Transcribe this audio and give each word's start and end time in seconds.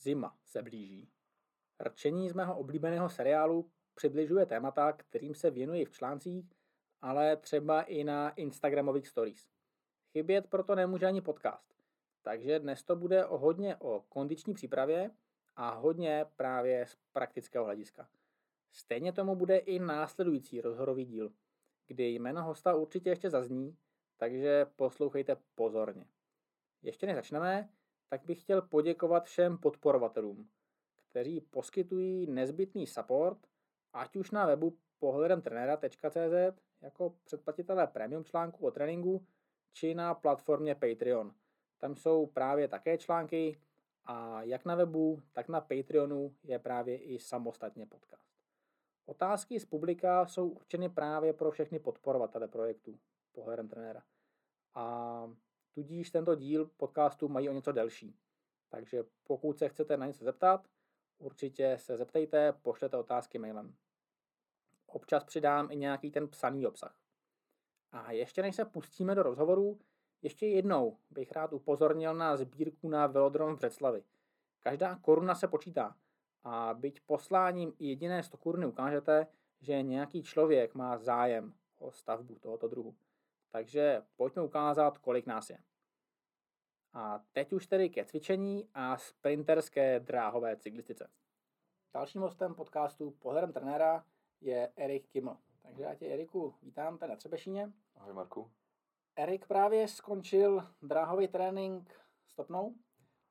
Zima 0.00 0.36
se 0.44 0.62
blíží. 0.62 1.08
Rčení 1.80 2.28
z 2.28 2.32
mého 2.32 2.58
oblíbeného 2.58 3.08
seriálu 3.08 3.70
přibližuje 3.94 4.46
témata, 4.46 4.92
kterým 4.92 5.34
se 5.34 5.50
věnuji 5.50 5.84
v 5.84 5.90
článcích, 5.90 6.52
ale 7.00 7.36
třeba 7.36 7.82
i 7.82 8.04
na 8.04 8.30
Instagramových 8.30 9.08
stories. 9.08 9.48
Chybět 10.12 10.46
proto 10.46 10.74
nemůže 10.74 11.06
ani 11.06 11.20
podcast. 11.20 11.74
Takže 12.22 12.58
dnes 12.58 12.82
to 12.82 12.96
bude 12.96 13.26
o 13.26 13.38
hodně 13.38 13.76
o 13.76 14.04
kondiční 14.08 14.54
přípravě 14.54 15.10
a 15.56 15.74
hodně 15.74 16.26
právě 16.36 16.86
z 16.86 16.96
praktického 17.12 17.64
hlediska. 17.64 18.08
Stejně 18.72 19.12
tomu 19.12 19.36
bude 19.36 19.56
i 19.56 19.78
následující 19.78 20.60
rozhorový 20.60 21.04
díl, 21.04 21.32
kdy 21.86 22.08
jméno 22.08 22.42
hosta 22.42 22.74
určitě 22.74 23.10
ještě 23.10 23.30
zazní, 23.30 23.76
takže 24.16 24.66
poslouchejte 24.76 25.36
pozorně. 25.54 26.06
Ještě 26.82 27.06
než 27.06 27.16
začneme, 27.16 27.68
tak 28.08 28.24
bych 28.24 28.40
chtěl 28.40 28.62
poděkovat 28.62 29.24
všem 29.24 29.58
podporovatelům, 29.58 30.48
kteří 31.10 31.40
poskytují 31.40 32.26
nezbytný 32.26 32.86
support, 32.86 33.38
ať 33.92 34.16
už 34.16 34.30
na 34.30 34.46
webu 34.46 34.78
pohledem 34.98 35.42
trenera.cz 35.42 36.58
jako 36.80 37.14
předplatitelé 37.24 37.86
premium 37.86 38.24
článku 38.24 38.66
o 38.66 38.70
tréninku, 38.70 39.26
či 39.72 39.94
na 39.94 40.14
platformě 40.14 40.74
Patreon. 40.74 41.34
Tam 41.78 41.96
jsou 41.96 42.26
právě 42.26 42.68
také 42.68 42.98
články 42.98 43.60
a 44.04 44.42
jak 44.42 44.64
na 44.64 44.74
webu, 44.74 45.22
tak 45.32 45.48
na 45.48 45.60
Patreonu 45.60 46.34
je 46.42 46.58
právě 46.58 46.98
i 46.98 47.18
samostatně 47.18 47.86
podcast. 47.86 48.28
Otázky 49.06 49.60
z 49.60 49.64
publika 49.64 50.26
jsou 50.26 50.48
určeny 50.48 50.88
právě 50.88 51.32
pro 51.32 51.50
všechny 51.50 51.78
podporovatele 51.78 52.48
projektu 52.48 52.98
pohledem 53.32 53.68
trenéra. 53.68 54.02
A 54.74 55.30
tudíž 55.78 56.10
tento 56.10 56.34
díl 56.34 56.70
podcastu 56.76 57.28
mají 57.28 57.48
o 57.48 57.52
něco 57.52 57.72
delší. 57.72 58.16
Takže 58.68 59.04
pokud 59.24 59.58
se 59.58 59.68
chcete 59.68 59.96
na 59.96 60.06
něco 60.06 60.24
zeptat, 60.24 60.68
určitě 61.18 61.76
se 61.78 61.96
zeptejte, 61.96 62.52
pošlete 62.52 62.96
otázky 62.96 63.38
mailem. 63.38 63.74
Občas 64.86 65.24
přidám 65.24 65.70
i 65.70 65.76
nějaký 65.76 66.10
ten 66.10 66.28
psaný 66.28 66.66
obsah. 66.66 67.00
A 67.92 68.12
ještě 68.12 68.42
než 68.42 68.56
se 68.56 68.64
pustíme 68.64 69.14
do 69.14 69.22
rozhovoru, 69.22 69.80
ještě 70.22 70.46
jednou 70.46 70.98
bych 71.10 71.32
rád 71.32 71.52
upozornil 71.52 72.14
na 72.14 72.36
sbírku 72.36 72.88
na 72.88 73.06
Velodrom 73.06 73.54
v 73.54 73.58
Břeclavi. 73.58 74.04
Každá 74.60 74.96
koruna 74.96 75.34
se 75.34 75.48
počítá 75.48 75.96
a 76.44 76.74
byť 76.74 77.00
posláním 77.00 77.72
i 77.78 77.86
jediné 77.86 78.22
100 78.22 78.36
koruny 78.36 78.66
ukážete, 78.66 79.26
že 79.60 79.82
nějaký 79.82 80.22
člověk 80.22 80.74
má 80.74 80.98
zájem 80.98 81.54
o 81.78 81.92
stavbu 81.92 82.38
tohoto 82.38 82.68
druhu. 82.68 82.96
Takže 83.50 84.02
pojďme 84.16 84.42
ukázat, 84.42 84.98
kolik 84.98 85.26
nás 85.26 85.50
je. 85.50 85.58
A 86.98 87.20
teď 87.32 87.52
už 87.52 87.66
tedy 87.66 87.90
ke 87.90 88.04
cvičení 88.04 88.68
a 88.74 88.96
sprinterské 88.96 90.00
dráhové 90.00 90.56
cyklistice. 90.56 91.10
Dalším 91.94 92.20
hostem 92.20 92.54
podcastu 92.54 93.10
Pohledem 93.10 93.52
trenéra 93.52 94.04
je 94.40 94.72
Erik 94.76 95.08
Kiml. 95.08 95.36
Takže 95.62 95.82
já 95.82 95.94
tě, 95.94 96.06
Eriku, 96.06 96.54
vítám 96.62 96.98
tady 96.98 97.10
na 97.10 97.16
Třebešíně. 97.16 97.72
Ahoj, 97.96 98.12
Marku. 98.12 98.50
Erik 99.16 99.46
právě 99.46 99.88
skončil 99.88 100.68
dráhový 100.82 101.28
trénink 101.28 101.94
stopnou. 102.26 102.74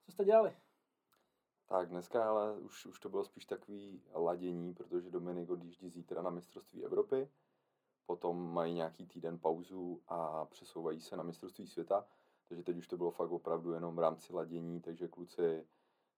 Co 0.05 0.11
jste 0.11 0.25
dělali? 0.25 0.57
Tak 1.65 1.89
dneska 1.89 2.29
ale 2.29 2.57
už, 2.57 2.85
už 2.85 2.99
to 2.99 3.09
bylo 3.09 3.25
spíš 3.25 3.45
takový 3.45 4.03
ladění, 4.13 4.73
protože 4.73 5.11
Dominik 5.11 5.49
odjíždí 5.49 5.89
zítra 5.89 6.21
na 6.21 6.29
mistrovství 6.29 6.85
Evropy, 6.85 7.29
potom 8.05 8.53
mají 8.53 8.73
nějaký 8.73 9.07
týden 9.07 9.39
pauzu 9.39 10.01
a 10.07 10.45
přesouvají 10.45 11.01
se 11.01 11.17
na 11.17 11.23
mistrovství 11.23 11.67
světa, 11.67 12.05
takže 12.47 12.63
teď 12.63 12.77
už 12.77 12.87
to 12.87 12.97
bylo 12.97 13.11
fakt 13.11 13.31
opravdu 13.31 13.71
jenom 13.71 13.95
v 13.95 13.99
rámci 13.99 14.33
ladění, 14.33 14.81
takže 14.81 15.07
kluci 15.07 15.67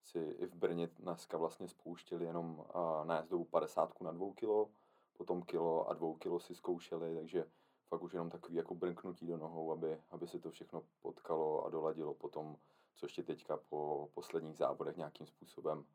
si 0.04 0.20
i 0.20 0.46
v 0.46 0.56
Brně 0.56 0.88
dneska 0.88 1.38
vlastně 1.38 1.68
spouštěli 1.68 2.26
jenom 2.26 2.66
na 3.04 3.16
jazdovou 3.16 3.46
50 3.46 4.02
na 4.02 4.12
2 4.12 4.34
kilo, 4.34 4.70
potom 5.14 5.42
kilo 5.42 5.90
a 5.90 5.94
2 5.94 6.18
kilo 6.18 6.40
si 6.40 6.56
zkoušeli, 6.56 7.16
takže 7.16 7.46
fakt 7.88 8.04
už 8.04 8.14
jenom 8.14 8.30
takový 8.30 8.56
jako 8.56 8.76
brnknutí 8.76 9.28
do 9.28 9.38
nohou, 9.38 9.72
aby, 9.72 10.02
aby 10.12 10.28
se 10.28 10.40
to 10.40 10.52
všechno 10.52 10.84
potkalo 11.00 11.66
a 11.66 11.70
doladilo 11.70 12.14
potom, 12.14 12.58
co 12.96 13.06
ještě 13.06 13.24
teďka 13.24 13.58
po 13.58 14.10
posledních 14.14 14.58
závodech 14.58 14.98
nějakým 14.98 15.28
způsobem 15.28 15.86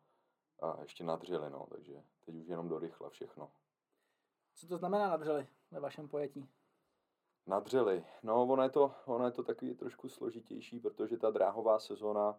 a 0.63 0.83
ještě 0.83 1.05
nadřeli, 1.05 1.51
no, 1.51 1.67
takže 1.71 2.05
teď 2.25 2.35
už 2.35 2.47
jenom 2.47 2.69
do 2.69 2.79
rychla 2.79 3.11
všechno. 3.11 3.51
Co 4.55 4.67
to 4.67 4.79
znamená 4.79 5.09
nadřeli 5.09 5.47
ve 5.71 5.81
vašem 5.81 6.09
pojetí? 6.09 6.49
Nadřeli. 7.47 8.05
No, 8.23 8.43
ono 8.43 8.63
je, 8.63 8.71
to, 8.71 8.95
ono 9.05 9.25
je 9.25 9.31
to 9.31 9.43
takový 9.43 9.75
trošku 9.75 10.09
složitější, 10.09 10.81
protože 10.81 11.17
ta 11.17 11.31
dráhová 11.31 11.79
sezóna, 11.79 12.39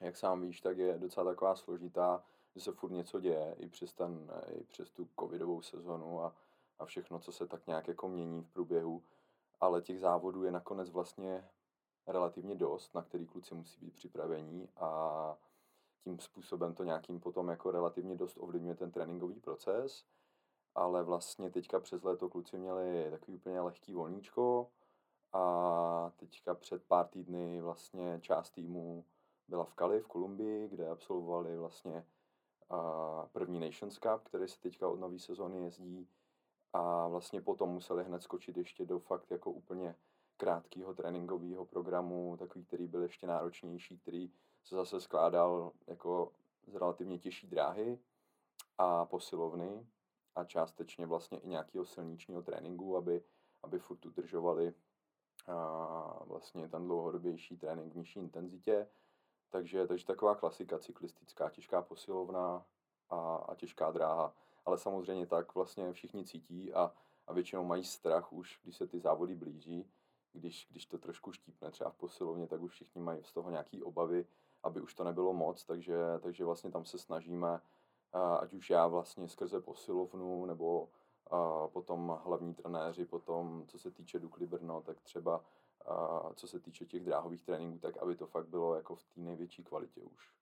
jak 0.00 0.16
sám 0.16 0.40
víš, 0.40 0.60
tak 0.60 0.78
je 0.78 0.98
docela 0.98 1.30
taková 1.30 1.56
složitá, 1.56 2.24
že 2.54 2.60
se 2.60 2.72
furt 2.72 2.90
něco 2.90 3.20
děje, 3.20 3.56
i 3.58 3.68
přes, 3.68 3.92
ten, 3.92 4.30
i 4.46 4.64
přes 4.64 4.90
tu 4.90 5.08
covidovou 5.20 5.62
sezonu 5.62 6.22
a, 6.22 6.34
a 6.78 6.84
všechno, 6.84 7.18
co 7.18 7.32
se 7.32 7.46
tak 7.46 7.66
nějak 7.66 7.88
jako 7.88 8.08
mění 8.08 8.42
v 8.42 8.52
průběhu. 8.52 9.02
Ale 9.60 9.82
těch 9.82 10.00
závodů 10.00 10.44
je 10.44 10.50
nakonec 10.50 10.90
vlastně 10.90 11.48
relativně 12.06 12.54
dost, 12.54 12.94
na 12.94 13.02
který 13.02 13.26
kluci 13.26 13.54
musí 13.54 13.80
být 13.80 13.94
připravení 13.94 14.68
a 14.76 15.36
tím 16.04 16.18
způsobem 16.18 16.74
to 16.74 16.84
nějakým 16.84 17.20
potom 17.20 17.48
jako 17.48 17.70
relativně 17.70 18.16
dost 18.16 18.36
ovlivňuje 18.40 18.74
ten 18.74 18.90
tréninkový 18.90 19.40
proces 19.40 20.04
ale 20.80 21.02
vlastně 21.02 21.50
teďka 21.50 21.80
přes 21.80 22.02
léto 22.02 22.28
kluci 22.28 22.58
měli 22.58 23.10
takový 23.10 23.36
úplně 23.36 23.60
lehký 23.60 23.94
volníčko 23.94 24.70
a 25.32 26.12
teďka 26.16 26.54
před 26.54 26.84
pár 26.84 27.06
týdny 27.06 27.60
vlastně 27.60 28.18
část 28.22 28.50
týmu 28.50 29.04
byla 29.48 29.64
v 29.64 29.74
Kali 29.74 30.00
v 30.00 30.06
Kolumbii, 30.06 30.68
kde 30.68 30.88
absolvovali 30.88 31.56
vlastně 31.56 32.06
první 33.32 33.60
Nations 33.60 33.98
Cup, 33.98 34.22
který 34.24 34.48
se 34.48 34.60
teďka 34.60 34.88
od 34.88 35.00
nové 35.00 35.18
sezóny 35.18 35.64
jezdí. 35.64 36.08
A 36.72 37.08
vlastně 37.08 37.40
potom 37.40 37.70
museli 37.70 38.04
hned 38.04 38.22
skočit 38.22 38.56
ještě 38.56 38.86
do 38.86 38.98
fakt 38.98 39.30
jako 39.30 39.50
úplně 39.50 39.96
krátkého 40.36 40.94
tréninkového 40.94 41.64
programu, 41.64 42.36
takový, 42.36 42.64
který 42.64 42.86
byl 42.86 43.02
ještě 43.02 43.26
náročnější, 43.26 43.98
který 43.98 44.30
se 44.64 44.74
zase 44.74 45.00
skládal 45.00 45.72
jako 45.86 46.32
z 46.66 46.74
relativně 46.74 47.18
těžší 47.18 47.46
dráhy 47.46 47.98
a 48.78 49.04
posilovny, 49.04 49.86
a 50.40 50.44
částečně 50.44 51.06
vlastně 51.06 51.38
i 51.38 51.48
nějakého 51.48 51.84
silničního 51.84 52.42
tréninku, 52.42 52.96
aby, 52.96 53.22
aby 53.62 53.78
furt 53.78 54.06
udržovali 54.06 54.74
a 55.46 56.24
vlastně 56.24 56.68
ten 56.68 56.86
dlouhodobější 56.86 57.56
trénink 57.56 57.92
v 57.92 57.96
nižší 57.96 58.20
intenzitě. 58.20 58.88
Takže, 59.50 59.86
takže 59.86 60.06
taková 60.06 60.34
klasika 60.34 60.78
cyklistická, 60.78 61.50
těžká 61.50 61.82
posilovna 61.82 62.66
a, 63.10 63.34
a 63.36 63.54
těžká 63.54 63.90
dráha. 63.90 64.34
Ale 64.64 64.78
samozřejmě 64.78 65.26
tak 65.26 65.54
vlastně 65.54 65.92
všichni 65.92 66.24
cítí 66.24 66.72
a, 66.72 66.92
a 67.26 67.32
většinou 67.32 67.64
mají 67.64 67.84
strach 67.84 68.32
už, 68.32 68.60
když 68.62 68.76
se 68.76 68.86
ty 68.86 69.00
závody 69.00 69.34
blíží. 69.34 69.90
Když, 70.32 70.68
když 70.70 70.86
to 70.86 70.98
trošku 70.98 71.32
štípne 71.32 71.70
třeba 71.70 71.90
v 71.90 71.96
posilovně, 71.96 72.46
tak 72.46 72.60
už 72.60 72.72
všichni 72.72 73.00
mají 73.00 73.24
z 73.24 73.32
toho 73.32 73.50
nějaké 73.50 73.82
obavy, 73.82 74.26
aby 74.62 74.80
už 74.80 74.94
to 74.94 75.04
nebylo 75.04 75.32
moc, 75.32 75.64
takže, 75.64 75.96
takže 76.20 76.44
vlastně 76.44 76.70
tam 76.70 76.84
se 76.84 76.98
snažíme 76.98 77.60
ať 78.12 78.52
už 78.54 78.70
já 78.70 78.86
vlastně 78.86 79.28
skrze 79.28 79.60
posilovnu, 79.60 80.46
nebo 80.46 80.88
potom 81.72 82.20
hlavní 82.24 82.54
trenéři, 82.54 83.04
potom 83.04 83.64
co 83.66 83.78
se 83.78 83.90
týče 83.90 84.18
Dukly 84.18 84.46
Brno, 84.46 84.80
tak 84.80 85.00
třeba 85.00 85.44
co 86.34 86.48
se 86.48 86.60
týče 86.60 86.86
těch 86.86 87.04
dráhových 87.04 87.42
tréninků, 87.42 87.78
tak 87.78 87.96
aby 87.96 88.16
to 88.16 88.26
fakt 88.26 88.48
bylo 88.48 88.74
jako 88.74 88.96
v 88.96 89.04
té 89.04 89.20
největší 89.20 89.64
kvalitě 89.64 90.02
už. 90.02 90.34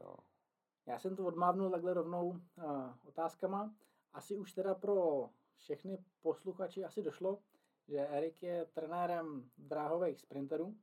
Jo. 0.00 0.14
Já 0.86 0.98
jsem 0.98 1.16
to 1.16 1.26
odmávnul 1.26 1.70
takhle 1.70 1.94
rovnou 1.94 2.40
otázkama. 3.04 3.74
Asi 4.12 4.36
už 4.36 4.52
teda 4.52 4.74
pro 4.74 5.28
všechny 5.56 6.04
posluchači 6.22 6.84
asi 6.84 7.02
došlo, 7.02 7.38
že 7.88 8.08
Erik 8.08 8.42
je 8.42 8.66
trenérem 8.66 9.50
dráhových 9.58 10.20
sprinterů. 10.20 10.74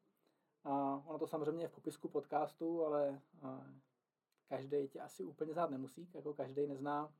A 0.63 1.01
ono 1.05 1.19
to 1.19 1.27
samozřejmě 1.27 1.63
je 1.63 1.67
v 1.67 1.75
popisku 1.75 2.09
podcastu, 2.09 2.85
ale 2.85 3.21
každý 4.57 4.87
tě 4.87 4.99
asi 4.99 5.23
úplně 5.23 5.53
znát 5.53 5.69
nemusí, 5.69 6.09
jako 6.13 6.33
každý 6.33 6.67
nezná 6.67 7.13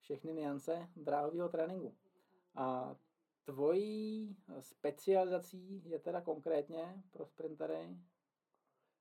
všechny 0.00 0.32
niance 0.32 0.88
dráhového 0.96 1.48
tréninku. 1.48 1.94
A 2.54 2.96
tvojí 3.44 4.36
specializací 4.60 5.82
je 5.84 5.98
teda 5.98 6.20
konkrétně 6.20 7.02
pro 7.10 7.26
sprintery? 7.26 7.96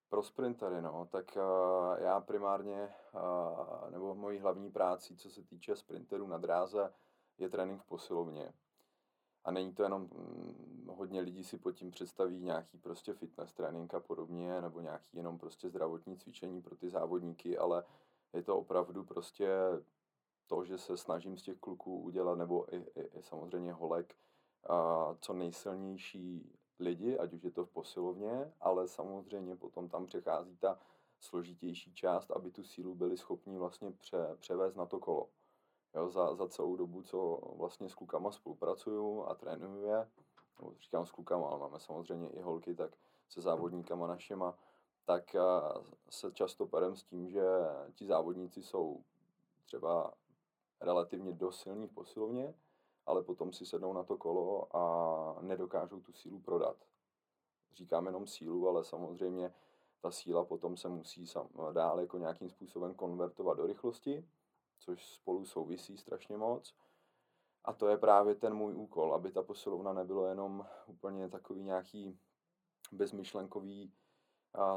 Pro 0.10 0.24
sprintery, 0.24 0.81
no, 0.81 1.08
tak 1.12 1.38
uh, 1.38 2.04
já 2.04 2.22
primárně, 2.22 2.90
uh, 3.14 3.92
nebo 3.92 4.16
mojí 4.16 4.40
hlavní 4.40 4.72
práci, 4.72 5.16
co 5.16 5.30
se 5.30 5.44
týče 5.44 5.75
sprinterů 5.75 6.28
na 6.28 6.38
dráze, 6.38 6.94
je 7.38 7.50
trénink 7.50 7.81
v 7.81 7.86
posilovně. 7.86 8.54
A 9.50 9.51
není 9.51 9.74
to 9.74 9.84
jenom, 9.84 10.10
hm, 10.13 10.88
hodně 10.88 11.22
lidí 11.22 11.44
si 11.44 11.57
pod 11.57 11.72
tím 11.72 11.92
představí 11.92 12.40
nějaký 12.40 12.78
prostě 12.78 13.13
fitness 13.13 13.54
trénink 13.54 13.94
a 13.94 14.00
podobně, 14.00 14.62
nebo 14.62 14.81
nějaký 14.81 15.18
jenom 15.18 15.38
prostě 15.38 15.69
zdravotní 15.69 16.18
cvičení 16.18 16.62
pro 16.62 16.75
ty 16.75 16.90
závodníky, 16.90 17.57
ale 17.57 17.84
je 18.34 18.44
to 18.44 18.57
opravdu 18.57 19.04
prostě 19.04 19.50
to, 20.48 20.66
že 20.66 20.78
se 20.78 20.98
snažím 20.98 21.38
z 21.38 21.44
těch 21.44 21.57
kluků 21.57 22.00
udělat, 22.00 22.38
nebo 22.38 22.75
i, 22.75 22.78
i, 22.96 23.01
i 23.01 23.22
samozřejmě 23.22 23.74
holek, 23.74 24.16
a 24.69 25.16
co 25.22 25.34
nejsilnější 25.34 26.56
lidi, 26.80 27.18
ať 27.18 27.34
už 27.34 27.44
je 27.44 27.52
to 27.52 27.66
v 27.66 27.69
posilovně, 27.72 28.54
ale 28.62 28.88
samozřejmě 28.88 29.56
potom 29.56 29.90
tam 29.90 30.06
přechází 30.06 30.57
ta 30.57 30.80
složitější 31.19 31.94
část, 31.94 32.31
aby 32.31 32.52
tu 32.52 32.63
sílu 32.63 32.95
byli 32.95 33.18
schopni 33.18 33.57
vlastně 33.57 33.92
pře, 33.92 34.18
převést 34.40 34.75
na 34.75 34.86
to 34.86 35.00
kolo. 35.00 35.30
Jo, 35.96 36.10
za, 36.10 36.36
za 36.36 36.48
celou 36.48 36.76
dobu, 36.76 37.02
co 37.02 37.40
vlastně 37.56 37.90
s 37.90 37.96
klukama 37.96 38.32
spolupracuju 38.32 39.24
a 39.24 39.36
trénuju 39.36 39.82
je, 39.82 40.08
nebo 40.60 40.74
říkám 40.80 41.06
s 41.06 41.12
klukama, 41.12 41.48
ale 41.48 41.60
máme 41.60 41.80
samozřejmě 41.80 42.30
i 42.30 42.42
holky, 42.42 42.76
tak 42.76 42.92
se 43.30 43.42
závodníkama 43.42 44.08
našima, 44.08 44.56
tak 45.06 45.36
se 46.10 46.32
často 46.32 46.66
perem 46.66 46.96
s 46.96 47.04
tím, 47.04 47.30
že 47.30 47.44
ti 47.94 48.06
závodníci 48.06 48.64
jsou 48.64 49.04
třeba 49.66 50.14
relativně 50.82 51.34
dost 51.34 51.60
silní 51.60 51.88
v 51.88 51.94
posilovně, 51.94 52.54
ale 53.06 53.24
potom 53.24 53.54
si 53.54 53.66
sednou 53.66 53.94
na 53.94 54.04
to 54.04 54.18
kolo 54.18 54.76
a 54.76 55.42
nedokážou 55.42 56.00
tu 56.00 56.14
sílu 56.14 56.40
prodat. 56.40 56.78
Říkám 57.74 58.06
jenom 58.06 58.28
sílu, 58.28 58.70
ale 58.70 58.84
samozřejmě 58.84 59.54
ta 60.02 60.12
síla 60.12 60.46
potom 60.46 60.78
se 60.78 60.90
musí 60.90 61.28
sam, 61.28 61.48
dál 61.72 62.00
jako 62.00 62.18
nějakým 62.18 62.50
způsobem 62.50 62.94
konvertovat 62.94 63.58
do 63.58 63.66
rychlosti, 63.66 64.26
což 64.80 65.06
spolu 65.06 65.46
souvisí 65.46 65.98
strašně 65.98 66.38
moc. 66.38 66.76
A 67.66 67.74
to 67.74 67.88
je 67.88 67.98
právě 67.98 68.36
ten 68.36 68.54
můj 68.54 68.76
úkol, 68.76 69.14
aby 69.14 69.31
ta 69.31 69.44
posilovna 69.44 69.94
nebylo 69.94 70.26
jenom 70.26 70.66
úplně 70.88 71.30
takový 71.30 71.64
nějaký 71.64 72.20
bezmyšlenkový 72.92 73.94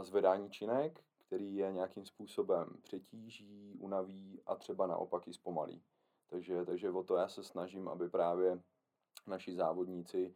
zvedání 0.03 0.51
činek, 0.51 1.05
který 1.19 1.57
je 1.57 1.73
nějakým 1.73 2.07
způsobem 2.07 2.77
přetíží, 2.83 3.77
unaví 3.79 4.43
a 4.47 4.57
třeba 4.57 4.87
naopak 4.87 5.29
i 5.29 5.33
zpomalí. 5.33 5.83
Takže, 6.27 6.65
takže 6.65 6.91
o 6.91 7.03
to 7.03 7.17
já 7.17 7.29
se 7.29 7.45
snažím, 7.45 7.89
aby 7.89 8.09
právě 8.09 8.63
naši 9.27 9.55
závodníci 9.55 10.35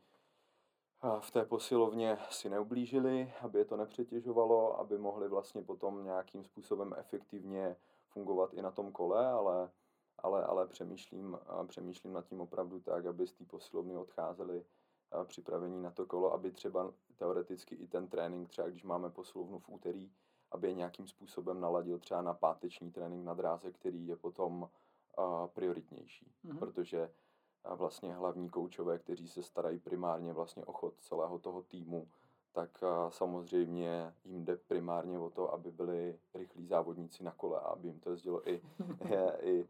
v 1.21 1.31
té 1.31 1.45
posilovně 1.45 2.19
si 2.31 2.51
neublížili, 2.51 3.35
aby 3.41 3.59
je 3.59 3.65
to 3.65 3.77
nepřetěžovalo, 3.77 4.81
aby 4.81 4.99
mohli 4.99 5.29
vlastně 5.29 5.63
potom 5.63 6.05
nějakým 6.05 6.45
způsobem 6.45 6.95
efektivně 6.97 7.77
fungovat 8.17 8.55
i 8.55 8.63
na 8.63 8.71
tom 8.71 8.93
kole, 8.93 9.27
ale, 9.27 9.71
ale, 10.19 10.45
ale 10.45 10.67
přemýšlím, 10.67 11.39
přemýšlím 11.67 12.13
nad 12.13 12.27
tím 12.27 12.41
opravdu 12.41 12.81
tak, 12.81 13.07
aby 13.07 13.27
z 13.27 13.33
té 13.33 13.45
posilovny 13.45 13.97
odcházeli 13.97 14.65
připravení 15.25 15.83
na 15.83 15.91
to 15.91 16.07
kolo, 16.07 16.33
aby 16.33 16.53
třeba 16.53 16.93
teoreticky 17.17 17.75
i 17.75 17.87
ten 17.89 18.09
trénink, 18.09 18.49
třeba 18.49 18.69
když 18.69 18.85
máme 18.85 19.11
posilovnu 19.11 19.59
v 19.59 19.69
úterý, 19.69 20.13
aby 20.51 20.69
je 20.69 20.75
nějakým 20.75 21.09
způsobem 21.09 21.61
naladil 21.61 21.99
třeba 21.99 22.23
na 22.23 22.35
páteční 22.35 22.93
trénink 22.93 23.25
na 23.25 23.35
dráze, 23.35 23.73
který 23.73 24.07
je 24.07 24.17
potom 24.17 24.71
prioritnější, 25.53 26.33
mm-hmm. 26.45 26.59
protože 26.59 27.13
vlastně 27.75 28.15
hlavní 28.15 28.49
koučové, 28.49 28.99
kteří 28.99 29.29
se 29.29 29.43
starají 29.43 29.79
primárně 29.79 30.33
vlastně 30.33 30.65
o 30.65 30.73
chod 30.73 30.95
celého 31.01 31.39
toho 31.39 31.63
týmu, 31.63 32.09
tak 32.57 32.83
uh, 32.83 33.11
samozřejmě 33.11 34.15
jim 34.25 34.45
jde 34.45 34.57
primárně 34.57 35.19
o 35.19 35.31
to, 35.31 35.53
aby 35.53 35.71
byli 35.71 36.19
rychlí 36.35 36.67
závodníci 36.67 37.25
na 37.25 37.31
kole 37.31 37.61
a 37.61 37.69
aby 37.69 37.89
jim 37.89 38.01
to 38.01 38.11
jezdilo 38.11 38.49
i, 38.49 38.63
je, 39.11 39.39
i 39.43 39.69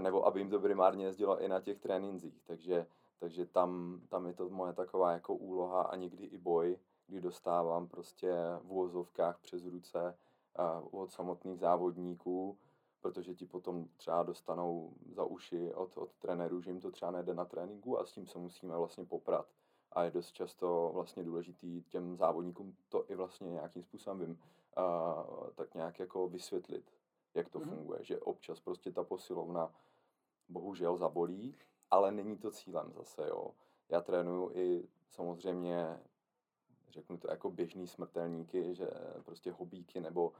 nebo 0.00 0.26
aby 0.26 0.40
jim 0.40 0.50
to 0.50 0.60
primárně 0.60 1.04
jezdilo 1.04 1.40
i 1.40 1.48
na 1.48 1.60
těch 1.60 1.78
trénincích, 1.78 2.42
takže 2.46 2.86
takže 3.18 3.46
tam, 3.46 4.00
tam 4.08 4.26
je 4.26 4.34
to 4.34 4.48
moje 4.48 4.72
taková 4.72 5.12
jako 5.12 5.34
úloha 5.34 5.82
a 5.82 5.96
někdy 5.96 6.24
i 6.24 6.38
boj, 6.38 6.78
kdy 7.06 7.20
dostávám 7.20 7.88
prostě 7.88 8.32
v 8.62 8.72
úvozovkách 8.72 9.38
přes 9.38 9.64
ruce 9.64 10.18
uh, 10.58 11.00
od 11.00 11.10
samotných 11.12 11.58
závodníků, 11.58 12.58
protože 13.00 13.34
ti 13.34 13.46
potom 13.46 13.88
třeba 13.96 14.22
dostanou 14.22 14.92
za 15.14 15.24
uši 15.24 15.74
od, 15.74 15.96
od 15.96 16.10
trenérů, 16.18 16.60
že 16.60 16.70
jim 16.70 16.80
to 16.80 16.90
třeba 16.90 17.10
nejde 17.10 17.34
na 17.34 17.44
tréninku 17.44 17.98
a 17.98 18.06
s 18.06 18.12
tím 18.12 18.26
se 18.26 18.38
musíme 18.38 18.76
vlastně 18.76 19.04
poprat. 19.04 19.46
A 19.96 20.04
je 20.04 20.10
dost 20.10 20.32
často 20.32 20.90
vlastně 20.94 21.24
důležitý 21.24 21.82
těm 21.82 22.16
závodníkům 22.16 22.76
to 22.88 23.10
i 23.10 23.14
vlastně 23.14 23.50
nějakým 23.50 23.82
způsobem 23.82 24.20
vím, 24.20 24.38
uh, 24.78 25.50
tak 25.54 25.74
nějak 25.74 25.98
jako 25.98 26.28
vysvětlit, 26.28 26.92
jak 27.34 27.48
to 27.48 27.58
mm-hmm. 27.58 27.68
funguje, 27.68 28.04
že 28.04 28.20
občas 28.20 28.60
prostě 28.60 28.92
ta 28.92 29.04
posilovna 29.04 29.74
bohužel 30.48 30.96
zabolí, 30.96 31.54
ale 31.90 32.12
není 32.12 32.38
to 32.38 32.50
cílem 32.50 32.92
zase, 32.92 33.28
jo. 33.28 33.50
Já 33.88 34.00
trénuju 34.00 34.50
i 34.54 34.88
samozřejmě, 35.10 36.00
řeknu 36.88 37.18
to 37.18 37.30
jako 37.30 37.50
běžný 37.50 37.86
smrtelníky, 37.86 38.74
že 38.74 38.90
prostě 39.24 39.52
hobíky 39.52 40.00
nebo 40.00 40.32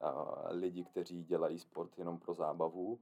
a, 0.00 0.48
lidi, 0.48 0.84
kteří 0.84 1.24
dělají 1.24 1.58
sport 1.58 1.98
jenom 1.98 2.18
pro 2.18 2.34
zábavu 2.34 2.98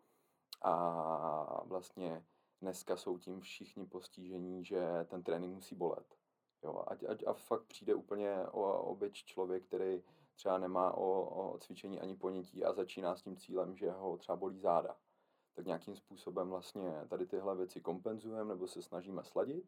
a 0.63 1.63
vlastně 1.65 2.25
dneska 2.61 2.97
jsou 2.97 3.19
tím 3.19 3.41
všichni 3.41 3.87
postižení, 3.87 4.65
že 4.65 4.81
ten 5.05 5.23
trénink 5.23 5.55
musí 5.55 5.75
bolet. 5.75 6.17
Jo, 6.63 6.85
ať, 6.87 7.05
ať 7.09 7.25
a 7.27 7.33
fakt 7.33 7.65
přijde 7.65 7.95
úplně 7.95 8.45
o 8.53 8.83
obyč 8.83 9.25
člověk, 9.25 9.65
který 9.65 10.03
třeba 10.35 10.59
nemá 10.59 10.95
o, 10.95 11.23
o 11.23 11.59
cvičení 11.59 12.01
ani 12.01 12.17
ponětí 12.17 12.65
a 12.65 12.73
začíná 12.73 13.17
s 13.17 13.23
tím 13.23 13.37
cílem, 13.37 13.77
že 13.77 13.91
ho 13.91 14.17
třeba 14.17 14.37
bolí 14.37 14.61
záda 14.61 14.97
tak 15.61 15.67
nějakým 15.67 15.97
způsobem 15.97 16.49
vlastně 16.49 17.07
tady 17.09 17.27
tyhle 17.27 17.57
věci 17.57 17.81
kompenzujeme 17.81 18.55
nebo 18.55 18.69
se 18.69 18.83
snažíme 18.83 19.25
sladit. 19.25 19.65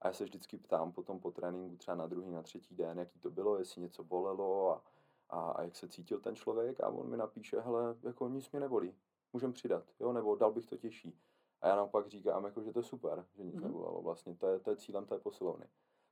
A 0.00 0.06
já 0.06 0.12
se 0.12 0.24
vždycky 0.24 0.58
ptám 0.58 0.92
potom 0.92 1.20
po 1.20 1.30
tréninku 1.30 1.76
třeba 1.76 1.94
na 1.94 2.06
druhý, 2.06 2.30
na 2.30 2.42
třetí 2.42 2.74
den, 2.74 2.98
jaký 2.98 3.18
to 3.18 3.30
bylo, 3.30 3.58
jestli 3.58 3.80
něco 3.80 4.04
bolelo 4.04 4.70
a, 4.70 4.84
a, 5.30 5.50
a 5.50 5.62
jak 5.62 5.76
se 5.76 5.88
cítil 5.88 6.20
ten 6.20 6.36
člověk 6.36 6.80
a 6.80 6.88
on 6.88 7.08
mi 7.08 7.16
napíše, 7.16 7.60
hele, 7.60 7.96
jako 8.02 8.28
nic 8.28 8.50
mě 8.50 8.60
nebolí, 8.60 8.94
můžem 9.32 9.52
přidat, 9.52 9.84
jo, 10.00 10.12
nebo 10.12 10.36
dal 10.36 10.52
bych 10.52 10.66
to 10.66 10.76
těžší. 10.76 11.18
A 11.62 11.68
já 11.68 11.76
naopak 11.76 12.08
říkám, 12.08 12.44
jako, 12.44 12.62
že 12.62 12.72
to 12.72 12.78
je 12.78 12.82
super, 12.82 13.26
že 13.32 13.44
nic 13.44 13.54
mm-hmm. 13.54 13.62
nebolelo, 13.62 14.02
vlastně 14.02 14.34
to 14.34 14.46
je, 14.46 14.58
to 14.58 14.70
je 14.70 14.76
cílem 14.76 15.06
té 15.06 15.18
posilovny. 15.18 15.66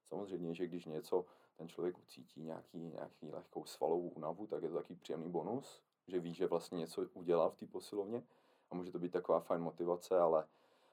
Samozřejmě, 0.05 0.55
že 0.55 0.67
když 0.67 0.87
něco 0.87 1.25
ten 1.57 1.69
člověk 1.69 1.99
ucítí, 1.99 2.43
nějaký, 2.43 2.79
nějaký 2.79 3.31
lehkou 3.31 3.65
svalovou 3.65 4.09
únavu, 4.09 4.47
tak 4.47 4.63
je 4.63 4.69
to 4.69 4.75
takový 4.75 4.97
příjemný 4.97 5.31
bonus, 5.31 5.83
že 6.07 6.21
ví, 6.21 6.35
že 6.35 6.47
vlastně 6.47 6.79
něco 6.79 7.07
udělal 7.15 7.51
v 7.51 7.57
té 7.57 7.67
posilovně 7.67 8.23
a 8.71 8.75
může 8.75 8.93
to 8.93 8.99
být 8.99 9.13
taková 9.13 9.41
fajn 9.41 9.63
motivace, 9.63 10.19
ale 10.19 10.47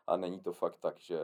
a 0.07 0.17
není 0.17 0.39
to 0.39 0.53
fakt 0.53 0.77
tak, 0.77 0.99
že 0.99 1.19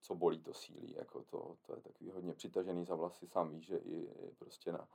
co 0.00 0.14
bolí, 0.14 0.42
to 0.42 0.54
sílí. 0.54 0.94
Jako 0.96 1.22
to, 1.22 1.56
to 1.66 1.74
je 1.74 1.80
takový 1.80 2.10
hodně 2.10 2.34
přitažený 2.34 2.84
za 2.84 2.94
vlasy. 2.94 3.26
Sám 3.26 3.50
víš, 3.50 3.66
že 3.66 3.76
i, 3.76 3.96
i 3.96 4.32
prostě 4.38 4.72
na, 4.72 4.88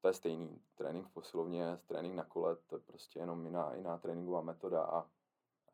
to 0.00 0.08
je 0.08 0.14
stejný 0.14 0.60
trénink 0.74 1.06
v 1.06 1.12
posilovně, 1.12 1.78
trénink 1.86 2.14
na 2.14 2.24
kole, 2.24 2.56
to 2.56 2.76
je 2.76 2.80
prostě 2.80 3.18
jenom 3.18 3.44
jiná, 3.44 3.74
jiná 3.74 3.98
tréninková 3.98 4.40
metoda 4.40 4.84
a 4.84 5.06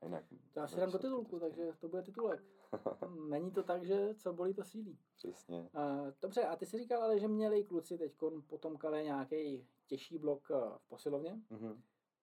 jinak. 0.03 0.25
To 0.53 0.61
já 0.61 0.67
si 0.67 0.77
dám 0.77 0.91
do 0.91 0.99
titulku, 0.99 1.31
to 1.31 1.41
takže 1.41 1.73
to 1.81 1.89
bude 1.89 2.03
titulek. 2.03 2.43
Není 3.29 3.51
to 3.51 3.63
tak, 3.63 3.85
že 3.85 4.15
co 4.15 4.33
bolí, 4.33 4.55
to 4.55 4.65
sílí. 4.65 4.99
Přesně. 5.17 5.71
Uh, 5.75 6.13
dobře, 6.23 6.43
a 6.43 6.57
ty 6.57 6.67
jsi 6.67 6.79
říkal 6.79 7.03
ale, 7.03 7.19
že 7.19 7.29
měli 7.29 7.65
kluci 7.65 7.99
teď 7.99 8.13
potom 8.47 8.77
kale 8.77 9.03
nějaký 9.03 9.67
těžší 9.87 10.19
blok 10.19 10.51
eh, 10.51 10.79
v 10.79 10.89
posilovně. 10.89 11.41
Mm-hmm 11.51 11.77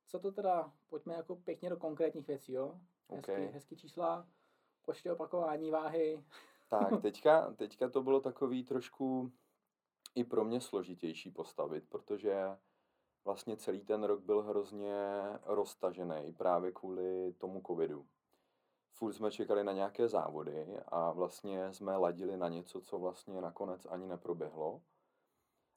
co 0.08 0.20
to 0.20 0.32
teda, 0.32 0.74
pojďme 0.90 1.14
jako 1.14 1.36
pěkně 1.36 1.70
do 1.70 1.78
konkrétních 1.78 2.28
věcí, 2.28 2.52
jo? 2.52 2.80
Hezky, 3.10 3.32
okay. 3.32 3.46
hezky 3.46 3.76
čísla, 3.76 4.28
počty 4.86 5.12
opakování, 5.12 5.72
váhy. 5.72 6.24
Tak, 6.70 6.90
teďka, 7.02 7.54
teďka 7.54 7.90
to 7.90 8.04
bylo 8.04 8.20
takový 8.20 8.64
trošku 8.64 9.32
i 10.16 10.24
pro 10.24 10.46
mě 10.46 10.62
složitější 10.62 11.32
postavit, 11.32 11.90
protože 11.90 12.44
vlastně 13.28 13.58
celý 13.58 13.82
ten 13.82 14.04
rok 14.04 14.22
byl 14.22 14.42
hrozně 14.42 14.96
roztažený 15.46 16.34
právě 16.34 16.72
kvůli 16.72 17.34
tomu 17.34 17.62
covidu. 17.68 18.08
Furt 18.94 19.14
jsme 19.14 19.32
čekali 19.32 19.64
na 19.64 19.72
nějaké 19.72 20.08
závody 20.08 20.80
a 20.88 21.12
vlastně 21.12 21.74
jsme 21.74 21.98
ladili 21.98 22.38
na 22.38 22.50
něco, 22.50 22.82
co 22.82 23.00
vlastně 23.00 23.42
nakonec 23.42 23.86
ani 23.86 24.08
neproběhlo. 24.08 24.82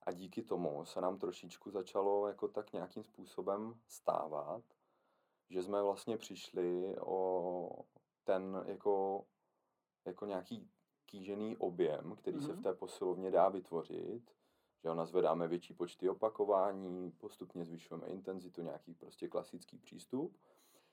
A 0.03 0.13
díky 0.13 0.43
tomu 0.43 0.85
se 0.85 1.01
nám 1.01 1.19
trošičku 1.19 1.71
začalo 1.71 2.29
jako 2.29 2.49
tak 2.49 2.73
nějakým 2.73 3.05
způsobem 3.05 3.81
stávat, 3.87 4.63
že 5.49 5.63
jsme 5.63 5.83
vlastně 5.83 6.17
přišli 6.17 6.97
o 7.01 7.85
ten 8.25 8.65
jako, 8.67 9.25
jako 10.07 10.27
nějaký 10.27 10.71
kýžený 11.07 11.57
objem, 11.57 12.17
který 12.17 12.37
mm-hmm. 12.37 12.47
se 12.47 12.53
v 12.53 12.55
mhm. 12.55 12.63
té 12.63 12.75
posilovně 12.75 13.31
dá 13.31 13.49
vytvořit, 13.49 14.40
že 14.83 14.89
ho 14.89 14.95
nazvedáme 14.95 15.49
větší 15.49 15.75
počty 15.75 16.09
opakování, 16.09 17.11
postupně 17.11 17.65
zvyšujeme 17.65 18.07
intenzitu, 18.07 18.63
nějaký 18.63 18.95
prostě 18.95 19.29
klasický 19.29 19.79
přístup, 19.79 20.37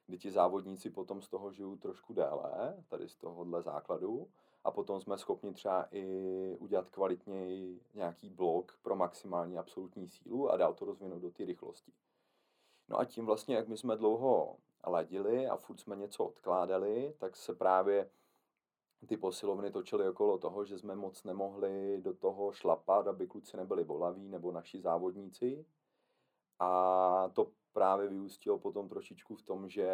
kdy 0.08 0.18
ti 0.18 0.32
závodníci 0.32 0.90
potom 0.90 1.22
z 1.22 1.30
toho 1.30 1.52
žijou 1.52 1.76
trošku 1.76 2.14
déle, 2.14 2.84
tady 2.88 3.10
z 3.10 3.16
tohohle 3.16 3.62
základu, 3.62 4.28
a 4.64 4.72
potom 4.72 5.02
jsme 5.02 5.18
schopni 5.18 5.54
třeba 5.54 5.88
i 5.92 6.58
udělat 6.60 6.90
kvalitněji 6.90 7.82
nějaký 7.94 8.30
blok 8.30 8.80
pro 8.82 8.96
maximální 8.96 9.58
absolutní 9.58 10.10
sílu 10.10 10.50
a 10.50 10.58
dál 10.58 10.74
to 10.74 10.86
rozvinout 10.86 11.22
do 11.22 11.32
té 11.32 11.46
rychlosti. 11.46 11.92
No 12.90 13.00
a 13.00 13.06
tím 13.06 13.26
vlastně, 13.26 13.56
jak 13.56 13.68
my 13.68 13.78
jsme 13.78 13.96
dlouho 13.96 14.58
ladili 14.88 15.48
a 15.48 15.58
furt 15.58 15.80
jsme 15.80 15.96
něco 15.96 16.26
odkládali, 16.26 17.14
tak 17.18 17.36
se 17.36 17.56
právě 17.56 18.10
ty 19.06 19.18
posilovny 19.18 19.72
točily 19.72 20.10
okolo 20.10 20.38
toho, 20.38 20.66
že 20.66 20.80
jsme 20.80 20.96
moc 20.96 21.24
nemohli 21.24 22.02
do 22.02 22.14
toho 22.14 22.52
šlapat, 22.52 23.08
aby 23.08 23.28
kluci 23.28 23.58
nebyli 23.58 23.84
bolaví 23.84 24.30
nebo 24.30 24.52
naši 24.52 24.82
závodníci. 24.82 25.66
A 26.60 27.30
to 27.34 27.52
právě 27.74 28.08
vyústilo 28.08 28.60
potom 28.60 28.90
trošičku 28.90 29.36
v 29.36 29.42
tom, 29.42 29.70
že 29.70 29.90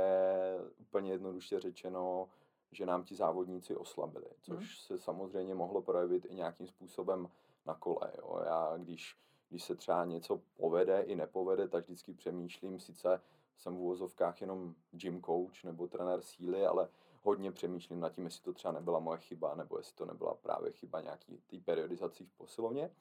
úplně 0.78 1.12
jednoduše 1.12 1.60
řečeno, 1.60 2.30
že 2.72 2.86
nám 2.86 3.04
ti 3.04 3.16
závodníci 3.16 3.76
oslabili, 3.76 4.26
což 4.42 4.60
mm. 4.60 4.98
se 4.98 5.00
samozřejmě 5.00 5.56
mohlo 5.56 5.82
projevit 5.82 6.26
i 6.26 6.36
nějakým 6.36 6.68
způsobem 6.68 7.30
na 7.66 7.76
kole. 7.76 8.12
Jo. 8.18 8.42
Já, 8.46 8.78
když, 8.78 9.18
když 9.50 9.64
se 9.64 9.76
třeba 9.76 10.06
něco 10.06 10.42
povede 10.58 11.02
i 11.02 11.16
nepovede, 11.16 11.68
tak 11.68 11.84
vždycky 11.84 12.14
přemýšlím, 12.14 12.80
sice 12.80 13.22
jsem 13.58 13.76
v 13.76 13.80
úvozovkách 13.80 14.42
jenom 14.42 14.76
gym 14.92 15.22
coach 15.22 15.64
nebo 15.64 15.88
trenér 15.88 16.22
síly, 16.22 16.66
ale 16.66 16.90
hodně 17.24 17.52
přemýšlím 17.52 18.00
nad 18.00 18.10
tím, 18.10 18.26
jestli 18.26 18.44
to 18.44 18.54
třeba 18.54 18.72
nebyla 18.72 19.00
moje 19.00 19.20
chyba, 19.20 19.56
nebo 19.56 19.78
jestli 19.78 19.96
to 19.96 20.06
nebyla 20.06 20.36
právě 20.36 20.72
chyba 20.72 21.02
nějaký 21.02 21.38
té 21.38 21.58
periodizací 21.66 22.26
v 22.26 22.34
posilovně. 22.38 22.92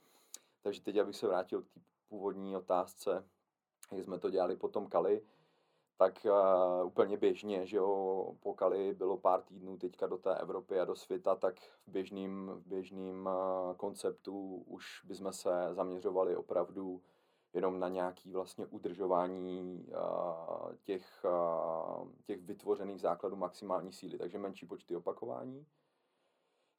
Takže 0.62 0.82
teď, 0.82 0.96
abych 0.96 1.16
se 1.16 1.26
vrátil 1.26 1.62
k 1.62 1.68
té 1.68 1.80
původní 2.08 2.56
otázce, 2.56 3.28
jak 3.92 4.04
jsme 4.04 4.18
to 4.18 4.30
dělali 4.30 4.56
potom 4.56 4.86
Kali, 4.86 5.22
tak 5.96 6.26
uh, 6.26 6.86
úplně 6.86 7.16
běžně, 7.16 7.66
že 7.66 7.76
jo, 7.76 8.34
po 8.40 8.54
Kali 8.54 8.94
bylo 8.94 9.16
pár 9.16 9.42
týdnů 9.42 9.78
teďka 9.78 10.06
do 10.06 10.18
té 10.18 10.34
Evropy 10.36 10.80
a 10.80 10.84
do 10.84 10.96
světa, 10.96 11.36
tak 11.36 11.60
v 11.60 11.88
běžným, 11.88 12.50
v 12.54 12.66
běžným 12.66 13.26
uh, 13.26 13.74
konceptu 13.76 14.64
už 14.66 15.04
bychom 15.04 15.32
se 15.32 15.50
zaměřovali 15.70 16.36
opravdu 16.36 17.02
jenom 17.52 17.80
na 17.80 17.88
nějaký 17.88 18.32
vlastně 18.32 18.66
udržování 18.66 19.87
uh, 19.88 20.75
těch, 20.82 21.25
uh, 21.25 22.09
těch 22.25 22.42
vytvořených 22.42 23.00
základů 23.00 23.37
maximální 23.37 23.92
síly, 23.92 24.18
takže 24.18 24.38
menší 24.38 24.66
počty 24.66 24.97
opakování. 24.97 25.66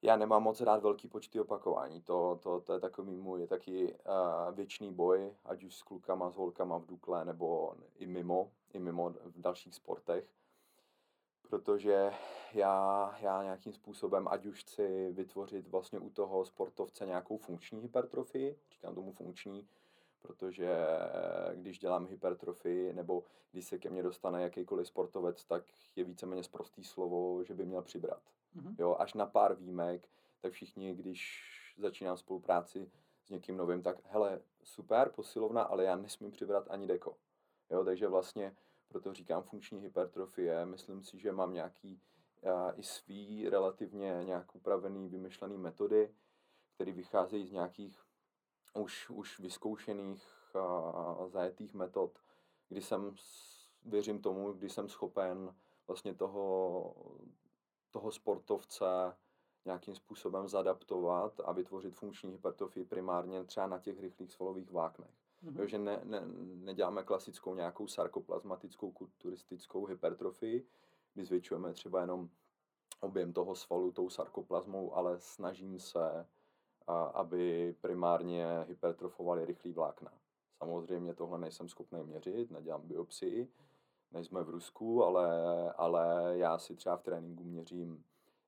Já 0.02 0.18
nemám 0.18 0.44
moc 0.44 0.62
rád 0.62 0.84
velký 0.84 1.08
počty 1.08 1.40
opakování, 1.40 2.02
to, 2.02 2.40
to, 2.44 2.62
to 2.62 2.74
je 2.74 2.80
takový 2.80 3.16
můj 3.16 3.48
taky 3.48 3.94
uh, 3.94 4.56
věčný 4.56 4.94
boj, 4.94 5.36
ať 5.46 5.64
už 5.64 5.76
s 5.76 5.84
klukama, 5.84 6.32
s 6.32 6.36
holkama 6.36 6.78
v 6.78 6.86
Dukle, 6.86 7.26
nebo 7.26 7.76
i 7.96 8.08
mimo, 8.08 8.52
i 8.74 8.80
mimo 8.80 9.10
v 9.10 9.42
dalších 9.42 9.76
sportech, 9.76 10.30
protože 11.50 12.12
já, 12.54 13.16
já 13.20 13.44
nějakým 13.44 13.74
způsobem, 13.74 14.28
ať 14.28 14.46
už 14.46 14.60
chci 14.60 15.12
vytvořit 15.12 15.68
vlastně 15.68 16.00
u 16.00 16.10
toho 16.10 16.46
sportovce 16.46 17.06
nějakou 17.06 17.38
funkční 17.38 17.82
hypertrofii, 17.82 18.60
říkám 18.72 18.96
tomu 18.96 19.12
funkční, 19.12 19.68
protože 20.24 20.76
když 21.54 21.80
dělám 21.80 22.08
hypertrofii 22.08 22.94
nebo 22.94 23.24
když 23.52 23.66
se 23.66 23.78
ke 23.78 23.90
mně 23.90 24.04
dostane 24.04 24.42
jakýkoliv 24.42 24.88
sportovec, 24.88 25.46
tak 25.46 25.64
je 25.96 26.04
víceméně 26.04 26.44
zprostý 26.44 26.84
slovo, 26.84 27.44
že 27.44 27.54
by 27.54 27.66
měl 27.66 27.82
přibrat. 27.82 28.22
Mm-hmm. 28.56 28.76
Jo, 28.80 28.96
až 29.00 29.14
na 29.14 29.26
pár 29.26 29.56
výjimek, 29.56 30.10
tak 30.42 30.54
všichni, 30.54 30.96
když 30.96 31.44
začínám 31.78 32.18
spolupráci 32.18 32.92
s 33.26 33.30
někým 33.30 33.58
novým, 33.58 33.82
tak 33.82 33.98
hele, 34.06 34.42
super, 34.64 35.10
posilovna, 35.10 35.62
ale 35.62 35.84
já 35.84 35.96
nesmím 35.96 36.32
přibrat 36.32 36.68
ani 36.70 36.88
deko. 36.88 37.18
Jo, 37.70 37.86
takže 37.86 38.08
vlastně 38.08 38.56
proto 38.88 39.14
říkám 39.14 39.44
funkční 39.44 39.82
hypertrofie. 39.82 40.66
Myslím 40.66 41.04
si, 41.04 41.20
že 41.20 41.32
mám 41.32 41.54
nějaký 41.54 42.02
uh, 42.42 42.80
i 42.80 42.84
svý 42.84 43.50
relativně 43.50 44.22
nějak 44.24 44.56
upravený, 44.56 45.10
vymyšlený 45.10 45.58
metody, 45.58 46.14
které 46.76 46.92
vycházejí 46.92 47.48
z 47.48 47.52
nějakých 47.52 48.03
už, 48.74 49.10
už 49.10 49.40
vyzkoušených 49.40 50.24
a 50.56 51.28
zajetých 51.28 51.74
metod, 51.74 52.20
kdy 52.70 52.82
jsem, 52.82 53.16
věřím 53.86 54.22
tomu, 54.22 54.54
kdy 54.54 54.70
jsem 54.70 54.90
schopen 54.90 55.56
vlastně 55.88 56.14
toho, 56.14 56.96
toho 57.92 58.12
sportovce 58.12 58.86
nějakým 59.66 59.96
způsobem 59.96 60.48
zadaptovat 60.48 61.42
a 61.46 61.52
vytvořit 61.52 61.96
funkční 61.96 62.32
hypertrofii 62.32 62.86
primárně 62.86 63.44
třeba 63.44 63.68
na 63.68 63.80
těch 63.80 64.00
rychlých 64.00 64.32
svalových 64.32 64.72
vláknech. 64.72 65.12
Mm-hmm. 65.44 65.60
Jo, 65.60 65.68
že 65.68 65.78
ne, 65.78 66.02
ne, 66.04 66.22
neděláme 66.44 67.04
klasickou 67.04 67.56
nějakou 67.56 67.88
sarkoplazmatickou 67.88 68.92
kulturistickou 68.92 69.86
hypertrofii, 69.86 70.68
kdy 71.14 71.26
zvětšujeme 71.26 71.74
třeba 71.74 72.02
jenom 72.02 72.30
objem 73.00 73.34
toho 73.34 73.56
svalu 73.56 73.92
tou 73.92 74.10
sarkoplazmou, 74.10 74.96
ale 74.96 75.20
snažím 75.20 75.80
se 75.80 76.28
aby 77.14 77.76
primárně 77.82 78.66
hypertrofovali 78.68 79.46
rychlý 79.46 79.74
vlákna. 79.74 80.12
Samozřejmě 80.58 81.14
tohle 81.14 81.40
nejsem 81.40 81.70
schopný 81.70 82.04
měřit, 82.04 82.52
nedělám 82.52 82.88
biopsii, 82.88 83.52
nejsme 84.12 84.44
v 84.44 84.50
Rusku, 84.50 85.04
ale, 85.04 85.28
ale 85.74 86.34
já 86.38 86.58
si 86.58 86.76
třeba 86.76 86.98
v 86.98 87.04
tréninku 87.04 87.44
měřím 87.44 88.04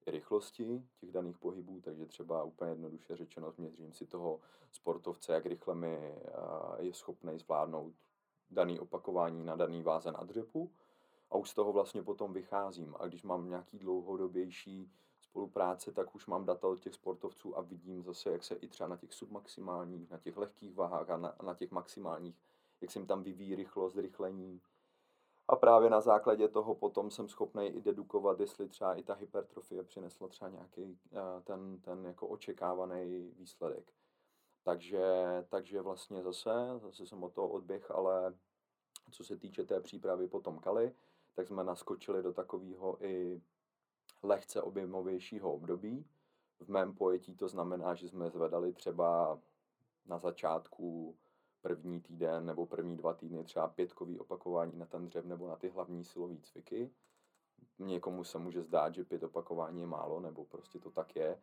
i 0.05 0.11
rychlosti 0.11 0.83
těch 0.99 1.11
daných 1.11 1.37
pohybů, 1.37 1.81
takže 1.81 2.05
třeba 2.05 2.43
úplně 2.43 2.71
jednoduše 2.71 3.15
řečeno 3.15 3.53
měřím 3.57 3.93
si 3.93 4.05
toho 4.05 4.39
sportovce, 4.71 5.33
jak 5.33 5.45
rychle 5.45 5.75
mi 5.75 6.15
je 6.77 6.93
schopný 6.93 7.39
zvládnout 7.39 7.93
daný 8.49 8.79
opakování 8.79 9.43
na 9.43 9.55
daný 9.55 9.83
váze 9.83 10.11
na 10.11 10.23
dřepu 10.23 10.71
a 11.31 11.35
už 11.35 11.49
z 11.49 11.53
toho 11.53 11.73
vlastně 11.73 12.03
potom 12.03 12.33
vycházím. 12.33 12.95
A 12.99 13.07
když 13.07 13.23
mám 13.23 13.49
nějaký 13.49 13.79
dlouhodobější 13.79 14.91
spolupráce, 15.35 15.91
tak 15.91 16.15
už 16.15 16.27
mám 16.27 16.45
data 16.45 16.67
od 16.67 16.79
těch 16.79 16.93
sportovců 16.93 17.57
a 17.57 17.61
vidím 17.61 18.03
zase, 18.03 18.31
jak 18.31 18.43
se 18.43 18.55
i 18.55 18.67
třeba 18.67 18.87
na 18.87 18.97
těch 18.97 19.13
submaximálních, 19.13 20.09
na 20.09 20.17
těch 20.17 20.37
lehkých 20.37 20.75
vahách 20.75 21.09
a 21.09 21.17
na, 21.17 21.35
na 21.43 21.53
těch 21.53 21.71
maximálních, 21.71 22.35
jak 22.81 22.91
se 22.91 22.99
jim 22.99 23.07
tam 23.07 23.23
vyvíjí 23.23 23.55
rychlost, 23.55 23.97
rychlení. 23.97 24.61
A 25.47 25.55
právě 25.55 25.89
na 25.89 26.01
základě 26.01 26.47
toho 26.47 26.75
potom 26.75 27.11
jsem 27.11 27.29
schopný 27.29 27.67
i 27.67 27.81
dedukovat, 27.81 28.39
jestli 28.39 28.67
třeba 28.67 28.95
i 28.95 29.03
ta 29.03 29.13
hypertrofie 29.13 29.83
přinesla 29.83 30.27
třeba 30.27 30.49
nějaký 30.49 30.99
eh, 31.13 31.41
ten, 31.43 31.79
ten 31.81 32.05
jako 32.05 32.27
očekávaný 32.27 33.31
výsledek. 33.37 33.93
Takže, 34.63 35.03
takže 35.49 35.81
vlastně 35.81 36.23
zase, 36.23 36.51
zase 36.77 37.07
jsem 37.07 37.23
o 37.23 37.29
toho 37.29 37.47
odběh, 37.47 37.91
ale 37.91 38.33
co 39.11 39.23
se 39.23 39.37
týče 39.37 39.63
té 39.63 39.81
přípravy 39.81 40.27
potom 40.27 40.59
Kali, 40.59 40.95
tak 41.33 41.47
jsme 41.47 41.63
naskočili 41.63 42.23
do 42.23 42.33
takového 42.33 43.05
i 43.05 43.41
lehce 44.25 44.61
objemovějšího 44.61 45.53
období. 45.53 46.05
V 46.59 46.69
mém 46.69 46.93
pojetí 46.93 47.35
to 47.35 47.47
znamená, 47.47 47.95
že 47.95 48.09
jsme 48.09 48.29
zvedali 48.29 48.73
třeba 48.73 49.39
na 50.05 50.19
začátku 50.19 51.15
první 51.61 52.01
týden 52.01 52.45
nebo 52.45 52.65
první 52.65 52.97
dva 52.97 53.13
týdny 53.13 53.43
třeba 53.43 53.67
pětkový 53.67 54.19
opakování 54.19 54.77
na 54.77 54.85
ten 54.85 55.05
dřev 55.05 55.25
nebo 55.25 55.47
na 55.47 55.55
ty 55.55 55.69
hlavní 55.69 56.03
silové 56.03 56.35
cviky. 56.43 56.91
Někomu 57.79 58.23
se 58.23 58.39
může 58.39 58.63
zdát, 58.63 58.95
že 58.95 59.03
pět 59.03 59.23
opakování 59.23 59.79
je 59.79 59.87
málo, 59.87 60.19
nebo 60.19 60.45
prostě 60.45 60.79
to 60.79 60.91
tak 60.91 61.15
je. 61.15 61.41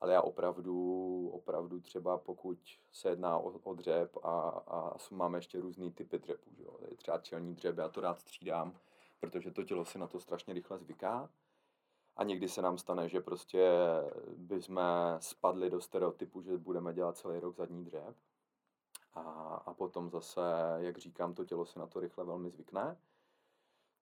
Ale 0.00 0.12
já 0.12 0.22
opravdu, 0.22 1.28
opravdu 1.32 1.80
třeba 1.80 2.18
pokud 2.18 2.58
se 2.92 3.08
jedná 3.08 3.38
o, 3.38 3.50
o 3.50 3.74
dřep 3.74 4.16
a, 4.22 4.48
a 4.66 4.96
máme 5.10 5.38
ještě 5.38 5.60
různý 5.60 5.92
typy 5.92 6.18
dřepů, 6.18 6.50
třeba 6.96 7.18
čelní 7.18 7.54
dřep, 7.54 7.78
já 7.78 7.88
to 7.88 8.00
rád 8.00 8.20
střídám, 8.20 8.74
protože 9.20 9.50
to 9.50 9.64
tělo 9.64 9.84
si 9.84 9.98
na 9.98 10.06
to 10.06 10.20
strašně 10.20 10.54
rychle 10.54 10.78
zvyká 10.78 11.30
a 12.18 12.24
někdy 12.24 12.48
se 12.48 12.62
nám 12.62 12.78
stane, 12.78 13.08
že 13.08 13.20
prostě 13.20 13.70
bychom 14.36 14.80
spadli 15.18 15.70
do 15.70 15.80
stereotypu, 15.80 16.42
že 16.42 16.58
budeme 16.58 16.94
dělat 16.94 17.16
celý 17.16 17.40
rok 17.40 17.56
zadní 17.56 17.84
dřep. 17.84 18.16
A, 19.14 19.22
a 19.66 19.74
potom 19.74 20.10
zase, 20.10 20.40
jak 20.76 20.98
říkám, 20.98 21.34
to 21.34 21.44
tělo 21.44 21.66
se 21.66 21.78
na 21.78 21.86
to 21.86 22.00
rychle 22.00 22.24
velmi 22.24 22.50
zvykne. 22.50 22.96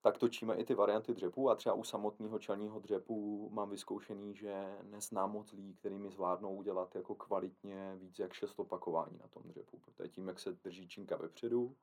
Tak 0.00 0.18
točíme 0.18 0.54
i 0.54 0.64
ty 0.64 0.74
varianty 0.74 1.14
dřepů 1.14 1.50
a 1.50 1.54
třeba 1.54 1.74
u 1.74 1.84
samotného 1.84 2.38
čelního 2.38 2.80
dřepu 2.80 3.48
mám 3.52 3.70
vyzkoušený, 3.70 4.34
že 4.34 4.78
neznám 4.82 5.32
moc 5.32 5.52
lidí, 5.52 5.74
který 5.74 5.98
mi 5.98 6.10
zvládnou 6.10 6.56
udělat 6.56 6.94
jako 6.94 7.14
kvalitně 7.14 7.96
víc 7.96 8.18
jak 8.18 8.32
šest 8.32 8.58
opakování 8.58 9.18
na 9.18 9.28
tom 9.28 9.42
dřepu. 9.42 9.78
Protože 9.78 10.08
tím, 10.08 10.28
jak 10.28 10.40
se 10.40 10.52
drží 10.52 10.88
činka 10.88 11.16
vepředu, 11.16 11.76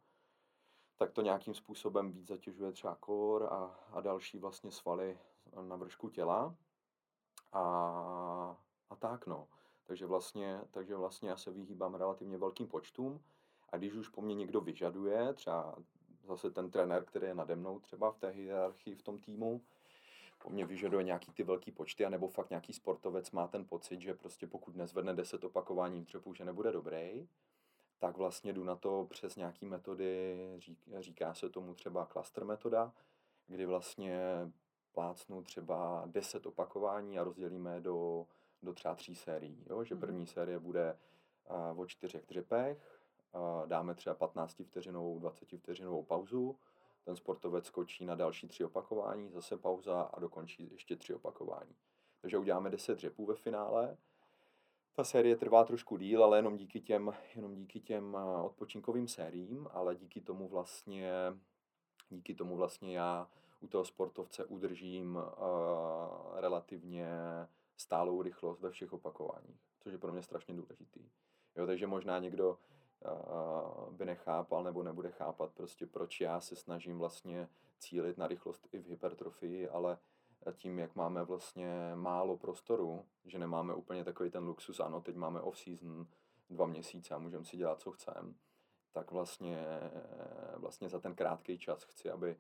tak 0.98 1.12
to 1.12 1.22
nějakým 1.22 1.54
způsobem 1.54 2.12
víc 2.12 2.28
zatěžuje 2.28 2.72
třeba 2.72 2.96
kor 2.96 3.44
a, 3.44 3.80
a 3.92 4.02
další 4.02 4.40
vlastně 4.40 4.72
svaly 4.72 5.20
na 5.62 5.76
vršku 5.76 6.10
těla. 6.10 6.56
A, 7.54 7.64
a 8.90 8.96
tak 8.96 9.28
no. 9.28 9.48
Takže 9.84 10.06
vlastně, 10.06 10.62
takže 10.72 10.96
vlastně 10.96 11.30
já 11.30 11.38
se 11.38 11.52
vyhýbám 11.52 11.96
relativně 11.96 12.38
velkým 12.38 12.68
počtům 12.68 13.22
a 13.70 13.78
když 13.78 13.94
už 13.94 14.10
po 14.10 14.22
mně 14.22 14.36
někdo 14.36 14.62
vyžaduje, 14.62 15.34
třeba 15.34 15.76
zase 16.24 16.52
ten 16.52 16.72
trenér, 16.72 17.06
který 17.06 17.28
je 17.28 17.36
nade 17.36 17.56
mnou 17.56 17.80
třeba 17.80 18.12
v 18.12 18.18
té 18.18 18.30
hierarchii 18.30 18.96
v 18.96 19.02
tom 19.02 19.20
týmu, 19.20 19.62
po 20.44 20.50
mně 20.50 20.66
vyžaduje 20.66 21.04
nějaký 21.04 21.32
ty 21.32 21.44
velký 21.44 21.72
počty, 21.72 22.06
anebo 22.06 22.28
fakt 22.28 22.50
nějaký 22.50 22.74
sportovec 22.74 23.32
má 23.32 23.48
ten 23.48 23.66
pocit, 23.66 24.02
že 24.02 24.14
prostě 24.14 24.48
pokud 24.48 24.76
nezvedne 24.76 25.14
10 25.14 25.44
opakování 25.44 26.02
v 26.02 26.06
dřepu, 26.06 26.34
že 26.34 26.46
nebude 26.46 26.72
dobrý, 26.72 27.28
tak 28.04 28.18
vlastně 28.18 28.54
jdu 28.54 28.64
na 28.64 28.76
to 28.76 29.08
přes 29.10 29.36
nějaký 29.36 29.66
metody, 29.66 30.38
říká 31.00 31.34
se 31.34 31.50
tomu 31.50 31.74
třeba 31.74 32.06
cluster 32.06 32.46
metoda, 32.46 32.94
kdy 33.48 33.66
vlastně 33.66 34.22
plácnu 34.92 35.44
třeba 35.44 36.04
10 36.06 36.46
opakování 36.46 37.20
a 37.20 37.24
rozdělíme 37.24 37.82
do, 37.82 38.28
do 38.64 38.74
třeba 38.74 38.96
tří 38.96 39.16
sérií. 39.16 39.66
Jo? 39.70 39.84
Že 39.84 39.96
mhm. 39.96 40.02
první 40.02 40.28
série 40.28 40.60
bude 40.60 41.00
uh, 41.74 41.80
o 41.80 41.86
čtyřech 41.86 42.26
dřepech, 42.26 43.02
uh, 43.36 43.68
dáme 43.68 43.96
třeba 43.96 44.16
15 44.16 44.62
vteřinovou, 44.66 45.20
20 45.20 45.58
vteřinovou 45.58 46.04
pauzu, 46.04 46.60
ten 47.06 47.16
sportovec 47.16 47.66
skočí 47.66 48.06
na 48.06 48.16
další 48.16 48.48
tři 48.48 48.66
opakování, 48.66 49.32
zase 49.32 49.58
pauza 49.58 50.02
a 50.02 50.20
dokončí 50.20 50.72
ještě 50.72 50.96
tři 50.96 51.14
opakování. 51.14 51.76
Takže 52.22 52.38
uděláme 52.38 52.70
10 52.70 52.96
dřepů 52.96 53.26
ve 53.26 53.36
finále. 53.36 53.98
Ta 54.96 55.04
série 55.04 55.36
trvá 55.36 55.64
trošku 55.64 55.98
díl, 55.98 56.24
ale 56.24 56.38
jenom 56.38 56.58
díky 56.58 56.82
těm, 56.82 57.14
jenom 57.36 57.56
díky 57.56 57.80
těm 57.80 58.18
odpočinkovým 58.44 59.08
sériím, 59.08 59.68
ale 59.72 59.96
díky 59.96 60.22
tomu 60.22 60.48
vlastně, 60.48 61.12
díky 62.10 62.36
tomu 62.36 62.56
vlastně 62.56 62.98
já 62.98 63.30
u 63.60 63.68
toho 63.68 63.86
sportovce 63.86 64.46
udržím 64.46 65.16
uh, 65.16 66.40
relativně 66.40 67.08
stálou 67.78 68.22
rychlost 68.22 68.62
ve 68.62 68.70
všech 68.70 68.94
opakováních, 68.94 69.62
což 69.80 69.94
je 69.94 70.00
pro 70.00 70.12
mě 70.12 70.24
strašně 70.24 70.54
důležitý. 70.54 71.10
Jo, 71.56 71.66
takže 71.66 71.88
možná 71.88 72.20
někdo 72.20 72.58
by 73.92 74.06
nechápal 74.06 74.64
nebo 74.64 74.84
nebude 74.84 75.12
chápat 75.12 75.52
prostě, 75.52 75.86
proč 75.86 76.22
já 76.22 76.42
se 76.42 76.56
snažím 76.56 77.00
vlastně 77.00 77.50
cílit 77.80 78.18
na 78.18 78.28
rychlost 78.28 78.68
i 78.72 78.80
v 78.80 78.86
hypertrofii, 78.86 79.70
ale 79.70 79.98
tím, 80.52 80.80
jak 80.80 80.96
máme 80.96 81.24
vlastně 81.24 81.92
málo 81.96 82.38
prostoru, 82.38 83.06
že 83.26 83.40
nemáme 83.40 83.74
úplně 83.74 84.04
takový 84.04 84.32
ten 84.32 84.44
luxus, 84.44 84.80
ano, 84.80 85.02
teď 85.02 85.16
máme 85.16 85.42
off-season, 85.42 86.08
dva 86.50 86.66
měsíce 86.66 87.16
a 87.16 87.18
můžeme 87.18 87.46
si 87.46 87.58
dělat, 87.58 87.80
co 87.80 87.92
chceme, 87.92 88.34
tak 88.92 89.12
vlastně, 89.12 89.66
vlastně 90.56 90.90
za 90.90 91.00
ten 91.00 91.16
krátký 91.16 91.58
čas 91.58 91.84
chci, 91.84 92.10
aby, 92.12 92.38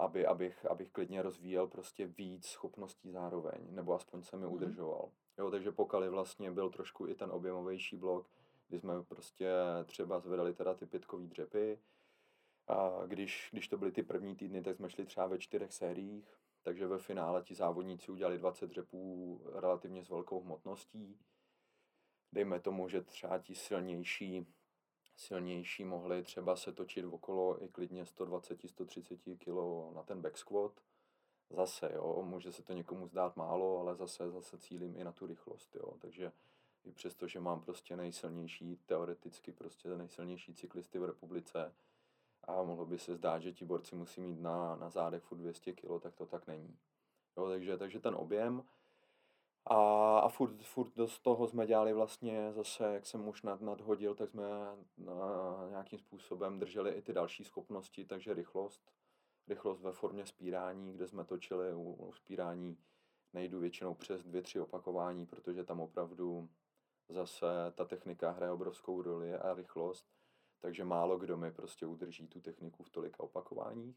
aby, 0.00 0.26
abych, 0.26 0.66
abych 0.66 0.90
klidně 0.90 1.22
rozvíjel 1.22 1.66
prostě 1.66 2.06
víc 2.06 2.46
schopností 2.46 3.10
zároveň, 3.10 3.60
nebo 3.70 3.94
aspoň 3.94 4.22
se 4.22 4.36
mi 4.36 4.44
mhm. 4.44 4.54
udržoval. 4.54 5.10
Jo, 5.38 5.50
takže 5.50 5.72
pokali 5.72 6.08
vlastně 6.08 6.50
byl 6.50 6.70
trošku 6.70 7.06
i 7.06 7.14
ten 7.14 7.30
objemovější 7.30 7.96
blok, 7.96 8.26
kdy 8.68 8.80
jsme 8.80 9.02
prostě 9.02 9.50
třeba 9.84 10.20
zvedali 10.20 10.54
teda 10.54 10.74
ty 10.74 10.86
pětkový 10.86 11.28
dřepy, 11.28 11.78
a 12.68 13.06
když, 13.06 13.48
když 13.52 13.68
to 13.68 13.78
byly 13.78 13.92
ty 13.92 14.02
první 14.02 14.36
týdny, 14.36 14.62
tak 14.62 14.76
jsme 14.76 14.90
šli 14.90 15.04
třeba 15.04 15.26
ve 15.26 15.38
čtyřech 15.38 15.72
sériích, 15.72 16.41
takže 16.62 16.86
ve 16.86 16.98
finále 16.98 17.42
ti 17.42 17.54
závodníci 17.54 18.12
udělali 18.12 18.38
20 18.38 18.66
dřepů 18.66 19.40
relativně 19.54 20.04
s 20.04 20.08
velkou 20.08 20.40
hmotností. 20.40 21.18
Dejme 22.32 22.60
tomu, 22.60 22.88
že 22.88 23.02
třeba 23.02 23.38
ti 23.38 23.54
silnější, 23.54 24.46
silnější 25.16 25.84
mohli 25.84 26.22
třeba 26.22 26.56
se 26.56 26.72
točit 26.72 27.04
okolo 27.04 27.64
i 27.64 27.68
klidně 27.68 28.04
120-130 28.04 29.38
kg 29.38 29.94
na 29.96 30.02
ten 30.02 30.22
back 30.22 30.38
squat. 30.38 30.80
Zase, 31.50 31.90
jo, 31.94 32.22
může 32.22 32.52
se 32.52 32.62
to 32.62 32.72
někomu 32.72 33.06
zdát 33.06 33.36
málo, 33.36 33.78
ale 33.78 33.94
zase, 33.94 34.30
zase 34.30 34.58
cílím 34.58 34.96
i 34.96 35.04
na 35.04 35.12
tu 35.12 35.26
rychlost, 35.26 35.76
jo, 35.76 35.96
takže 35.98 36.32
i 36.84 36.92
přesto, 36.92 37.28
že 37.28 37.40
mám 37.40 37.60
prostě 37.60 37.96
nejsilnější, 37.96 38.76
teoreticky 38.86 39.52
prostě 39.52 39.88
nejsilnější 39.88 40.54
cyklisty 40.54 40.98
v 40.98 41.04
republice, 41.04 41.74
a 42.44 42.62
mohlo 42.62 42.86
by 42.86 42.98
se 42.98 43.14
zdát, 43.14 43.42
že 43.42 43.52
ti 43.52 43.64
borci 43.64 43.94
musí 43.94 44.20
mít 44.20 44.40
na, 44.40 44.76
na 44.76 44.90
zádech 44.90 45.22
furt 45.22 45.38
200 45.38 45.72
kg, 45.72 46.02
tak 46.02 46.14
to 46.14 46.26
tak 46.26 46.46
není. 46.46 46.78
Jo, 47.36 47.48
takže, 47.48 47.78
takže 47.78 48.00
ten 48.00 48.14
objem 48.14 48.62
a, 49.66 50.18
a 50.18 50.28
furt, 50.28 50.62
furt 50.62 50.92
z 51.06 51.18
toho 51.18 51.48
jsme 51.48 51.66
dělali 51.66 51.92
vlastně 51.92 52.52
zase, 52.52 52.84
jak 52.84 53.06
jsem 53.06 53.28
už 53.28 53.42
nad, 53.42 53.60
nadhodil, 53.60 54.14
tak 54.14 54.30
jsme 54.30 54.42
na, 54.98 55.14
nějakým 55.70 55.98
způsobem 55.98 56.58
drželi 56.58 56.90
i 56.90 57.02
ty 57.02 57.12
další 57.12 57.44
schopnosti, 57.44 58.04
takže 58.04 58.34
rychlost, 58.34 58.92
rychlost 59.48 59.80
ve 59.80 59.92
formě 59.92 60.26
spírání, 60.26 60.92
kde 60.92 61.08
jsme 61.08 61.24
točili 61.24 61.74
u, 61.74 61.92
u 61.92 62.12
spírání 62.12 62.78
nejdu 63.32 63.60
většinou 63.60 63.94
přes 63.94 64.24
dvě, 64.24 64.42
tři 64.42 64.60
opakování, 64.60 65.26
protože 65.26 65.64
tam 65.64 65.80
opravdu 65.80 66.48
zase 67.08 67.46
ta 67.74 67.84
technika 67.84 68.30
hraje 68.30 68.52
obrovskou 68.52 69.02
roli 69.02 69.34
a 69.34 69.54
rychlost 69.54 70.06
takže 70.62 70.84
málo 70.84 71.18
kdo 71.18 71.36
mi 71.36 71.52
prostě 71.52 71.86
udrží 71.86 72.28
tu 72.28 72.40
techniku 72.40 72.82
v 72.82 72.90
tolika 72.90 73.22
opakováních. 73.22 73.96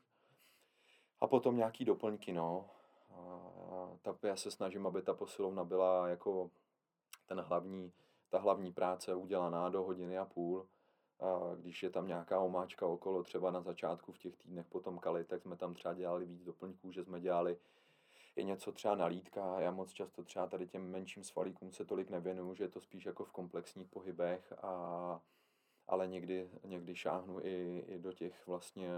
A 1.21 1.27
potom 1.27 1.57
nějaký 1.57 1.85
doplňky, 1.85 2.33
no. 2.33 2.69
A 3.09 3.89
ta, 4.01 4.17
já 4.27 4.35
se 4.35 4.51
snažím, 4.51 4.87
aby 4.87 5.01
ta 5.01 5.13
posilovna 5.13 5.63
byla 5.63 6.07
jako 6.07 6.51
ten 7.25 7.39
hlavní, 7.39 7.93
ta 8.29 8.39
hlavní 8.39 8.73
práce 8.73 9.15
udělaná 9.15 9.69
do 9.69 9.83
hodiny 9.83 10.17
a 10.17 10.25
půl. 10.25 10.67
A 11.19 11.55
když 11.55 11.83
je 11.83 11.89
tam 11.89 12.07
nějaká 12.07 12.39
omáčka 12.39 12.87
okolo, 12.87 13.23
třeba 13.23 13.51
na 13.51 13.61
začátku 13.61 14.11
v 14.11 14.17
těch 14.17 14.35
týdnech 14.35 14.67
potom 14.67 14.99
kali, 14.99 15.23
tak 15.23 15.41
jsme 15.41 15.55
tam 15.55 15.73
třeba 15.73 15.93
dělali 15.93 16.25
víc 16.25 16.43
doplňků, 16.43 16.91
že 16.91 17.03
jsme 17.03 17.21
dělali 17.21 17.57
i 18.35 18.43
něco 18.43 18.71
třeba 18.71 18.95
na 18.95 19.05
lítka. 19.05 19.59
Já 19.59 19.71
moc 19.71 19.93
často 19.93 20.23
třeba 20.23 20.47
tady 20.47 20.67
těm 20.67 20.91
menším 20.91 21.23
svalíkům 21.23 21.71
se 21.71 21.85
tolik 21.85 22.09
nevěnuju, 22.09 22.53
že 22.53 22.63
je 22.63 22.69
to 22.69 22.81
spíš 22.81 23.05
jako 23.05 23.25
v 23.25 23.31
komplexních 23.31 23.89
pohybech 23.89 24.53
a 24.63 25.21
ale 25.87 26.07
někdy, 26.07 26.49
někdy 26.63 26.95
šáhnu 26.95 27.39
i, 27.39 27.85
i 27.87 27.99
do 27.99 28.13
těch 28.13 28.47
vlastně 28.47 28.89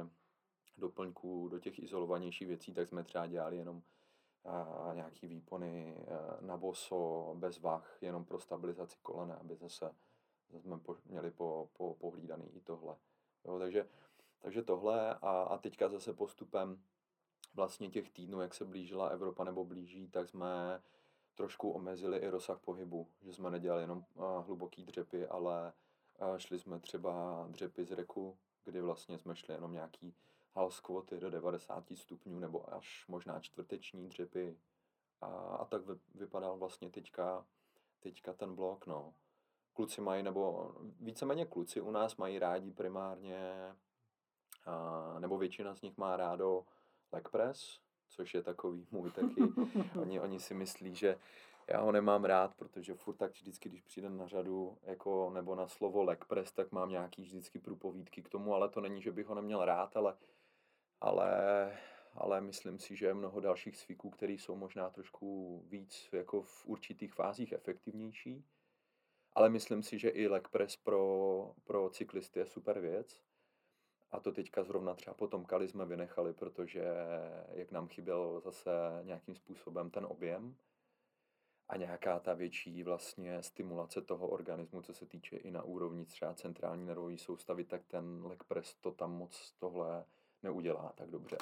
doplňků, 0.77 1.47
do 1.47 1.59
těch 1.59 1.79
izolovanějších 1.79 2.47
věcí, 2.47 2.73
tak 2.73 2.87
jsme 2.87 3.03
třeba 3.03 3.27
dělali 3.27 3.57
jenom 3.57 3.81
a, 4.45 4.91
nějaký 4.93 5.27
výpony 5.27 5.97
a, 5.97 6.37
na 6.41 6.57
boso, 6.57 7.33
bez 7.37 7.59
vah, 7.59 7.97
jenom 8.01 8.25
pro 8.25 8.39
stabilizaci 8.39 8.97
kolene, 9.01 9.35
aby 9.35 9.55
zase, 9.55 9.95
zase 10.49 10.63
jsme 10.63 10.79
po, 10.79 10.95
měli 11.05 11.31
po, 11.31 11.69
po, 11.73 11.93
pohlídaný 11.93 12.55
i 12.55 12.61
tohle. 12.61 12.95
Jo, 13.45 13.59
takže, 13.59 13.89
takže 14.39 14.61
tohle 14.61 15.13
a, 15.13 15.31
a 15.41 15.57
teďka 15.57 15.89
zase 15.89 16.13
postupem 16.13 16.83
vlastně 17.53 17.89
těch 17.89 18.09
týdnů, 18.09 18.41
jak 18.41 18.53
se 18.53 18.65
blížila 18.65 19.07
Evropa 19.07 19.43
nebo 19.43 19.65
blíží, 19.65 20.07
tak 20.07 20.29
jsme 20.29 20.81
trošku 21.35 21.71
omezili 21.71 22.17
i 22.17 22.29
rozsah 22.29 22.59
pohybu, 22.59 23.07
že 23.21 23.33
jsme 23.33 23.51
nedělali 23.51 23.83
jenom 23.83 24.05
hluboký 24.45 24.83
dřepy, 24.83 25.27
ale 25.27 25.73
a 26.19 26.37
šli 26.37 26.59
jsme 26.59 26.79
třeba 26.79 27.45
dřepy 27.49 27.85
z 27.85 27.91
reku, 27.91 28.37
kdy 28.65 28.81
vlastně 28.81 29.17
jsme 29.17 29.35
šli 29.35 29.53
jenom 29.53 29.73
nějaký 29.73 30.15
hal 30.55 30.71
squaty 30.71 31.19
do 31.19 31.29
90 31.29 31.83
stupňů 31.95 32.39
nebo 32.39 32.73
až 32.73 33.05
možná 33.07 33.39
čtvrteční 33.39 34.09
dřepy. 34.09 34.57
A, 35.21 35.27
a 35.27 35.65
tak 35.65 35.85
vy, 35.85 35.93
vypadal 36.15 36.57
vlastně 36.57 36.89
teďka, 36.89 37.45
teďka 37.99 38.33
ten 38.33 38.55
blok, 38.55 38.87
no. 38.87 39.13
Kluci 39.73 40.01
mají, 40.01 40.23
nebo 40.23 40.71
víceméně 40.99 41.45
kluci 41.45 41.81
u 41.81 41.91
nás 41.91 42.15
mají 42.15 42.39
rádi 42.39 42.71
primárně, 42.71 43.55
a, 44.65 45.15
nebo 45.19 45.37
většina 45.37 45.75
z 45.75 45.81
nich 45.81 45.97
má 45.97 46.17
rádo 46.17 46.65
leg 47.11 47.29
press, 47.29 47.79
což 48.09 48.33
je 48.33 48.43
takový 48.43 48.87
můj 48.91 49.11
taky. 49.11 49.41
oni, 50.01 50.19
oni 50.19 50.39
si 50.39 50.53
myslí, 50.53 50.95
že 50.95 51.19
já 51.69 51.81
ho 51.81 51.91
nemám 51.91 52.25
rád, 52.25 52.55
protože 52.55 52.93
furt 52.93 53.15
tak 53.15 53.31
vždycky, 53.31 53.69
když 53.69 53.81
přijde 53.81 54.09
na 54.09 54.27
řadu 54.27 54.77
jako, 54.83 55.31
nebo 55.33 55.55
na 55.55 55.67
slovo 55.67 56.03
leg 56.03 56.25
press, 56.25 56.51
tak 56.51 56.71
mám 56.71 56.89
nějaký 56.89 57.21
vždycky 57.21 57.59
průpovídky 57.59 58.21
k 58.21 58.29
tomu, 58.29 58.55
ale 58.55 58.69
to 58.69 58.81
není, 58.81 59.01
že 59.01 59.11
bych 59.11 59.27
ho 59.27 59.35
neměl 59.35 59.65
rád, 59.65 59.97
ale, 59.97 60.17
ale, 61.01 61.31
ale 62.13 62.41
myslím 62.41 62.79
si, 62.79 62.95
že 62.95 63.05
je 63.05 63.13
mnoho 63.13 63.39
dalších 63.39 63.77
cviků, 63.77 64.09
které 64.09 64.33
jsou 64.33 64.55
možná 64.55 64.89
trošku 64.89 65.61
víc 65.67 66.09
jako 66.11 66.41
v 66.41 66.65
určitých 66.65 67.13
fázích 67.13 67.51
efektivnější. 67.51 68.45
Ale 69.33 69.49
myslím 69.49 69.83
si, 69.83 69.99
že 69.99 70.09
i 70.09 70.27
leg 70.27 70.47
press 70.47 70.77
pro, 70.77 71.53
pro 71.63 71.89
cyklisty 71.89 72.39
je 72.39 72.45
super 72.45 72.79
věc. 72.79 73.21
A 74.11 74.19
to 74.19 74.31
teďka 74.31 74.63
zrovna 74.63 74.93
třeba 74.93 75.13
potom 75.13 75.45
Kali 75.45 75.67
jsme 75.67 75.85
vynechali, 75.85 76.33
protože 76.33 76.85
jak 77.49 77.71
nám 77.71 77.87
chyběl 77.87 78.41
zase 78.41 78.71
nějakým 79.03 79.35
způsobem 79.35 79.89
ten 79.89 80.05
objem, 80.05 80.55
a 81.69 81.77
nějaká 81.77 82.19
ta 82.19 82.33
větší 82.33 82.83
vlastně 82.83 83.43
stimulace 83.43 84.01
toho 84.01 84.27
organismu, 84.27 84.81
co 84.81 84.93
se 84.93 85.05
týče 85.05 85.37
i 85.37 85.51
na 85.51 85.63
úrovni 85.63 86.05
třeba 86.05 86.33
centrální 86.33 86.85
nervové 86.85 87.17
soustavy, 87.17 87.63
tak 87.63 87.85
ten 87.85 88.25
leg 88.25 88.43
press 88.43 88.73
to 88.73 88.91
tam 88.91 89.11
moc 89.13 89.53
tohle 89.59 90.05
neudělá 90.43 90.93
tak 90.95 91.09
dobře. 91.09 91.37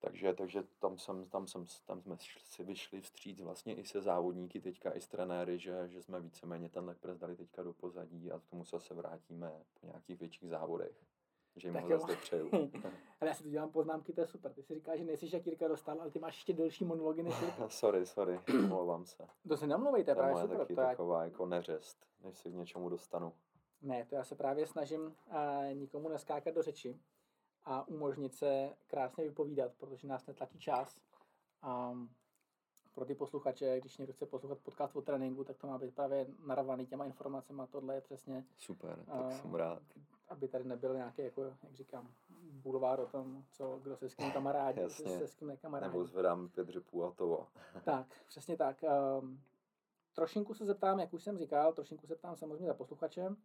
Takže, 0.00 0.32
takže 0.34 0.62
tam, 0.78 0.98
jsem, 0.98 1.28
tam, 1.28 1.46
jsem, 1.46 1.66
tam 1.86 2.02
jsme 2.02 2.16
si 2.44 2.64
vyšli 2.64 3.00
vstříc 3.00 3.40
vlastně 3.40 3.74
i 3.74 3.84
se 3.84 4.00
závodníky 4.00 4.60
teďka, 4.60 4.96
i 4.96 5.00
s 5.00 5.08
trenéry, 5.08 5.58
že, 5.58 5.88
že 5.88 6.02
jsme 6.02 6.20
víceméně 6.20 6.68
ten 6.68 6.84
leg 6.84 6.98
press 6.98 7.18
dali 7.18 7.36
teďka 7.36 7.62
do 7.62 7.72
pozadí 7.72 8.32
a 8.32 8.38
k 8.38 8.46
tomu 8.46 8.64
se 8.64 8.94
vrátíme 8.94 9.52
po 9.80 9.86
nějakých 9.86 10.18
větších 10.18 10.48
závodech 10.48 11.10
že 11.60 11.68
jim 11.68 11.76
ho 11.76 11.88
zase 11.88 12.16
přeju. 12.16 12.50
ale 13.20 13.28
já 13.28 13.34
si 13.34 13.42
tu 13.42 13.50
dělám 13.50 13.70
poznámky, 13.70 14.12
to 14.12 14.20
je 14.20 14.26
super. 14.26 14.52
Ty 14.52 14.62
si 14.62 14.74
říkáš, 14.74 14.98
že 14.98 15.04
nejsi 15.04 15.28
jak 15.32 15.46
Jirka 15.46 15.68
dostal, 15.68 16.00
ale 16.00 16.10
ty 16.10 16.18
máš 16.18 16.36
ještě 16.36 16.52
delší 16.52 16.84
monology 16.84 17.22
než 17.22 17.40
Jirka. 17.40 17.68
sorry, 17.68 18.06
sorry, 18.06 18.40
omlouvám 18.54 19.06
se. 19.06 19.26
To 19.48 19.56
se 19.56 19.66
nemluvejte, 19.66 20.14
to 20.14 20.18
právě 20.20 20.42
super. 20.42 20.58
taky 20.58 20.74
to 20.74 20.80
taková 20.80 21.24
jako 21.24 21.46
neřest, 21.46 22.06
než 22.24 22.38
se 22.38 22.50
k 22.50 22.54
něčemu 22.54 22.88
dostanu. 22.88 23.32
Ne, 23.82 24.06
to 24.08 24.14
já 24.14 24.24
se 24.24 24.34
právě 24.34 24.66
snažím 24.66 25.00
uh, 25.00 25.14
nikomu 25.74 26.08
neskákat 26.08 26.54
do 26.54 26.62
řeči 26.62 27.00
a 27.64 27.88
umožnit 27.88 28.34
se 28.34 28.74
krásně 28.86 29.24
vypovídat, 29.24 29.72
protože 29.78 30.08
nás 30.08 30.26
netlačí 30.26 30.58
čas. 30.58 31.00
Um, 31.90 32.10
pro 32.94 33.04
ty 33.04 33.14
posluchače, 33.14 33.80
když 33.80 33.98
někdo 33.98 34.12
chce 34.12 34.26
poslouchat 34.26 34.58
podcast 34.58 34.96
o 34.96 35.02
tréninku, 35.02 35.44
tak 35.44 35.58
to 35.58 35.66
má 35.66 35.78
být 35.78 35.94
právě 35.94 36.26
narvaný 36.46 36.86
těma 36.86 37.04
informacemi 37.04 37.62
a 37.62 37.66
tohle 37.66 37.94
je 37.94 38.00
přesně... 38.00 38.44
Super, 38.56 39.04
tak 39.06 39.24
uh, 39.24 39.30
jsem 39.30 39.54
rád 39.54 39.82
aby 40.30 40.48
tady 40.48 40.64
nebyl 40.64 40.94
nějaký, 40.94 41.22
jako, 41.22 41.44
jak 41.44 41.74
říkám, 41.74 42.08
bulvár 42.52 43.00
o 43.00 43.06
tom, 43.06 43.44
co, 43.50 43.80
kdo 43.82 43.96
se 43.96 44.08
s 44.08 44.14
kým 44.14 44.32
kamarádí, 44.32 44.80
Jasně. 44.80 45.18
se 45.18 45.28
s 45.28 45.34
kým 45.34 45.48
nekamarádí. 45.48 45.92
Nebo 45.92 46.04
zvedám 46.04 46.48
pět 46.48 46.68
řepů 46.68 47.04
a 47.04 47.10
to. 47.10 47.46
tak, 47.84 48.06
přesně 48.26 48.56
tak. 48.56 48.84
Um, 49.22 49.40
trošinku 50.14 50.54
se 50.54 50.66
zeptám, 50.66 51.00
jak 51.00 51.12
už 51.12 51.24
jsem 51.24 51.38
říkal, 51.38 51.72
trošinku 51.72 52.06
se 52.06 52.16
ptám 52.16 52.36
samozřejmě 52.36 52.66
za 52.66 52.74
posluchačem. 52.74 53.36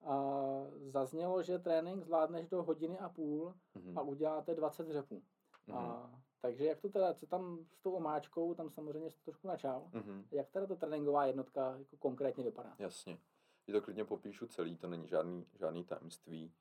Uh, 0.00 0.90
zaznělo, 0.90 1.42
že 1.42 1.58
trénink 1.58 2.04
zvládneš 2.04 2.48
do 2.48 2.62
hodiny 2.62 2.98
a 2.98 3.08
půl 3.08 3.54
mm-hmm. 3.76 3.98
a 3.98 4.02
uděláte 4.02 4.54
20 4.54 4.88
řepů. 4.88 5.22
Mm-hmm. 5.68 6.04
Uh, 6.04 6.10
takže 6.40 6.64
jak 6.64 6.80
to 6.80 6.88
teda, 6.88 7.14
co 7.14 7.26
tam 7.26 7.58
s 7.72 7.80
tou 7.80 7.92
omáčkou, 7.92 8.54
tam 8.54 8.70
samozřejmě 8.70 9.10
jste 9.10 9.24
trošku 9.24 9.48
načal, 9.48 9.88
mm-hmm. 9.92 10.24
jak 10.30 10.50
teda 10.50 10.66
ta 10.66 10.74
tréninková 10.74 11.26
jednotka 11.26 11.76
jako 11.78 11.96
konkrétně 11.96 12.44
vypadá? 12.44 12.74
Jasně 12.78 13.18
že 13.66 13.72
to 13.72 13.82
klidně 13.82 14.04
popíšu 14.04 14.46
celý, 14.46 14.76
to 14.76 14.88
není 14.88 15.08
žádný, 15.08 15.46
žádný 15.58 15.84
tajemství. 15.84 16.52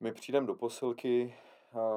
My 0.00 0.12
přijdeme 0.12 0.46
do 0.46 0.54
posilky 0.54 1.36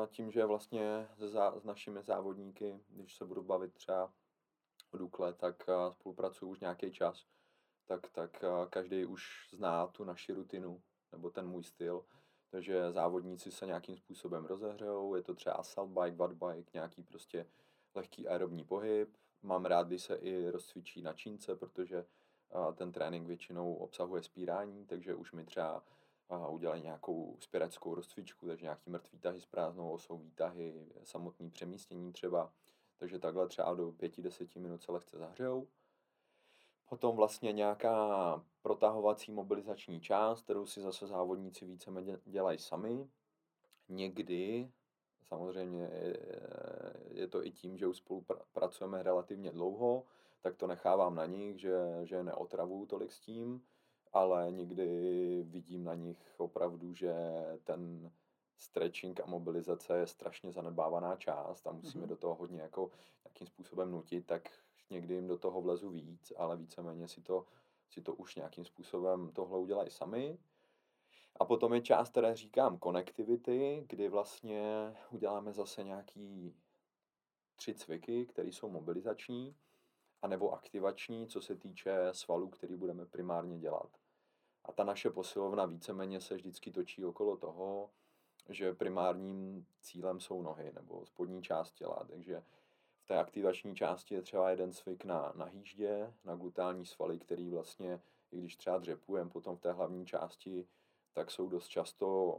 tím, 0.07 0.31
že 0.31 0.45
vlastně 0.45 1.07
s, 1.17 1.35
s 1.61 1.63
našimi 1.63 2.03
závodníky, 2.03 2.79
když 2.89 3.15
se 3.15 3.25
budu 3.25 3.43
bavit 3.43 3.73
třeba 3.73 4.13
o 4.91 4.97
Dukle, 4.97 5.33
tak 5.33 5.63
spolupracuju 5.91 6.51
už 6.51 6.59
nějaký 6.59 6.91
čas. 6.91 7.25
tak, 7.85 8.09
tak 8.11 8.43
každý 8.69 9.05
už 9.05 9.49
zná 9.53 9.87
tu 9.87 10.03
naši 10.03 10.33
rutinu 10.33 10.81
nebo 11.11 11.29
ten 11.29 11.47
můj 11.47 11.63
styl. 11.63 12.05
Takže 12.49 12.91
závodníci 12.91 13.51
se 13.51 13.65
nějakým 13.65 13.97
způsobem 13.97 14.45
rozehřejou, 14.45 15.15
je 15.15 15.23
to 15.23 15.35
třeba 15.35 15.55
assault 15.55 15.91
bike, 15.91 16.17
watt 16.17 16.33
bike, 16.33 16.71
nějaký 16.73 17.03
prostě 17.03 17.45
lehký 17.95 18.27
aerobní 18.27 18.63
pohyb. 18.63 19.17
Mám 19.41 19.65
rád, 19.65 19.87
když 19.87 20.03
se 20.03 20.15
i 20.15 20.49
rozcvičí 20.49 21.01
na 21.01 21.13
čínce, 21.13 21.55
protože 21.55 22.05
ten 22.75 22.91
trénink 22.91 23.27
většinou 23.27 23.73
obsahuje 23.73 24.23
spírání, 24.23 24.85
takže 24.85 25.15
už 25.15 25.31
mi 25.31 25.45
třeba 25.45 25.83
udělají 26.49 26.83
nějakou 26.83 27.35
spireckou 27.39 27.95
rozcvičku, 27.95 28.47
takže 28.47 28.63
nějaký 28.63 28.89
mrtvý 28.89 29.19
tahy 29.19 29.41
s 29.41 29.45
prázdnou 29.45 29.91
osou, 29.91 30.17
výtahy, 30.17 30.87
samotný 31.03 31.49
přemístění 31.49 32.13
třeba. 32.13 32.51
Takže 32.97 33.19
takhle 33.19 33.47
třeba 33.47 33.73
do 33.73 33.91
5-10 33.91 34.59
minut 34.61 34.83
se 34.83 34.91
lehce 34.91 35.17
zahřejou. 35.17 35.67
Potom 36.89 37.15
vlastně 37.15 37.51
nějaká 37.51 38.43
protahovací 38.61 39.31
mobilizační 39.31 40.01
část, 40.01 40.41
kterou 40.41 40.65
si 40.65 40.81
zase 40.81 41.07
závodníci 41.07 41.65
víceméně 41.65 42.19
dělají 42.25 42.57
sami. 42.59 43.09
Někdy, 43.89 44.71
samozřejmě 45.27 45.89
je 47.11 47.27
to 47.27 47.45
i 47.45 47.51
tím, 47.51 47.77
že 47.77 47.87
už 47.87 47.97
spolu 47.97 48.25
pracujeme 48.53 49.03
relativně 49.03 49.51
dlouho, 49.51 50.03
tak 50.47 50.55
to 50.55 50.67
nechávám 50.67 51.15
na 51.15 51.25
nich, 51.25 51.59
že, 51.59 51.77
že 52.03 52.23
neotravuju 52.23 52.85
tolik 52.85 53.11
s 53.11 53.19
tím, 53.19 53.61
ale 54.13 54.51
někdy 54.51 54.87
vidím 55.43 55.83
na 55.83 55.95
nich 55.95 56.35
opravdu, 56.37 56.93
že 56.93 57.13
ten 57.63 58.11
stretching 58.57 59.19
a 59.19 59.25
mobilizace 59.25 59.97
je 59.97 60.07
strašně 60.07 60.51
zanedbávaná 60.51 61.15
část 61.15 61.67
a 61.67 61.71
musíme 61.71 62.05
mm-hmm. 62.05 62.09
do 62.09 62.15
toho 62.15 62.35
hodně 62.35 62.61
jako 62.61 62.91
nějakým 63.25 63.47
způsobem 63.47 63.91
nutit, 63.91 64.25
tak 64.25 64.49
někdy 64.89 65.13
jim 65.13 65.27
do 65.27 65.37
toho 65.37 65.61
vlezu 65.61 65.89
víc, 65.89 66.33
ale 66.37 66.57
víceméně 66.57 67.07
si 67.07 67.21
to, 67.21 67.45
si 67.89 68.01
to 68.01 68.13
už 68.13 68.35
nějakým 68.35 68.65
způsobem 68.65 69.31
tohle 69.33 69.59
udělají 69.59 69.89
sami. 69.89 70.37
A 71.39 71.45
potom 71.45 71.73
je 71.73 71.81
část, 71.81 72.09
které 72.09 72.35
říkám 72.35 72.79
connectivity, 72.79 73.85
kdy 73.87 74.09
vlastně 74.09 74.93
uděláme 75.11 75.53
zase 75.53 75.83
nějaký 75.83 76.55
tři 77.55 77.73
cviky, 77.73 78.25
které 78.25 78.47
jsou 78.47 78.69
mobilizační, 78.69 79.55
anebo 80.21 80.51
aktivační, 80.51 81.27
co 81.27 81.41
se 81.41 81.55
týče 81.55 81.97
svalů, 82.11 82.49
který 82.49 82.75
budeme 82.75 83.05
primárně 83.05 83.59
dělat. 83.59 83.89
A 84.65 84.71
ta 84.71 84.83
naše 84.83 85.09
posilovna 85.09 85.65
víceméně 85.65 86.21
se 86.21 86.35
vždycky 86.35 86.71
točí 86.71 87.05
okolo 87.05 87.37
toho, 87.37 87.89
že 88.49 88.73
primárním 88.73 89.65
cílem 89.81 90.19
jsou 90.19 90.41
nohy 90.41 90.71
nebo 90.75 91.05
spodní 91.05 91.43
část 91.43 91.71
těla, 91.71 92.05
takže 92.09 92.43
v 92.99 93.07
té 93.07 93.17
aktivační 93.17 93.75
části 93.75 94.15
je 94.15 94.21
třeba 94.21 94.49
jeden 94.49 94.73
cvik 94.73 95.05
na, 95.05 95.33
na 95.35 95.45
hýždě, 95.45 96.13
na 96.23 96.35
glutální 96.35 96.85
svaly, 96.85 97.19
který 97.19 97.49
vlastně, 97.49 98.01
i 98.31 98.37
když 98.37 98.55
třeba 98.55 98.77
dřepujeme 98.77 99.29
potom 99.29 99.57
v 99.57 99.61
té 99.61 99.71
hlavní 99.71 100.05
části, 100.05 100.67
tak 101.13 101.31
jsou 101.31 101.49
dost 101.49 101.67
často 101.67 102.37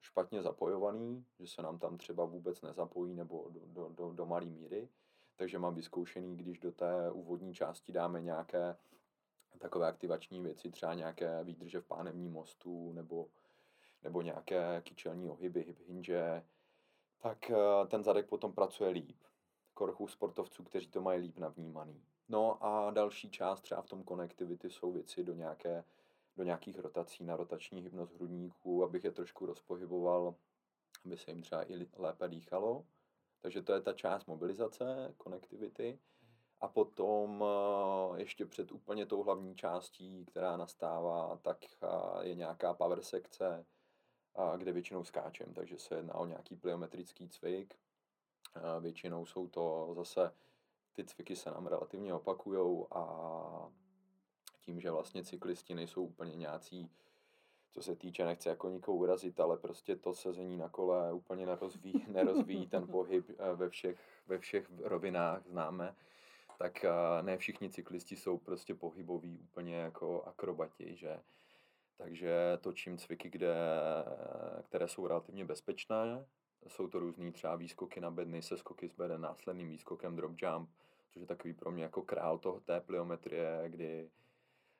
špatně 0.00 0.42
zapojovaný, 0.42 1.24
že 1.38 1.46
se 1.46 1.62
nám 1.62 1.78
tam 1.78 1.98
třeba 1.98 2.24
vůbec 2.24 2.62
nezapojí 2.62 3.14
nebo 3.14 3.46
do, 3.50 3.60
do, 3.66 3.88
do, 3.88 4.12
do 4.12 4.26
malé 4.26 4.46
míry. 4.46 4.88
Takže 5.36 5.58
mám 5.58 5.74
vyzkoušený, 5.74 6.36
když 6.36 6.58
do 6.58 6.72
té 6.72 7.10
úvodní 7.10 7.54
části 7.54 7.92
dáme 7.92 8.20
nějaké 8.20 8.76
takové 9.58 9.86
aktivační 9.86 10.40
věci, 10.40 10.70
třeba 10.70 10.94
nějaké 10.94 11.44
výdrže 11.44 11.80
v 11.80 11.86
pánevním 11.86 12.32
mostu 12.32 12.92
nebo, 12.92 13.28
nebo 14.02 14.22
nějaké 14.22 14.82
kyčelní 14.84 15.30
ohyby, 15.30 15.62
hip 15.62 15.80
hinge, 15.80 16.44
tak 17.22 17.50
eh, 17.50 17.86
ten 17.86 18.04
zadek 18.04 18.28
potom 18.28 18.52
pracuje 18.52 18.90
líp. 18.90 19.16
Korchu 19.74 20.08
sportovců, 20.08 20.64
kteří 20.64 20.88
to 20.88 21.00
mají 21.00 21.20
líp 21.20 21.38
navnímaný. 21.38 22.02
No 22.28 22.64
a 22.64 22.90
další 22.90 23.30
část 23.30 23.60
třeba 23.60 23.82
v 23.82 23.88
tom 23.88 24.04
connectivity 24.04 24.70
jsou 24.70 24.92
věci 24.92 25.24
do, 25.24 25.34
nějaké, 25.34 25.84
do 26.36 26.44
nějakých 26.44 26.78
rotací 26.78 27.24
na 27.24 27.36
rotační 27.36 27.80
hypnoz 27.82 28.12
hrudníků, 28.12 28.84
abych 28.84 29.04
je 29.04 29.10
trošku 29.10 29.46
rozpohyboval, 29.46 30.34
aby 31.04 31.16
se 31.16 31.30
jim 31.30 31.42
třeba 31.42 31.72
i 31.72 31.86
lépe 31.96 32.28
dýchalo. 32.28 32.84
Takže 33.46 33.62
to 33.62 33.72
je 33.72 33.80
ta 33.80 33.92
část 33.92 34.26
mobilizace, 34.26 35.14
connectivity. 35.22 35.98
A 36.60 36.68
potom 36.68 37.44
eh, 37.44 38.20
ještě 38.20 38.46
před 38.46 38.72
úplně 38.72 39.06
tou 39.06 39.22
hlavní 39.22 39.54
částí, 39.54 40.24
která 40.24 40.56
nastává, 40.56 41.36
tak 41.42 41.58
eh, 41.64 42.26
je 42.26 42.34
nějaká 42.34 42.74
power 42.74 43.02
sekce, 43.02 43.66
eh, 44.38 44.58
kde 44.58 44.72
většinou 44.72 45.04
skáčem, 45.04 45.54
takže 45.54 45.78
se 45.78 45.94
jedná 45.94 46.14
o 46.14 46.26
nějaký 46.26 46.56
pliometrický 46.56 47.28
cvik. 47.28 47.74
Většinou 48.80 49.26
jsou 49.26 49.48
to 49.48 49.92
zase, 49.96 50.32
ty 50.92 51.04
cviky 51.04 51.36
se 51.36 51.50
nám 51.50 51.66
relativně 51.66 52.14
opakujou 52.14 52.86
a 52.96 53.72
tím, 54.60 54.80
že 54.80 54.90
vlastně 54.90 55.24
cyklisti 55.24 55.74
nejsou 55.74 56.04
úplně 56.04 56.36
nějací 56.36 56.90
co 57.76 57.82
se 57.82 57.96
týče, 57.96 58.24
nechci 58.24 58.48
jako 58.48 58.68
nikoho 58.68 58.96
urazit, 58.96 59.40
ale 59.40 59.56
prostě 59.56 59.96
to 59.96 60.14
sezení 60.14 60.56
na 60.56 60.68
kole 60.68 61.12
úplně 61.12 61.46
nerozvíjí, 61.46 62.06
nerozvíjí 62.12 62.66
ten 62.66 62.86
pohyb 62.86 63.30
ve 63.54 63.68
všech, 63.68 63.96
ve 64.26 64.38
všech 64.38 64.70
rovinách, 64.82 65.42
známe 65.46 65.94
tak 66.58 66.84
eh, 66.84 67.22
ne 67.22 67.36
všichni 67.36 67.70
cyklisti 67.70 68.16
jsou 68.16 68.38
prostě 68.38 68.74
pohyboví 68.74 69.38
úplně 69.38 69.76
jako 69.76 70.22
akrobati, 70.22 70.96
že 70.96 71.20
takže 71.98 72.58
točím 72.60 72.98
cviky, 72.98 73.30
kde, 73.30 73.54
které 74.62 74.88
jsou 74.88 75.06
relativně 75.06 75.44
bezpečné. 75.44 76.26
Jsou 76.68 76.88
to 76.88 76.98
různý 76.98 77.32
třeba 77.32 77.56
výskoky 77.56 78.00
na 78.00 78.10
bedny, 78.10 78.42
se 78.42 78.56
skoky 78.56 78.88
z 78.88 78.92
beden, 78.92 79.20
následným 79.20 79.68
výskokem 79.68 80.16
drop 80.16 80.32
jump, 80.36 80.70
což 81.10 81.20
je 81.20 81.26
takový 81.26 81.54
pro 81.54 81.70
mě 81.70 81.82
jako 81.82 82.02
král 82.02 82.38
toho, 82.38 82.60
té 82.60 82.80
pliometrie, 82.80 83.64
kdy 83.68 84.10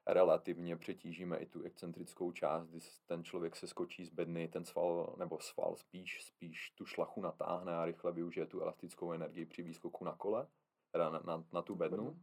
relativně 0.07 0.77
přetížíme 0.77 1.37
i 1.37 1.47
tu 1.47 1.63
excentrickou 1.63 2.33
část, 2.33 2.67
kdy 2.67 2.79
ten 3.07 3.25
člověk 3.25 3.57
se 3.57 3.67
skočí 3.67 4.05
z 4.05 4.11
bedny, 4.11 4.49
ten 4.49 4.65
sval, 4.65 5.15
nebo 5.19 5.41
sval 5.41 5.77
spíš, 5.77 6.25
spíš 6.25 6.71
tu 6.71 6.87
šlachu 6.87 7.21
natáhne 7.21 7.77
a 7.77 7.85
rychle 7.85 8.13
využije 8.13 8.47
tu 8.47 8.61
elastickou 8.61 9.13
energii 9.13 9.47
při 9.47 9.63
výskoku 9.63 10.05
na 10.05 10.13
kole 10.13 10.47
teda 10.97 11.11
na, 11.11 11.21
na, 11.25 11.45
na 11.53 11.63
tu 11.63 11.75
bednu. 11.75 12.17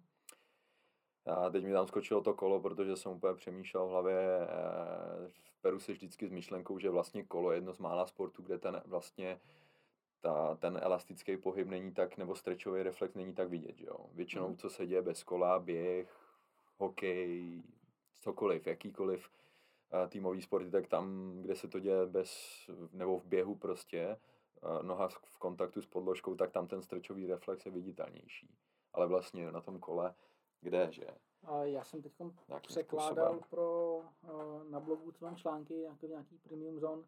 A 1.26 1.50
teď 1.50 1.65
mi 1.65 1.74
tam 1.74 1.88
skočilo 1.88 2.22
to 2.22 2.34
kolo, 2.34 2.60
protože 2.60 2.96
jsem 2.96 3.12
úplně 3.12 3.34
přemýšlel 3.34 3.88
v 3.88 3.89
hlavě, 3.89 4.19
eh, 4.41 5.30
v 5.30 5.62
Peru 5.62 5.80
se 5.80 5.91
vždycky 5.91 6.28
s 6.28 6.32
myšlenkou, 6.32 6.80
že 6.80 6.89
vlastně 6.89 7.24
kolo 7.24 7.52
je 7.52 7.58
jedno 7.58 7.74
z 7.74 7.80
mála 7.80 8.06
sportů, 8.06 8.43
kde 8.43 8.58
ten 8.58 8.82
vlastně 8.86 9.39
ta, 10.22 10.56
ten 10.56 10.80
elastický 10.82 11.38
pohyb 11.38 11.67
není 11.67 11.93
tak, 11.93 12.17
nebo 12.17 12.36
strečový 12.36 12.84
reflex 12.84 13.15
není 13.15 13.34
tak 13.34 13.50
vidět, 13.50 13.78
že 13.78 13.86
jo. 13.86 14.10
Většinou, 14.13 14.50
mm. 14.50 14.58
co 14.58 14.69
se 14.69 14.88
děje 14.88 15.02
bez 15.02 15.24
kola, 15.24 15.60
běh, 15.60 16.22
hokej, 16.77 17.63
cokoliv, 18.21 18.67
jakýkoliv 18.67 19.29
uh, 19.93 20.09
týmový 20.09 20.41
sporty, 20.41 20.71
tak 20.71 20.88
tam, 20.88 21.33
kde 21.41 21.55
se 21.55 21.67
to 21.67 21.79
děje 21.79 22.05
bez, 22.05 22.31
nebo 22.91 23.17
v 23.17 23.25
běhu 23.25 23.55
prostě, 23.55 24.17
noha 24.81 25.07
v 25.07 25.38
kontaktu 25.38 25.81
s 25.81 25.86
podložkou, 25.86 26.36
tak 26.36 26.51
tam 26.51 26.67
ten 26.67 26.81
strčový 26.81 27.27
reflex 27.27 27.65
je 27.65 27.71
viditelnější. 27.71 28.55
Ale 28.93 29.07
vlastně 29.07 29.51
na 29.51 29.62
tom 29.62 29.79
kole, 29.79 30.15
kde, 30.62 30.91
že? 30.91 31.07
A 31.43 31.63
já 31.63 31.83
jsem 31.83 32.01
teď 32.01 32.13
překládal 32.62 33.25
způsobem. 33.25 33.49
pro, 33.49 33.97
uh, 33.97 34.69
na 34.69 34.79
blogu, 34.79 35.12
co 35.12 35.25
mám 35.25 35.36
články, 35.36 35.81
jako 35.81 36.07
nějaký 36.07 36.38
premium 36.38 36.79
zone, 36.79 37.03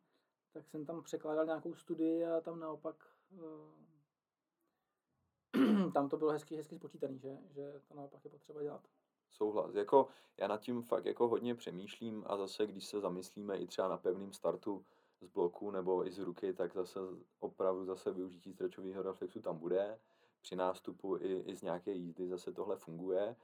tak 0.54 0.68
jsem 0.68 0.86
tam 0.86 1.04
překládal 1.04 1.46
nějakou 1.46 1.76
studii 1.76 2.26
a 2.26 2.42
tam 2.42 2.60
naopak 2.60 2.96
tam 5.94 6.10
to 6.10 6.18
bylo 6.18 6.32
hezky, 6.32 6.56
hezky 6.56 6.76
spočítaný, 6.76 7.20
že, 7.20 7.38
že 7.50 7.82
to 7.88 7.94
naopak 7.96 8.26
je 8.26 8.32
potřeba 8.32 8.64
dělat. 8.64 8.88
Souhlas. 9.36 9.76
Jako, 9.76 10.08
já 10.38 10.48
nad 10.48 10.62
tím 10.62 10.82
fakt 10.82 11.06
jako 11.06 11.28
hodně 11.28 11.56
přemýšlím 11.56 12.24
a 12.28 12.38
zase, 12.38 12.68
když 12.68 12.88
se 12.88 13.00
zamyslíme 13.00 13.58
i 13.58 13.68
třeba 13.68 13.88
na 13.88 13.98
pevném 13.98 14.34
startu, 14.34 14.86
z 15.22 15.28
bloku 15.28 15.72
nebo 15.72 16.08
i 16.08 16.12
z 16.12 16.20
ruky, 16.20 16.54
tak 16.54 16.74
zase 16.74 17.00
opravdu 17.40 17.86
zase 17.86 18.12
využití 18.12 18.54
strečového 18.54 19.04
reflexu 19.04 19.42
tam 19.42 19.58
bude. 19.58 20.00
Při 20.42 20.56
nástupu 20.56 21.18
i, 21.18 21.44
i 21.46 21.56
z 21.56 21.62
nějaké 21.62 21.92
jízdy 21.92 22.28
zase 22.28 22.54
tohle 22.54 22.78
funguje. 22.78 23.36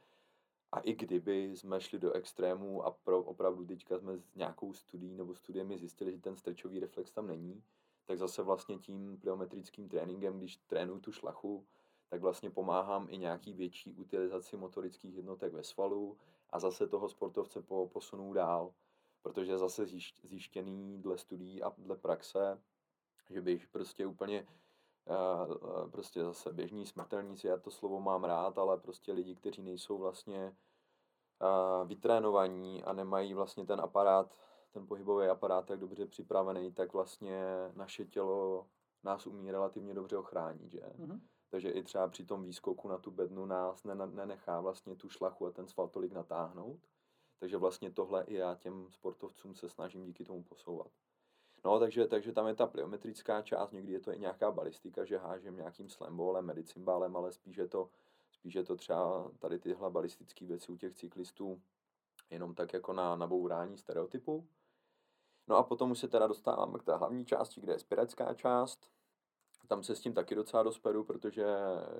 A 0.71 0.79
i 0.79 0.93
kdyby 0.93 1.57
jsme 1.57 1.81
šli 1.81 1.99
do 1.99 2.11
extrému 2.11 2.83
a 2.83 2.91
pro, 2.91 3.23
opravdu 3.23 3.65
teďka 3.65 3.99
jsme 3.99 4.17
s 4.17 4.35
nějakou 4.35 4.73
studií 4.73 5.15
nebo 5.15 5.35
studiemi 5.35 5.77
zjistili, 5.77 6.11
že 6.11 6.21
ten 6.21 6.35
strečový 6.35 6.79
reflex 6.79 7.11
tam 7.11 7.27
není, 7.27 7.63
tak 8.05 8.17
zase 8.17 8.43
vlastně 8.43 8.77
tím 8.77 9.17
pliometrickým 9.17 9.89
tréninkem, 9.89 10.37
když 10.37 10.57
trénuju 10.57 10.99
tu 10.99 11.11
šlachu, 11.11 11.65
tak 12.11 12.21
vlastně 12.21 12.51
pomáhám 12.51 13.07
i 13.09 13.17
nějaký 13.17 13.53
větší 13.53 13.95
utilizaci 13.95 14.57
motorických 14.57 15.15
jednotek 15.15 15.53
ve 15.53 15.63
svalu 15.63 16.17
a 16.49 16.59
zase 16.59 16.87
toho 16.87 17.09
sportovce 17.09 17.61
po, 17.61 17.87
posunu 17.87 18.33
dál 18.33 18.73
protože 19.21 19.57
zase 19.57 19.85
zjištěný 20.23 21.01
dle 21.01 21.17
studií 21.17 21.63
a 21.63 21.73
dle 21.77 21.95
praxe, 21.95 22.61
že 23.29 23.41
bych 23.41 23.67
prostě 23.67 24.05
úplně 24.05 24.47
eh, 25.09 25.89
prostě 25.91 26.23
zase 26.23 26.53
běžní 26.53 26.85
smrtelníci, 26.85 27.47
já 27.47 27.57
to 27.57 27.71
slovo 27.71 27.99
mám 27.99 28.23
rád, 28.23 28.57
ale 28.57 28.77
prostě 28.77 29.13
lidi, 29.13 29.35
kteří 29.35 29.63
nejsou 29.63 29.97
vlastně 29.97 30.55
eh, 31.41 31.85
vytrénovaní 31.85 32.83
a 32.83 32.93
nemají 32.93 33.33
vlastně 33.33 33.65
ten 33.65 33.81
aparát, 33.81 34.37
ten 34.71 34.87
pohybový 34.87 35.27
aparát 35.27 35.65
tak 35.65 35.79
dobře 35.79 36.05
připravený, 36.05 36.73
tak 36.73 36.93
vlastně 36.93 37.43
naše 37.75 38.05
tělo 38.05 38.67
nás 39.03 39.27
umí 39.27 39.51
relativně 39.51 39.93
dobře 39.93 40.17
ochránit, 40.17 40.71
že? 40.71 40.79
Mm-hmm. 40.79 41.19
Takže 41.51 41.69
i 41.69 41.83
třeba 41.83 42.07
při 42.07 42.25
tom 42.25 42.43
výskoku 42.43 42.87
na 42.87 42.97
tu 42.97 43.11
bednu 43.11 43.45
nás 43.45 43.83
nenechá 44.11 44.61
vlastně 44.61 44.95
tu 44.95 45.09
šlachu 45.09 45.47
a 45.47 45.51
ten 45.51 45.67
sval 45.67 45.87
tolik 45.87 46.11
natáhnout 46.11 46.79
Takže 47.41 47.57
vlastně 47.57 47.91
tohle 47.91 48.23
i 48.23 48.33
já 48.35 48.55
těm 48.55 48.87
sportovcům 48.89 49.55
se 49.55 49.69
snažím 49.69 50.05
díky 50.05 50.25
tomu 50.25 50.43
posouvat. 50.43 50.91
No, 51.65 51.79
takže, 51.79 52.07
takže 52.07 52.31
tam 52.31 52.47
je 52.47 52.55
ta 52.55 52.67
pliometrická 52.67 53.41
část, 53.41 53.71
někdy 53.71 53.93
je 53.93 53.99
to 53.99 54.13
i 54.13 54.19
nějaká 54.19 54.51
balistika, 54.51 55.05
že 55.05 55.17
hážem 55.17 55.55
nějakým 55.55 55.89
slambólem, 55.89 56.45
medicimbálem, 56.45 57.15
ale 57.15 57.31
spíš 57.31 57.57
je 57.57 57.67
to, 57.67 57.89
spíš 58.31 58.53
je 58.53 58.63
to 58.63 58.75
třeba 58.75 59.31
tady 59.39 59.59
tyhle 59.59 59.89
balistické 59.89 60.45
věci 60.45 60.71
u 60.71 60.77
těch 60.77 60.93
cyklistů, 60.93 61.61
jenom 62.29 62.55
tak 62.55 62.73
jako 62.73 62.93
na 62.93 63.15
nabourání 63.15 63.77
stereotypu. 63.77 64.47
No 65.47 65.55
a 65.55 65.63
potom 65.63 65.91
už 65.91 65.99
se 65.99 66.07
teda 66.07 66.27
dostáváme 66.27 66.79
k 66.79 66.83
té 66.83 66.95
hlavní 66.95 67.25
části, 67.25 67.61
kde 67.61 67.73
je 67.73 67.79
spirecká 67.79 68.33
část. 68.33 68.91
Tam 69.71 69.83
se 69.83 69.95
s 69.95 69.99
tím 69.99 70.13
taky 70.13 70.35
docela 70.35 70.63
dosperu, 70.63 71.03
protože 71.03 71.45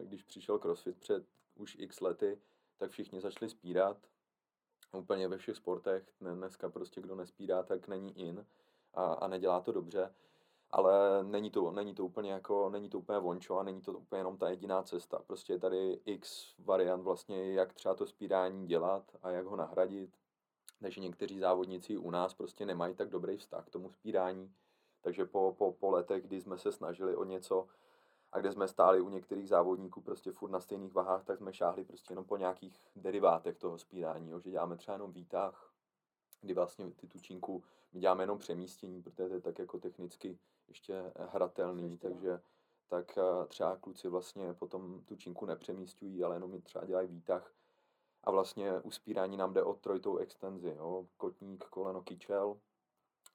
když 0.02 0.24
přišel 0.24 0.60
CrossFit 0.60 0.98
před 0.98 1.26
už 1.56 1.78
x 1.80 2.02
lety, 2.02 2.42
tak 2.78 2.92
všichni 2.92 3.22
začali 3.22 3.50
spírat. 3.50 3.98
Úplně 4.98 5.28
ve 5.28 5.38
všech 5.38 5.56
sportech. 5.56 6.04
Dneska 6.22 6.70
prostě 6.70 7.02
kdo 7.02 7.16
nespírá, 7.16 7.64
tak 7.64 7.88
není 7.88 8.20
in 8.20 8.46
a, 8.94 9.14
a 9.14 9.28
nedělá 9.28 9.62
to 9.62 9.72
dobře. 9.72 10.14
Ale 10.70 11.24
není 11.24 11.52
to, 11.52 11.72
není 11.72 11.96
to 11.96 12.06
úplně 12.06 12.32
jako, 12.32 12.70
není 12.70 12.90
to 12.90 13.00
úplně 13.00 13.20
vončo 13.20 13.58
a 13.58 13.64
není 13.64 13.82
to 13.82 13.94
úplně 13.94 14.20
jenom 14.20 14.38
ta 14.38 14.50
jediná 14.50 14.84
cesta. 14.84 15.20
Prostě 15.28 15.54
je 15.54 15.60
tady 15.60 16.00
x 16.06 16.54
variant 16.60 17.04
vlastně, 17.04 17.54
jak 17.54 17.74
třeba 17.74 17.96
to 17.96 18.06
spírání 18.06 18.68
dělat 18.68 19.04
a 19.24 19.30
jak 19.30 19.46
ho 19.46 19.56
nahradit. 19.56 20.18
Takže 20.82 21.02
někteří 21.02 21.40
závodníci 21.40 21.98
u 21.98 22.12
nás 22.12 22.34
prostě 22.34 22.66
nemají 22.66 22.96
tak 22.96 23.10
dobrý 23.10 23.38
vztah 23.38 23.66
k 23.66 23.70
tomu 23.70 23.92
spírání. 23.92 24.54
Takže 25.02 25.26
po, 25.26 25.56
po, 25.58 25.72
po 25.72 25.92
letech, 25.92 26.24
kdy 26.24 26.42
jsme 26.42 26.58
se 26.58 26.72
snažili 26.72 27.16
o 27.16 27.24
něco 27.24 27.68
a 28.32 28.40
kde 28.40 28.52
jsme 28.52 28.68
stáli 28.68 29.02
u 29.02 29.10
některých 29.10 29.50
závodníků 29.50 30.02
prostě 30.02 30.32
furt 30.32 30.50
na 30.50 30.60
stejných 30.60 30.94
vahách, 30.94 31.26
tak 31.26 31.38
jsme 31.38 31.54
šáhli 31.54 31.84
prostě 31.84 32.12
jenom 32.12 32.26
po 32.26 32.38
nějakých 32.38 32.80
derivátech 32.96 33.58
toho 33.58 33.78
spírání, 33.78 34.30
jo, 34.30 34.40
že 34.40 34.52
děláme 34.52 34.78
třeba 34.78 34.96
jenom 34.96 35.12
výtah, 35.12 35.74
kdy 36.42 36.54
vlastně 36.54 36.92
ty 36.92 37.08
tučinku 37.08 37.64
my 37.94 38.00
děláme 38.00 38.24
jenom 38.24 38.38
přemístění, 38.38 39.02
protože 39.02 39.28
to 39.28 39.34
je 39.34 39.42
tak 39.42 39.60
jako 39.60 39.80
technicky 39.80 40.40
ještě 40.68 41.12
hratelný, 41.16 41.98
takže 41.98 42.42
tak 42.88 43.18
eh, 43.18 43.48
třeba 43.48 43.78
kluci 43.78 44.08
vlastně 44.08 44.54
potom 44.54 45.02
tučinku 45.06 45.46
nepřemístují, 45.46 46.24
ale 46.24 46.36
jenom 46.36 46.62
třeba 46.62 46.86
dělají 46.86 47.08
výtah 47.08 47.54
a 48.24 48.32
vlastně 48.32 48.80
u 48.80 48.92
spírání 48.92 49.38
nám 49.38 49.54
jde 49.54 49.64
o 49.64 49.74
trojitou 49.74 50.18
extenzi, 50.18 50.76
jo? 50.78 51.08
kotník, 51.18 51.66
koleno, 51.66 52.02
kyčel 52.02 52.58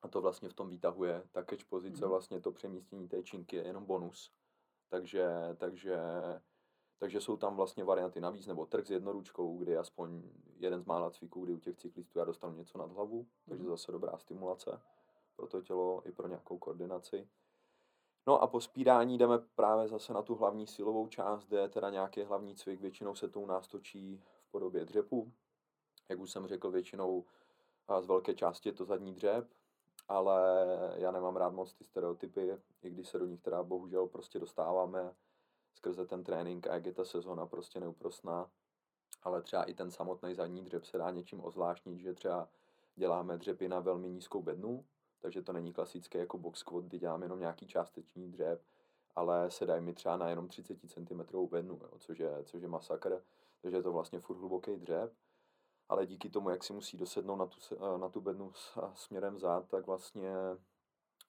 a 0.02 0.08
to 0.08 0.20
vlastně 0.20 0.48
v 0.48 0.54
tom 0.54 0.68
výtahu 0.68 1.04
je. 1.04 1.22
Ta 1.32 1.44
catch 1.44 1.64
pozice, 1.64 2.04
mm. 2.04 2.10
vlastně 2.10 2.40
to 2.40 2.52
přemístění 2.52 3.08
té 3.08 3.22
činky 3.22 3.56
je 3.56 3.66
jenom 3.66 3.84
bonus. 3.84 4.32
Takže, 4.88 5.28
takže, 5.56 5.98
takže 6.98 7.20
jsou 7.20 7.36
tam 7.36 7.56
vlastně 7.56 7.84
varianty 7.84 8.20
navíc, 8.20 8.46
nebo 8.46 8.66
trh 8.66 8.86
s 8.86 8.90
jednoručkou, 8.90 9.58
kdy 9.58 9.76
aspoň 9.76 10.22
jeden 10.56 10.82
z 10.82 10.84
mála 10.84 11.10
cviků, 11.10 11.44
kdy 11.44 11.54
u 11.54 11.60
těch 11.60 11.76
cyklistů 11.76 12.18
já 12.18 12.24
dostanu 12.24 12.56
něco 12.56 12.78
nad 12.78 12.92
hlavu, 12.92 13.18
mm. 13.22 13.28
takže 13.48 13.62
mhm. 13.62 13.70
zase 13.70 13.92
dobrá 13.92 14.18
stimulace 14.18 14.80
pro 15.36 15.46
to 15.46 15.62
tělo 15.62 16.02
i 16.08 16.12
pro 16.12 16.28
nějakou 16.28 16.58
koordinaci. 16.58 17.28
No 18.26 18.42
a 18.42 18.46
po 18.46 18.60
spírání 18.60 19.18
jdeme 19.18 19.38
právě 19.38 19.88
zase 19.88 20.12
na 20.12 20.22
tu 20.22 20.34
hlavní 20.34 20.66
silovou 20.66 21.08
část, 21.08 21.44
kde 21.44 21.58
je 21.58 21.68
teda 21.68 21.90
nějaký 21.90 22.22
hlavní 22.22 22.54
cvik, 22.54 22.80
většinou 22.80 23.14
se 23.14 23.28
to 23.28 23.40
u 23.40 23.46
nás 23.46 23.68
točí 23.68 24.22
v 24.42 24.50
podobě 24.50 24.84
dřepu. 24.84 25.32
Jak 26.08 26.20
už 26.20 26.30
jsem 26.30 26.46
řekl, 26.46 26.70
většinou 26.70 27.24
z 28.00 28.06
velké 28.06 28.34
části 28.34 28.68
je 28.68 28.72
to 28.72 28.84
zadní 28.84 29.14
dřep, 29.14 29.48
ale 30.08 30.40
já 30.96 31.10
nemám 31.10 31.36
rád 31.36 31.52
moc 31.52 31.74
ty 31.74 31.84
stereotypy, 31.84 32.58
i 32.82 32.90
když 32.90 33.08
se 33.08 33.18
do 33.18 33.26
nich 33.26 33.42
teda 33.42 33.62
bohužel 33.62 34.06
prostě 34.06 34.38
dostáváme 34.38 35.14
skrze 35.74 36.06
ten 36.06 36.24
trénink 36.24 36.66
a 36.66 36.74
jak 36.74 36.86
je 36.86 36.92
ta 36.92 37.04
sezona 37.04 37.46
prostě 37.46 37.80
neúprostná. 37.80 38.50
Ale 39.22 39.42
třeba 39.42 39.64
i 39.64 39.74
ten 39.74 39.90
samotný 39.90 40.34
zadní 40.34 40.62
dřep 40.64 40.84
se 40.84 40.98
dá 40.98 41.10
něčím 41.10 41.44
ozvláštnit, 41.44 42.00
že 42.00 42.14
třeba 42.14 42.48
děláme 42.96 43.38
dřepy 43.38 43.68
na 43.68 43.80
velmi 43.80 44.08
nízkou 44.08 44.42
bednu, 44.42 44.84
takže 45.18 45.42
to 45.42 45.52
není 45.52 45.72
klasické 45.72 46.18
jako 46.18 46.38
box 46.38 46.58
squat, 46.58 46.84
kdy 46.84 46.98
děláme 46.98 47.24
jenom 47.24 47.40
nějaký 47.40 47.66
částečný 47.66 48.30
dřep, 48.30 48.62
ale 49.14 49.50
se 49.50 49.66
dají 49.66 49.82
mi 49.82 49.94
třeba 49.94 50.16
na 50.16 50.28
jenom 50.28 50.48
30 50.48 50.78
cm 50.86 51.46
bednu, 51.50 51.78
jo, 51.82 51.98
což, 51.98 52.18
je, 52.18 52.44
což 52.44 52.62
je 52.62 52.68
masakr, 52.68 53.22
takže 53.62 53.76
je 53.76 53.82
to 53.82 53.92
vlastně 53.92 54.20
furt 54.20 54.38
hluboký 54.38 54.76
dřep 54.76 55.12
ale 55.88 56.06
díky 56.06 56.30
tomu, 56.30 56.50
jak 56.50 56.64
si 56.64 56.72
musí 56.72 56.96
dosednout 56.96 57.38
na 57.38 57.46
tu, 57.46 57.58
eh, 57.74 57.98
na 57.98 58.08
tu 58.08 58.20
bednu 58.20 58.52
směrem 58.94 59.38
zad, 59.38 59.68
tak 59.68 59.86
vlastně 59.86 60.32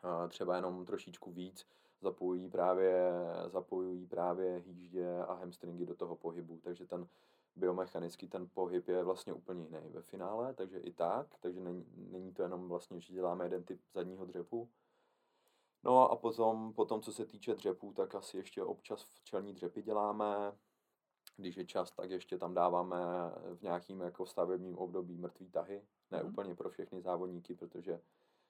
eh, 0.04 0.28
třeba 0.30 0.56
jenom 0.56 0.86
trošičku 0.86 1.32
víc 1.32 1.66
zapojují 2.02 2.50
právě, 2.50 3.12
zapojují 3.48 4.08
právě 4.08 4.58
hýždě 4.58 5.20
a 5.20 5.34
hamstringy 5.34 5.86
do 5.86 5.96
toho 5.96 6.16
pohybu, 6.16 6.60
takže 6.64 6.86
ten 6.86 7.08
biomechanický 7.56 8.28
ten 8.28 8.50
pohyb 8.54 8.88
je 8.88 9.04
vlastně 9.04 9.34
úplně 9.34 9.64
jiný 9.64 9.90
ve 9.90 10.02
finále, 10.02 10.54
takže 10.54 10.80
i 10.80 10.94
tak, 10.94 11.28
takže 11.40 11.60
není, 11.60 11.86
není 11.96 12.34
to 12.34 12.44
jenom 12.44 12.70
vlastně, 12.70 13.02
že 13.02 13.14
děláme 13.14 13.46
jeden 13.46 13.64
typ 13.64 13.82
zadního 13.94 14.26
dřepu. 14.26 14.70
No 15.84 16.12
a 16.12 16.16
potom, 16.16 16.74
potom, 16.74 17.02
co 17.02 17.14
se 17.14 17.26
týče 17.26 17.56
dřepů, 17.56 17.94
tak 17.94 18.16
asi 18.16 18.38
ještě 18.38 18.64
občas 18.64 19.04
v 19.04 19.24
čelní 19.24 19.54
dřepy 19.54 19.82
děláme, 19.82 20.58
když 21.38 21.58
je 21.58 21.66
čas, 21.66 21.92
tak 21.92 22.10
ještě 22.10 22.38
tam 22.38 22.54
dáváme 22.54 22.98
v 23.56 23.62
nějakým 23.62 24.02
jako 24.02 24.26
stavebním 24.26 24.78
období 24.78 25.18
mrtvý 25.18 25.50
tahy. 25.50 25.88
Ne 26.12 26.24
mm. 26.24 26.30
úplně 26.30 26.56
pro 26.56 26.70
všechny 26.70 27.02
závodníky, 27.02 27.56
protože 27.56 28.02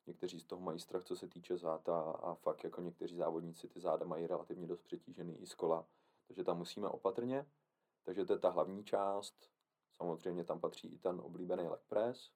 někteří 0.07 0.39
z 0.39 0.45
toho 0.45 0.61
mají 0.61 0.79
strach, 0.79 1.03
co 1.03 1.15
se 1.15 1.27
týče 1.27 1.57
záda 1.57 2.01
a 2.01 2.33
fakt 2.33 2.63
jako 2.63 2.81
někteří 2.81 3.15
závodníci 3.15 3.67
ty 3.67 3.79
záda 3.79 4.05
mají 4.05 4.27
relativně 4.27 4.67
dost 4.67 4.81
přetížený 4.81 5.41
i 5.41 5.45
z 5.45 5.55
kola. 5.55 5.87
Takže 6.27 6.43
tam 6.43 6.57
musíme 6.57 6.87
opatrně. 6.87 7.45
Takže 8.03 8.25
to 8.25 8.33
je 8.33 8.39
ta 8.39 8.49
hlavní 8.49 8.83
část. 8.83 9.49
Samozřejmě 9.97 10.43
tam 10.43 10.59
patří 10.59 10.87
i 10.87 10.97
ten 10.97 11.21
oblíbený 11.23 11.67
leg 11.67 11.81
press, 11.87 12.31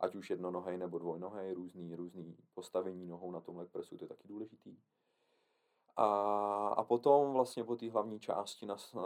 ať 0.00 0.14
už 0.14 0.30
jednonohej 0.30 0.78
nebo 0.78 0.98
dvojnohej, 0.98 1.54
různý, 1.54 1.96
různý 1.96 2.36
postavení 2.54 3.06
nohou 3.06 3.30
na 3.30 3.40
tom 3.40 3.56
leg 3.56 3.70
pressu, 3.70 3.96
to 3.98 4.04
je 4.04 4.08
taky 4.08 4.28
důležitý. 4.28 4.76
A, 5.96 6.06
a 6.76 6.84
potom 6.84 7.32
vlastně 7.32 7.64
po 7.64 7.76
té 7.76 7.90
hlavní 7.90 8.20
části 8.20 8.66
nas, 8.66 8.96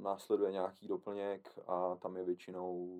následuje 0.00 0.52
nějaký 0.52 0.88
doplněk 0.88 1.58
a 1.66 1.96
tam 1.96 2.16
je 2.16 2.24
většinou, 2.24 2.98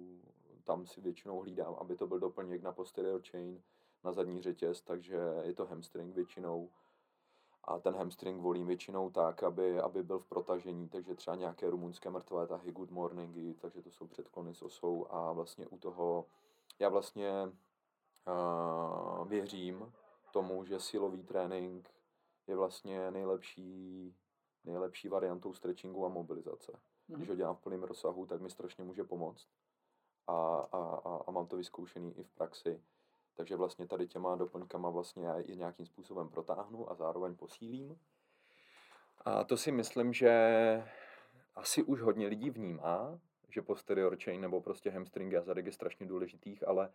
tam 0.64 0.86
si 0.86 1.00
většinou 1.00 1.40
hlídám, 1.40 1.74
aby 1.80 1.96
to 1.96 2.06
byl 2.06 2.18
doplněk 2.18 2.62
na 2.62 2.72
posterior 2.72 3.20
chain, 3.30 3.62
na 4.04 4.12
zadní 4.12 4.42
řetěz, 4.42 4.80
takže 4.82 5.18
je 5.42 5.54
to 5.54 5.66
hamstring 5.66 6.14
většinou. 6.14 6.70
A 7.64 7.78
ten 7.78 7.94
hamstring 7.94 8.42
volím 8.42 8.66
většinou 8.66 9.10
tak, 9.10 9.42
aby, 9.42 9.80
aby 9.80 10.02
byl 10.02 10.18
v 10.18 10.26
protažení, 10.26 10.88
takže 10.88 11.14
třeba 11.14 11.36
nějaké 11.36 11.70
rumunské 11.70 12.10
mrtvé 12.10 12.46
tahy, 12.46 12.72
good 12.72 12.90
morningy, 12.90 13.54
takže 13.54 13.82
to 13.82 13.90
jsou 13.90 14.06
předklony 14.06 14.54
s 14.54 14.62
osou 14.62 15.06
a 15.10 15.32
vlastně 15.32 15.66
u 15.66 15.78
toho 15.78 16.24
já 16.78 16.88
vlastně 16.88 17.52
uh, 18.28 19.28
věřím 19.28 19.92
tomu, 20.32 20.64
že 20.64 20.80
silový 20.80 21.22
trénink 21.22 21.90
je 22.48 22.56
vlastně 22.56 23.10
nejlepší, 23.10 24.14
nejlepší 24.64 25.08
variantou 25.08 25.54
stretchingu 25.54 26.06
a 26.06 26.08
mobilizace. 26.08 26.72
Mm-hmm. 26.72 27.16
Když 27.16 27.28
ho 27.28 27.34
dělám 27.34 27.56
v 27.56 27.60
plném 27.60 27.82
rozsahu, 27.82 28.26
tak 28.26 28.40
mi 28.40 28.50
strašně 28.50 28.84
může 28.84 29.04
pomoct. 29.04 29.48
A, 30.26 30.56
a, 30.72 30.78
a, 31.04 31.22
a 31.26 31.30
mám 31.30 31.46
to 31.46 31.56
vyzkoušený 31.56 32.18
i 32.18 32.22
v 32.22 32.30
praxi. 32.30 32.82
Takže 33.36 33.56
vlastně 33.56 33.86
tady 33.86 34.08
těma 34.08 34.36
doplňkama 34.36 34.90
vlastně 34.90 35.26
já 35.26 35.40
i 35.40 35.56
nějakým 35.56 35.86
způsobem 35.86 36.28
protáhnu 36.28 36.90
a 36.90 36.94
zároveň 36.94 37.36
posílím. 37.36 37.98
A 39.24 39.44
to 39.44 39.56
si 39.56 39.72
myslím, 39.72 40.12
že 40.12 40.32
asi 41.54 41.82
už 41.82 42.00
hodně 42.00 42.26
lidí 42.26 42.50
vnímá, 42.50 43.20
že 43.48 43.62
posterior 43.62 44.16
chain 44.24 44.40
nebo 44.40 44.60
prostě 44.60 44.90
hamstringy 44.90 45.36
a 45.36 45.42
zadek 45.42 45.66
je 45.66 45.72
strašně 45.72 46.06
důležitých, 46.06 46.68
ale 46.68 46.92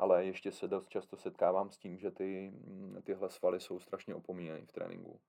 ale 0.00 0.24
ještě 0.24 0.52
se 0.52 0.68
dost 0.68 0.88
často 0.88 1.16
setkávám 1.16 1.70
s 1.70 1.78
tím, 1.78 1.98
že 1.98 2.10
ty, 2.10 2.52
mm, 2.54 3.02
tyhle 3.02 3.30
svaly 3.30 3.60
jsou 3.60 3.80
strašně 3.80 4.14
opomíjeny 4.14 4.66
v 4.66 4.72
tréninku. 4.72 5.20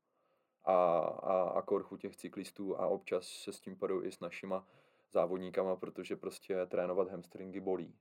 A, 0.64 0.98
a, 0.98 1.50
a 1.50 1.62
korchu 1.62 1.98
těch 1.98 2.16
cyklistů 2.16 2.80
a 2.80 2.88
občas 2.88 3.28
se 3.28 3.54
s 3.54 3.60
tím 3.60 3.76
padou 3.78 4.04
i 4.04 4.12
s 4.12 4.20
našima 4.20 4.68
závodníkama, 5.12 5.76
protože 5.76 6.16
prostě 6.16 6.66
trénovat 6.66 7.10
hamstringy 7.10 7.60
bolí. 7.60 7.96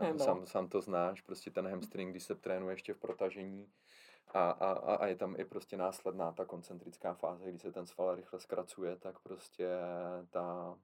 No. 0.00 0.18
Sám, 0.18 0.46
sám 0.46 0.68
to 0.68 0.80
znáš, 0.80 1.20
prostě 1.20 1.50
ten 1.50 1.68
hamstring, 1.68 2.10
když 2.10 2.24
se 2.24 2.34
trénuje 2.34 2.72
ještě 2.72 2.94
v 2.94 2.98
protažení 2.98 3.72
a, 4.34 4.50
a, 4.50 4.94
a 4.94 5.06
je 5.06 5.16
tam 5.16 5.40
i 5.40 5.44
prostě 5.44 5.76
následná 5.76 6.32
ta 6.32 6.44
koncentrická 6.44 7.14
fáze, 7.14 7.48
kdy 7.48 7.58
se 7.58 7.72
ten 7.72 7.86
sval 7.86 8.14
rychle 8.14 8.40
zkracuje, 8.40 8.96
tak 8.96 9.18
prostě 9.18 9.68
ta, 10.30 10.78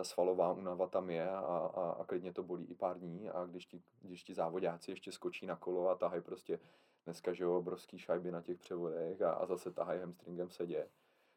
ta 0.00 0.04
svalová 0.04 0.52
únava 0.52 0.86
tam 0.86 1.10
je 1.10 1.30
a, 1.30 1.40
a, 1.40 1.90
a 2.00 2.04
klidně 2.04 2.32
to 2.32 2.42
bolí 2.42 2.64
i 2.64 2.74
pár 2.74 2.98
dní 2.98 3.30
a 3.30 3.44
když 3.44 3.66
ti, 3.66 3.82
když 4.02 4.24
ti 4.24 4.34
závodáci 4.34 4.90
ještě 4.90 5.12
skočí 5.12 5.46
na 5.46 5.56
kolo 5.56 5.88
a 5.88 5.94
tahají 5.94 6.22
prostě 6.22 6.60
dneska, 7.04 7.32
že 7.32 7.44
jo, 7.44 7.58
obrovský 7.58 7.98
šajby 7.98 8.30
na 8.30 8.42
těch 8.42 8.58
převodech 8.58 9.22
a, 9.22 9.32
a 9.32 9.46
zase 9.46 9.72
tahají 9.72 10.00
hamstringem 10.00 10.50
sedě, 10.50 10.88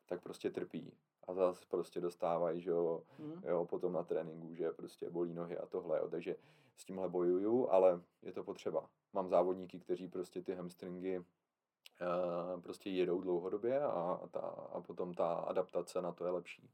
tak 0.06 0.22
prostě 0.22 0.50
trpí 0.50 0.94
a 1.28 1.34
zase 1.34 1.66
prostě 1.70 2.02
dostávají, 2.02 2.62
že 2.62 2.70
jo, 2.70 3.04
mm. 3.20 3.42
jo, 3.46 3.66
potom 3.66 3.94
na 3.94 4.04
tréninku, 4.04 4.56
že 4.56 4.72
prostě 4.72 5.10
bolí 5.10 5.34
nohy 5.34 5.58
a 5.58 5.66
tohle, 5.66 6.00
jo, 6.00 6.10
takže 6.10 6.36
s 6.78 6.86
tímhle 6.86 7.10
bojuju, 7.10 7.70
ale 7.70 8.02
je 8.22 8.32
to 8.32 8.44
potřeba. 8.44 8.90
Mám 9.14 9.30
závodníky, 9.30 9.80
kteří 9.80 10.08
prostě 10.08 10.42
ty 10.42 10.56
hamstringy 10.56 11.20
uh, 11.20 12.62
prostě 12.62 12.90
jedou 12.90 13.22
dlouhodobě 13.22 13.82
a, 13.82 14.20
ta, 14.32 14.40
a 14.40 14.82
potom 14.82 15.14
ta 15.14 15.34
adaptace 15.34 16.02
na 16.02 16.12
to 16.12 16.26
je 16.26 16.32
lepší, 16.32 16.70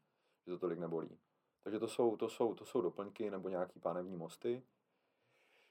že 0.45 0.51
to 0.51 0.59
tolik 0.59 0.79
nebolí. 0.79 1.17
Takže 1.63 1.79
to 1.79 1.87
jsou, 1.87 2.17
to 2.17 2.29
jsou, 2.29 2.53
to 2.53 2.65
jsou 2.65 2.81
doplňky 2.81 3.31
nebo 3.31 3.49
nějaký 3.49 3.79
pánevní 3.79 4.17
mosty. 4.17 4.63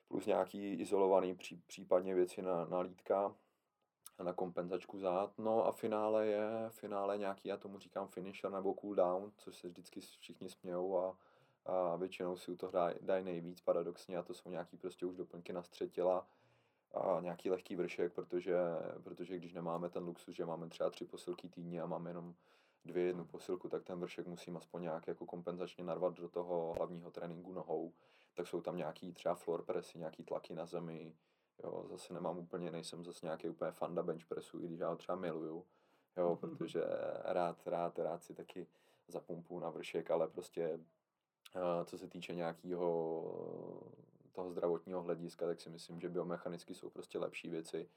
plus 0.08 0.26
nějaký 0.26 0.72
izolovaný 0.72 1.34
pří, 1.34 1.62
případně 1.66 2.14
věci 2.14 2.42
na, 2.42 2.64
na 2.64 2.80
lítka 2.80 3.34
na 4.22 4.32
kompenzačku 4.32 4.98
zád. 4.98 5.38
No 5.38 5.66
a 5.66 5.72
finále 5.72 6.26
je, 6.26 6.48
finále 6.68 7.18
nějaký, 7.18 7.48
já 7.48 7.56
tomu 7.56 7.78
říkám 7.78 8.08
finisher 8.08 8.50
nebo 8.50 8.74
cooldown, 8.80 9.32
což 9.36 9.56
se 9.56 9.68
vždycky 9.68 10.00
všichni 10.00 10.50
smějou 10.50 10.98
a, 10.98 11.16
a 11.66 11.96
většinou 11.96 12.36
si 12.36 12.50
u 12.50 12.56
toho 12.56 12.72
dají 12.72 12.94
daj 13.00 13.24
nejvíc 13.24 13.60
paradoxně 13.60 14.18
a 14.18 14.22
to 14.22 14.34
jsou 14.34 14.50
nějaký 14.50 14.76
prostě 14.76 15.06
už 15.06 15.16
doplňky 15.16 15.52
na 15.52 15.62
střed 15.62 15.92
těla 15.92 16.26
a 16.94 17.20
nějaký 17.20 17.50
lehký 17.50 17.76
vršek, 17.76 18.12
protože, 18.12 18.56
protože 19.04 19.36
když 19.36 19.52
nemáme 19.52 19.90
ten 19.90 20.04
luxus, 20.04 20.34
že 20.34 20.44
máme 20.44 20.68
třeba 20.68 20.90
tři 20.90 21.04
posilky 21.04 21.48
týdně 21.48 21.82
a 21.82 21.86
máme 21.86 22.10
jenom 22.10 22.34
dvě 22.84 23.04
jednu 23.04 23.24
posilku, 23.24 23.68
tak 23.68 23.84
ten 23.84 24.00
vršek 24.00 24.26
musím 24.26 24.56
aspoň 24.56 24.82
nějak 24.82 25.06
jako 25.06 25.26
kompenzačně 25.26 25.84
narvat 25.84 26.14
do 26.14 26.28
toho 26.28 26.74
hlavního 26.76 27.10
tréninku 27.10 27.52
nohou, 27.52 27.92
tak 28.34 28.46
jsou 28.48 28.60
tam 28.60 28.76
nějaký 28.76 29.12
třeba 29.12 29.34
floor 29.34 29.64
pressy, 29.64 29.98
nějaký 29.98 30.24
tlaky 30.24 30.54
na 30.54 30.66
zemi, 30.66 31.14
Jo, 31.64 31.86
zase 31.90 32.14
nemám 32.14 32.38
úplně, 32.38 32.70
nejsem 32.70 33.04
zase 33.04 33.26
nějaký 33.26 33.48
úplně 33.48 33.72
fanda 33.72 34.02
bench 34.02 34.26
pressu, 34.26 34.60
i 34.62 34.66
když 34.66 34.80
já 34.80 34.88
ho 34.88 34.96
třeba 34.96 35.16
miluju, 35.18 35.66
jo, 36.16 36.28
mhm. 36.28 36.38
protože 36.38 36.84
rád, 37.24 37.66
rád, 37.66 37.98
rád 37.98 38.24
si 38.24 38.34
taky 38.34 38.66
zapumpu 39.08 39.60
na 39.60 39.70
vršek, 39.70 40.10
ale 40.10 40.28
prostě 40.28 40.80
eh, 41.56 41.84
co 41.84 41.98
se 41.98 42.08
týče 42.08 42.34
nějakého 42.34 42.88
toho 44.32 44.50
zdravotního 44.50 45.02
hlediska, 45.02 45.46
tak 45.46 45.60
si 45.60 45.70
myslím, 45.70 46.00
že 46.00 46.08
biomechanicky 46.08 46.74
jsou 46.74 46.90
prostě 46.90 47.18
lepší 47.18 47.50
věci. 47.50 47.88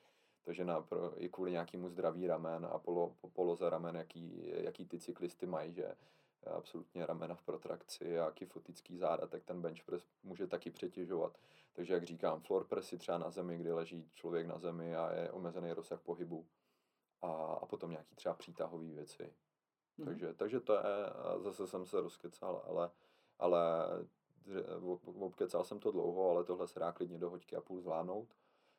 Takže 0.45 0.65
na, 0.65 0.81
pro, 0.81 1.23
i 1.23 1.29
kvůli 1.29 1.51
nějakému 1.51 1.89
zdraví 1.89 2.27
ramen 2.27 2.67
a 2.71 2.79
polo, 2.79 3.15
poloze 3.33 3.69
ramen, 3.69 3.95
jaký, 3.95 4.51
jaký 4.53 4.85
ty 4.85 4.99
cyklisty 4.99 5.45
mají, 5.45 5.73
že 5.73 5.95
absolutně 6.45 7.05
ramena 7.05 7.35
v 7.35 7.41
protrakci 7.41 8.19
a 8.19 8.31
kyfotický 8.31 8.97
záda, 8.97 9.27
tak 9.27 9.43
ten 9.43 9.61
bench 9.61 9.83
press 9.85 10.07
může 10.23 10.47
taky 10.47 10.71
přetěžovat. 10.71 11.37
Takže 11.73 11.93
jak 11.93 12.03
říkám, 12.03 12.41
floor 12.41 12.67
pressy 12.67 12.97
třeba 12.97 13.17
na 13.17 13.29
zemi, 13.29 13.57
kdy 13.57 13.71
leží 13.71 14.09
člověk 14.15 14.47
na 14.47 14.59
zemi 14.59 14.95
a 14.95 15.13
je 15.13 15.31
omezený 15.31 15.71
rozsah 15.71 16.01
pohybu 16.01 16.45
a, 17.21 17.27
a 17.61 17.65
potom 17.65 17.91
nějaký 17.91 18.15
třeba 18.15 18.35
přítahové 18.35 18.85
věci. 18.85 19.33
Mm. 19.97 20.05
Takže, 20.05 20.33
takže 20.33 20.59
to 20.59 20.73
je, 20.73 20.81
zase 21.37 21.67
jsem 21.67 21.85
se 21.85 22.01
rozkecal, 22.01 22.63
ale, 22.67 22.91
ale 23.39 23.59
obkecal 25.19 25.63
jsem 25.63 25.79
to 25.79 25.91
dlouho, 25.91 26.29
ale 26.29 26.43
tohle 26.43 26.67
se 26.67 26.79
dá 26.79 26.91
klidně 26.91 27.17
do 27.17 27.29
hoďky 27.29 27.55
a 27.55 27.61
půl 27.61 27.81
zvládnout. 27.81 28.35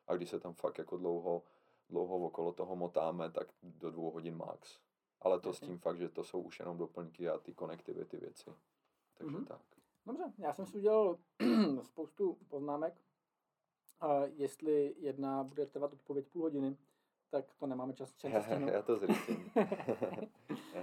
A 0.07 0.15
když 0.15 0.29
se 0.29 0.39
tam 0.39 0.53
fakt 0.53 0.77
jako 0.77 0.97
dlouho, 0.97 1.43
dlouho 1.89 2.17
okolo 2.17 2.53
toho 2.53 2.75
motáme, 2.75 3.31
tak 3.31 3.47
do 3.63 3.91
dvou 3.91 4.11
hodin 4.11 4.37
max. 4.37 4.79
Ale 5.21 5.39
to 5.39 5.49
Jasně. 5.49 5.65
s 5.65 5.69
tím 5.69 5.77
fakt, 5.77 5.97
že 5.97 6.09
to 6.09 6.23
jsou 6.23 6.41
už 6.41 6.59
jenom 6.59 6.77
doplňky 6.77 7.29
a 7.29 7.37
ty 7.37 7.53
konektivity 7.53 8.17
věci. 8.17 8.49
Takže 9.17 9.37
mm-hmm. 9.37 9.45
tak. 9.45 9.61
Dobře, 10.05 10.33
já 10.37 10.53
jsem 10.53 10.65
si 10.65 10.77
udělal 10.77 11.17
spoustu 11.83 12.37
poznámek. 12.47 13.01
A 13.99 14.25
jestli 14.25 14.95
jedna 14.97 15.43
bude 15.43 15.65
trvat 15.65 15.93
odpověď 15.93 16.27
půl 16.27 16.41
hodiny, 16.41 16.77
tak 17.29 17.55
to 17.55 17.67
nemáme 17.67 17.93
čas, 17.93 18.15
čas 18.15 18.47
já, 18.71 18.81
to 18.81 18.97
zrychlím. 18.97 19.51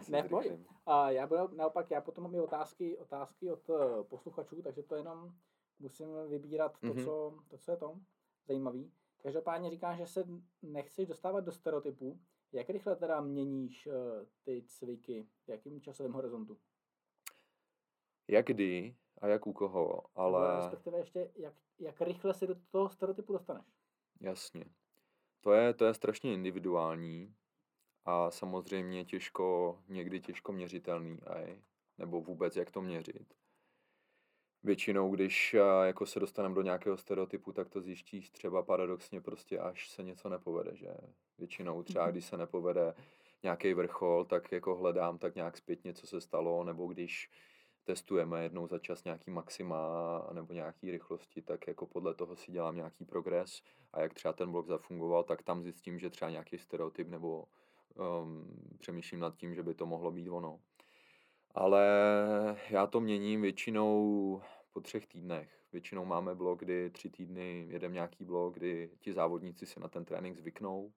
ne, 0.08 0.22
zrychlím. 0.22 0.66
A 0.86 1.10
já 1.10 1.26
budu, 1.26 1.56
naopak, 1.56 1.90
já 1.90 2.00
potom 2.00 2.24
mám 2.24 2.34
i 2.34 2.40
otázky, 2.40 2.98
otázky 2.98 3.50
od 3.50 3.68
uh, 3.68 4.02
posluchačů, 4.02 4.62
takže 4.62 4.82
to 4.82 4.94
jenom 4.94 5.32
musím 5.78 6.08
vybírat 6.28 6.80
to, 6.80 6.86
mm-hmm. 6.86 7.04
co, 7.04 7.34
to, 7.48 7.58
co 7.58 7.70
je 7.70 7.76
to 7.76 8.00
zajímavý. 8.46 8.92
Každopádně 9.22 9.70
říkáš, 9.70 9.98
že 9.98 10.06
se 10.06 10.24
nechceš 10.62 11.08
dostávat 11.08 11.40
do 11.40 11.52
stereotypů. 11.52 12.20
Jak 12.52 12.70
rychle 12.70 12.96
teda 12.96 13.20
měníš 13.20 13.86
uh, 13.86 13.92
ty 14.42 14.62
cviky? 14.66 15.28
V 15.46 15.48
jakým 15.48 15.80
časovém 15.80 16.12
horizontu? 16.12 16.58
Jak 18.28 18.46
kdy 18.46 18.96
a 19.18 19.26
jak 19.26 19.46
u 19.46 19.52
koho, 19.52 20.02
ale... 20.14 20.56
respektive 20.56 20.98
ještě, 20.98 21.30
jak, 21.36 21.54
jak 21.78 22.00
rychle 22.00 22.34
si 22.34 22.46
do 22.46 22.54
toho 22.70 22.88
stereotypu 22.88 23.32
dostaneš? 23.32 23.66
Jasně. 24.20 24.64
To 25.40 25.52
je, 25.52 25.74
to 25.74 25.84
je 25.84 25.94
strašně 25.94 26.34
individuální 26.34 27.34
a 28.04 28.30
samozřejmě 28.30 29.04
těžko, 29.04 29.78
někdy 29.88 30.20
těžko 30.20 30.52
měřitelný, 30.52 31.18
aj, 31.22 31.62
nebo 31.98 32.20
vůbec 32.20 32.56
jak 32.56 32.70
to 32.70 32.82
měřit. 32.82 33.34
Většinou, 34.64 35.10
když 35.10 35.56
jako 35.82 36.06
se 36.06 36.20
dostaneme 36.20 36.54
do 36.54 36.62
nějakého 36.62 36.96
stereotypu, 36.96 37.52
tak 37.52 37.68
to 37.68 37.80
zjištíš 37.80 38.30
třeba 38.30 38.62
paradoxně 38.62 39.20
prostě, 39.20 39.58
až 39.58 39.90
se 39.90 40.02
něco 40.02 40.28
nepovede, 40.28 40.76
že? 40.76 40.88
Většinou 41.38 41.82
třeba, 41.82 42.04
mhm. 42.04 42.12
když 42.12 42.24
se 42.24 42.36
nepovede 42.36 42.94
nějaký 43.42 43.74
vrchol, 43.74 44.24
tak 44.24 44.52
jako 44.52 44.74
hledám 44.76 45.18
tak 45.18 45.34
nějak 45.34 45.56
zpětně, 45.56 45.94
co 45.94 46.06
se 46.06 46.20
stalo, 46.20 46.64
nebo 46.64 46.86
když 46.86 47.30
testujeme 47.84 48.42
jednou 48.42 48.66
za 48.66 48.78
čas 48.78 49.04
nějaký 49.04 49.30
maxima 49.30 49.78
nebo 50.32 50.52
nějaký 50.52 50.90
rychlosti, 50.90 51.42
tak 51.42 51.66
jako 51.66 51.86
podle 51.86 52.14
toho 52.14 52.36
si 52.36 52.52
dělám 52.52 52.76
nějaký 52.76 53.04
progres 53.04 53.62
a 53.92 54.00
jak 54.00 54.14
třeba 54.14 54.32
ten 54.32 54.50
blok 54.50 54.66
zafungoval, 54.66 55.24
tak 55.24 55.42
tam 55.42 55.62
zjistím, 55.62 55.98
že 55.98 56.10
třeba 56.10 56.30
nějaký 56.30 56.58
stereotyp 56.58 57.08
nebo 57.08 57.44
um, 57.94 58.46
přemýšlím 58.78 59.20
nad 59.20 59.36
tím, 59.36 59.54
že 59.54 59.62
by 59.62 59.74
to 59.74 59.86
mohlo 59.86 60.10
být 60.10 60.28
ono. 60.28 60.60
Ale 61.54 61.86
já 62.70 62.86
to 62.86 63.00
měním 63.00 63.42
většinou 63.42 64.42
po 64.72 64.80
třech 64.80 65.06
týdnech. 65.06 65.50
Většinou 65.72 66.04
máme 66.04 66.34
blok, 66.34 66.58
kdy 66.58 66.90
tři 66.90 67.10
týdny 67.10 67.66
jedeme 67.70 67.94
nějaký 67.94 68.24
blok, 68.24 68.54
kdy 68.54 68.90
ti 68.98 69.12
závodníci 69.12 69.66
si 69.66 69.80
na 69.80 69.88
ten 69.88 70.04
trénink 70.04 70.36
zvyknou 70.36 70.92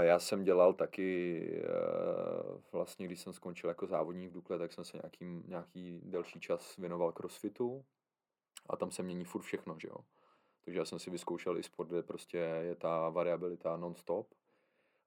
já 0.00 0.18
jsem 0.18 0.44
dělal 0.44 0.72
taky, 0.72 1.40
eh, 1.64 2.60
vlastně 2.72 3.06
když 3.06 3.20
jsem 3.20 3.32
skončil 3.32 3.68
jako 3.68 3.86
závodník 3.86 4.30
v 4.30 4.32
Dukle, 4.32 4.58
tak 4.58 4.72
jsem 4.72 4.84
se 4.84 4.96
nějaký, 4.96 5.48
nějaký 5.48 6.00
delší 6.04 6.40
čas 6.40 6.76
věnoval 6.76 7.12
crossfitu 7.12 7.84
a 8.68 8.76
tam 8.76 8.90
se 8.90 9.02
mění 9.02 9.24
furt 9.24 9.42
všechno, 9.42 9.76
že 9.78 9.88
jo. 9.88 9.96
Takže 10.64 10.78
já 10.78 10.84
jsem 10.84 10.98
si 10.98 11.10
vyzkoušel 11.10 11.58
i 11.58 11.62
sport, 11.62 11.88
kde 11.88 12.02
prostě 12.02 12.38
je 12.38 12.74
ta 12.74 13.08
variabilita 13.08 13.76
non-stop. 13.76 14.34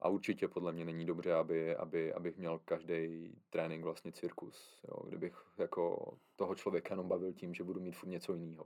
A 0.02 0.10
určitě 0.10 0.48
podle 0.48 0.72
mě 0.72 0.86
není 0.86 1.06
dobře, 1.06 1.34
aby, 1.34 1.76
aby, 1.76 2.14
abych 2.14 2.38
měl 2.38 2.60
každý 2.66 3.32
trénink 3.50 3.84
vlastně 3.84 4.12
cirkus. 4.12 4.82
Jo? 4.88 4.96
Kdybych 5.08 5.46
jako 5.58 6.14
toho 6.36 6.56
člověka 6.56 6.94
jenom 6.94 7.08
bavil 7.08 7.34
tím, 7.34 7.54
že 7.54 7.64
budu 7.64 7.80
mít 7.82 7.96
furt 7.96 8.10
něco 8.10 8.34
jiného. 8.34 8.66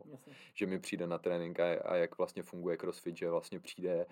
Že 0.54 0.65
mi 0.65 0.80
přijde 0.80 1.08
na 1.08 1.17
trénink 1.17 1.60
a, 1.60 1.80
a 1.82 1.95
jak 1.95 2.17
vlastně 2.17 2.43
funguje 2.43 2.78
crossfit, 2.78 3.17
že 3.17 3.30
vlastně 3.30 3.60
přijde 3.60 4.06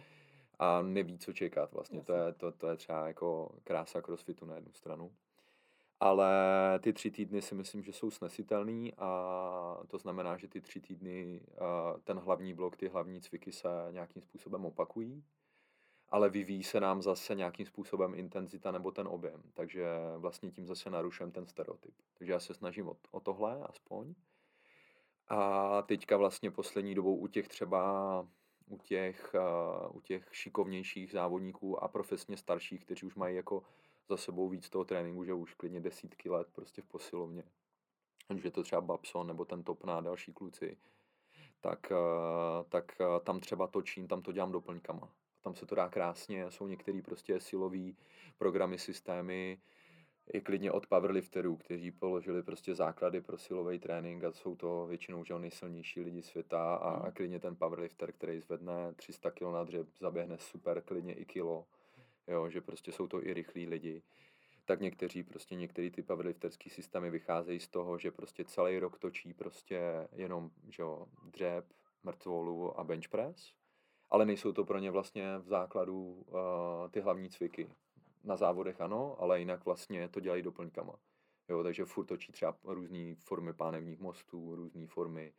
a 0.60 0.82
neví, 0.82 1.18
co 1.18 1.34
čekat 1.34 1.72
vlastně. 1.72 2.02
To 2.04 2.14
je, 2.14 2.34
to, 2.34 2.52
to 2.52 2.68
je 2.68 2.76
třeba 2.76 3.08
jako 3.08 3.52
krása 3.64 4.02
crossfitu 4.02 4.46
na 4.46 4.56
jednu 4.56 4.72
stranu. 4.74 5.12
Ale 6.00 6.30
ty 6.80 6.94
tři 6.94 7.12
týdny 7.12 7.42
si 7.42 7.56
myslím, 7.56 7.84
že 7.84 7.94
jsou 7.94 8.12
snesitelný 8.12 8.94
a 8.98 9.80
to 9.88 9.98
znamená, 9.98 10.38
že 10.38 10.48
ty 10.48 10.62
tři 10.62 10.82
týdny 10.82 11.42
ten 12.04 12.20
hlavní 12.20 12.54
blok, 12.54 12.78
ty 12.78 12.88
hlavní 12.88 13.22
cviky 13.22 13.52
se 13.52 13.68
nějakým 13.92 14.22
způsobem 14.22 14.66
opakují, 14.66 15.24
ale 16.14 16.30
vyvíjí 16.30 16.64
se 16.64 16.80
nám 16.80 17.02
zase 17.02 17.36
nějakým 17.36 17.66
způsobem 17.66 18.14
intenzita 18.16 18.72
nebo 18.72 18.92
ten 18.92 19.08
objem, 19.08 19.42
takže 19.54 19.86
vlastně 20.18 20.52
tím 20.52 20.68
zase 20.68 20.90
narušem 20.90 21.32
ten 21.32 21.46
stereotyp. 21.46 21.94
Takže 22.18 22.34
já 22.34 22.40
se 22.40 22.54
snažím 22.54 22.88
o, 22.88 22.98
o 23.12 23.20
tohle 23.20 23.64
aspoň. 23.64 24.14
A 25.28 25.82
teďka 25.82 26.18
vlastně 26.18 26.52
poslední 26.52 26.96
dobou 26.96 27.16
u 27.16 27.28
těch 27.28 27.48
třeba 27.48 28.28
u 28.68 28.78
těch, 28.78 29.36
uh, 29.36 29.98
u 29.98 30.02
těch 30.02 30.30
šikovnějších 30.32 31.12
závodníků 31.12 31.84
a 31.84 31.88
profesně 31.88 32.38
starších, 32.38 32.86
kteří 32.86 33.06
už 33.06 33.16
mají 33.16 33.36
jako 33.36 33.64
za 34.10 34.18
sebou 34.18 34.50
víc 34.50 34.70
toho 34.70 34.86
tréninku, 34.86 35.26
že 35.26 35.34
už 35.34 35.54
klidně 35.54 35.80
desítky 35.80 36.30
let 36.30 36.48
prostě 36.52 36.82
v 36.82 36.86
posilovně. 36.86 37.44
Ať 38.30 38.44
je 38.44 38.52
to 38.52 38.64
třeba 38.64 38.82
Babson 38.82 39.28
nebo 39.28 39.46
ten 39.46 39.64
Topná 39.64 40.02
další 40.02 40.34
kluci, 40.34 40.78
tak, 41.62 41.92
uh, 41.92 42.70
tak 42.70 42.96
uh, 43.00 43.20
tam 43.24 43.40
třeba 43.40 43.68
točím, 43.68 44.08
tam 44.08 44.22
to 44.22 44.32
dělám 44.32 44.52
doplňkama. 44.52 45.10
Tam 45.44 45.56
se 45.56 45.66
to 45.66 45.76
dá 45.76 45.90
krásně, 45.90 46.52
jsou 46.52 46.68
některé 46.68 47.02
prostě 47.02 47.40
silový 47.40 47.98
programy, 48.38 48.80
systémy, 48.80 49.60
i 50.34 50.42
klidně 50.42 50.72
od 50.72 50.88
powerlifterů, 50.88 51.58
kteří 51.58 51.92
položili 51.92 52.44
prostě 52.44 52.76
základy 52.76 53.22
pro 53.22 53.38
silový 53.38 53.80
trénink 53.80 54.24
a 54.24 54.32
jsou 54.32 54.56
to 54.56 54.86
většinou 54.86 55.24
že 55.24 55.40
nejsilnější 55.40 56.02
lidi 56.02 56.22
světa 56.22 56.76
a, 56.76 56.90
a 56.90 57.12
klidně 57.12 57.40
ten 57.40 57.56
powerlifter, 57.56 58.12
který 58.12 58.40
zvedne 58.40 58.94
300 58.96 59.32
kg 59.32 59.42
na 59.42 59.64
dřeb, 59.64 59.88
zaběhne 60.00 60.38
super 60.38 60.82
klidně 60.82 61.14
i 61.14 61.26
kilo, 61.26 61.66
jo, 62.28 62.50
že 62.50 62.62
prostě 62.62 62.92
jsou 62.92 63.08
to 63.08 63.28
i 63.28 63.34
rychlí 63.34 63.68
lidi. 63.68 64.04
Tak 64.66 64.82
někteří 64.82 65.24
prostě 65.24 65.56
některý 65.56 65.92
ty 65.92 66.04
powerlifterský 66.04 66.70
systémy 66.70 67.10
vycházejí 67.10 67.60
z 67.60 67.68
toho, 67.68 67.98
že 67.98 68.12
prostě 68.12 68.46
celý 68.46 68.80
rok 68.80 69.00
točí 69.00 69.34
prostě 69.34 70.08
jenom 70.12 70.52
že 70.70 70.82
jo, 70.82 71.08
dřep, 71.24 71.66
mrtvolu 72.04 72.80
a 72.80 72.84
bench 72.84 73.10
press, 73.10 73.54
ale 74.14 74.26
nejsou 74.26 74.52
to 74.54 74.66
pro 74.66 74.80
ně 74.80 74.92
vlastně 74.92 75.38
v 75.38 75.48
základu 75.48 76.04
uh, 76.04 76.90
ty 76.92 77.02
hlavní 77.02 77.30
cviky 77.30 77.70
na 78.24 78.36
závodech 78.36 78.82
ano, 78.82 79.16
ale 79.20 79.40
jinak 79.40 79.66
vlastně 79.66 80.10
to 80.10 80.20
dělají 80.20 80.42
doplňkama. 80.42 80.94
Jo, 81.50 81.64
takže 81.64 81.86
furt 81.86 82.06
točí 82.06 82.32
třeba 82.32 82.58
různé 82.64 83.16
formy 83.16 83.54
pánevních 83.54 84.00
mostů, 84.00 84.56
různé 84.56 84.88
formy, 84.88 85.34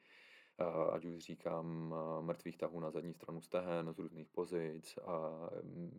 ať 0.93 1.05
už 1.05 1.19
říkám 1.19 1.95
mrtvých 2.21 2.59
tahů 2.59 2.81
na 2.81 2.91
zadní 2.91 3.15
stranu 3.15 3.41
stehen 3.41 3.93
z 3.93 3.99
různých 3.99 4.29
pozic, 4.29 4.99
a 4.99 5.31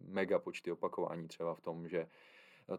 mega 0.01 0.39
počty 0.39 0.71
opakování 0.71 1.27
třeba 1.27 1.55
v 1.55 1.61
tom, 1.61 1.87
že 1.87 2.07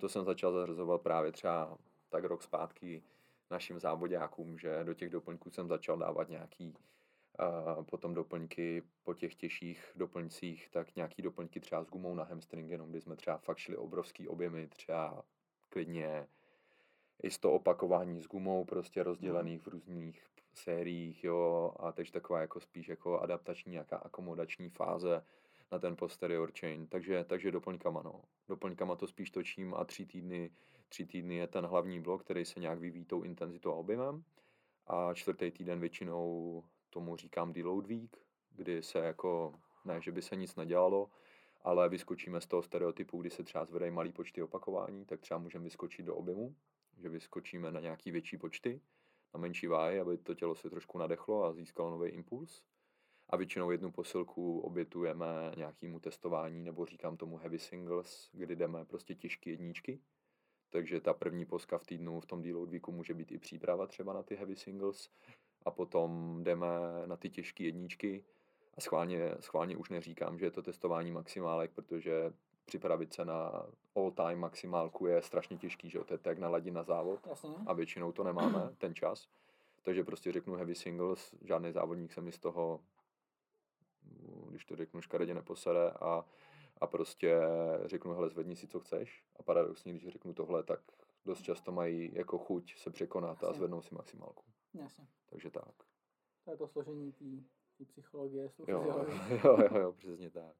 to 0.01 0.09
jsem 0.09 0.24
začal 0.24 0.53
zařazovat 0.53 1.03
právě 1.03 1.32
třeba 1.32 1.78
tak 2.09 2.24
rok 2.24 2.42
zpátky 2.42 3.03
našim 3.51 3.78
závodňákům, 3.78 4.59
že 4.59 4.84
do 4.84 4.94
těch 4.94 5.11
doplňků 5.11 5.51
jsem 5.51 5.68
začal 5.68 5.99
dávat 5.99 6.28
nějaký 6.28 6.74
A 7.39 7.82
potom 7.82 8.14
doplňky 8.14 8.82
po 9.05 9.14
těch 9.14 9.34
těžších 9.34 9.93
doplňcích, 9.97 10.68
tak 10.70 10.97
nějaký 10.97 11.22
doplňky 11.22 11.61
třeba 11.61 11.84
s 11.84 11.89
gumou 11.89 12.14
na 12.14 12.24
hamstring, 12.24 12.70
jenom 12.70 12.91
kdy 12.91 13.01
jsme 13.01 13.16
třeba 13.16 13.39
fakt 13.39 13.59
šli 13.59 13.76
obrovský 13.76 14.28
objemy, 14.28 14.68
třeba 14.68 15.24
klidně 15.68 16.28
i 17.22 17.30
z 17.30 17.39
to 17.39 17.53
opakování 17.53 18.20
s 18.20 18.26
gumou, 18.26 18.64
prostě 18.64 19.03
rozdělených 19.03 19.62
v 19.62 19.68
různých 19.68 20.26
sériích, 20.55 21.24
jo, 21.24 21.72
a 21.76 21.93
takže 21.93 22.12
taková 22.12 22.41
jako 22.41 22.61
spíš 22.61 22.89
jako 22.89 23.20
adaptační, 23.20 23.72
nějaká 23.72 23.97
akomodační 23.97 24.68
fáze 24.68 25.22
na 25.72 25.78
ten 25.78 25.97
posterior 25.97 26.53
chain, 26.61 26.87
takže, 26.87 27.24
takže 27.24 27.51
doplňkama, 27.51 28.03
no. 28.03 28.22
Doplňkama 28.49 28.97
to 28.97 29.07
spíš 29.07 29.30
točím 29.30 29.74
a 29.74 29.84
tři 29.84 30.07
týdny, 30.07 30.51
tři 30.89 31.07
týdny 31.07 31.37
je 31.37 31.47
ten 31.47 31.66
hlavní 31.66 32.01
blok, 32.01 32.24
který 32.24 32.45
se 32.45 32.61
nějak 32.61 32.78
vyvíjí 32.78 33.05
tou 33.05 33.22
intenzitou 33.22 33.72
a 33.72 33.74
objemem. 33.74 34.24
A 34.87 35.14
čtvrtý 35.14 35.51
týden 35.51 35.80
většinou 35.80 36.64
tomu 36.97 37.16
říkám 37.16 37.53
deload 37.53 37.86
week, 37.86 38.16
kdy 38.51 38.82
se 38.82 38.99
jako, 38.99 39.55
ne, 39.84 40.01
že 40.01 40.12
by 40.12 40.22
se 40.22 40.36
nic 40.36 40.57
nedělalo, 40.57 41.11
ale 41.62 41.88
vyskočíme 41.88 42.40
z 42.40 42.47
toho 42.47 42.62
stereotypu, 42.62 43.20
kdy 43.20 43.30
se 43.30 43.44
třeba 43.44 43.64
zvedají 43.64 43.92
malý 43.92 44.12
počty 44.12 44.42
opakování, 44.42 45.05
tak 45.05 45.20
třeba 45.20 45.38
můžeme 45.38 45.64
vyskočit 45.64 46.07
do 46.07 46.16
objemu, 46.16 46.57
že 46.97 47.09
vyskočíme 47.09 47.72
na 47.72 47.80
nějaký 47.80 48.11
větší 48.11 48.36
počty, 48.38 48.80
na 49.34 49.40
menší 49.40 49.66
váhy, 49.66 50.01
aby 50.01 50.18
to 50.18 50.34
tělo 50.34 50.55
se 50.55 50.70
trošku 50.70 50.99
nadechlo 50.99 51.44
a 51.44 51.53
získalo 51.53 51.90
nový 51.90 52.11
impuls. 52.11 52.62
A 53.28 53.36
většinou 53.36 53.70
jednu 53.70 53.92
posilku 53.92 54.61
obětujeme 54.61 55.26
nějakému 55.57 56.01
testování, 56.01 56.64
nebo 56.64 56.86
říkám 56.86 57.16
tomu 57.16 57.36
heavy 57.36 57.59
singles, 57.59 58.30
kdy 58.32 58.57
jdeme 58.57 58.84
prostě 58.84 59.14
těžké 59.14 59.51
jedničky. 59.51 60.01
Takže 60.70 61.01
ta 61.01 61.14
první 61.14 61.44
poska 61.44 61.78
v 61.78 61.86
týdnu 61.86 62.20
v 62.20 62.26
tom 62.26 62.42
deload 62.42 62.70
weeku 62.70 62.92
může 62.92 63.14
být 63.14 63.32
i 63.32 63.38
příprava 63.38 63.86
třeba 63.86 64.12
na 64.12 64.22
ty 64.22 64.36
heavy 64.36 64.57
singles 64.57 65.11
a 65.66 65.70
potom 65.70 66.38
jdeme 66.44 66.66
na 67.06 67.16
ty 67.16 67.30
těžké 67.30 67.64
jedničky 67.64 68.24
a 68.76 68.80
schválně, 68.80 69.34
schválně 69.40 69.76
už 69.76 69.90
neříkám, 69.90 70.38
že 70.38 70.46
je 70.46 70.50
to 70.50 70.62
testování 70.62 71.12
maximálek, 71.12 71.70
protože 71.70 72.32
připravit 72.64 73.12
se 73.14 73.24
na 73.24 73.66
all 73.96 74.10
time 74.10 74.38
maximálku 74.38 75.06
je 75.06 75.22
strašně 75.22 75.56
těžký, 75.56 75.90
že 75.90 75.98
jo? 75.98 76.04
to 76.04 76.14
je 76.14 76.18
tak 76.18 76.38
naladit 76.38 76.74
na 76.74 76.82
závod 76.82 77.26
Jasně. 77.26 77.54
a 77.66 77.72
většinou 77.72 78.12
to 78.12 78.24
nemáme, 78.24 78.70
ten 78.78 78.94
čas. 78.94 79.28
Takže 79.82 80.04
prostě 80.04 80.32
řeknu 80.32 80.54
heavy 80.54 80.74
singles, 80.74 81.34
žádný 81.42 81.72
závodník 81.72 82.12
se 82.12 82.20
mi 82.20 82.32
z 82.32 82.38
toho, 82.38 82.80
když 84.48 84.64
to 84.64 84.76
řeknu 84.76 85.00
škaredě, 85.00 85.34
neposere 85.34 85.90
a, 85.90 86.24
a 86.80 86.86
prostě 86.86 87.40
řeknu, 87.84 88.14
hele, 88.14 88.28
zvedni 88.28 88.56
si, 88.56 88.66
co 88.66 88.80
chceš. 88.80 89.24
A 89.38 89.42
paradoxně, 89.42 89.92
když 89.92 90.08
řeknu 90.08 90.34
tohle, 90.34 90.62
tak 90.62 90.80
dost 91.24 91.42
často 91.42 91.72
mají 91.72 92.10
jako 92.14 92.38
chuť 92.38 92.76
se 92.76 92.90
překonat 92.90 93.44
a 93.44 93.46
Jasně. 93.46 93.58
zvednou 93.58 93.82
si 93.82 93.94
maximálku. 93.94 94.44
Jasně. 94.80 95.08
Takže 95.26 95.50
tak. 95.50 95.74
To 96.44 96.50
je 96.50 96.56
to 96.56 96.66
složení 96.66 97.12
té 97.78 97.84
psychologie, 97.84 98.52
Jo, 98.68 98.82
jo, 98.82 99.06
jo, 99.44 99.78
jo, 99.78 99.92
přesně 99.92 100.30
tak. 100.30 100.56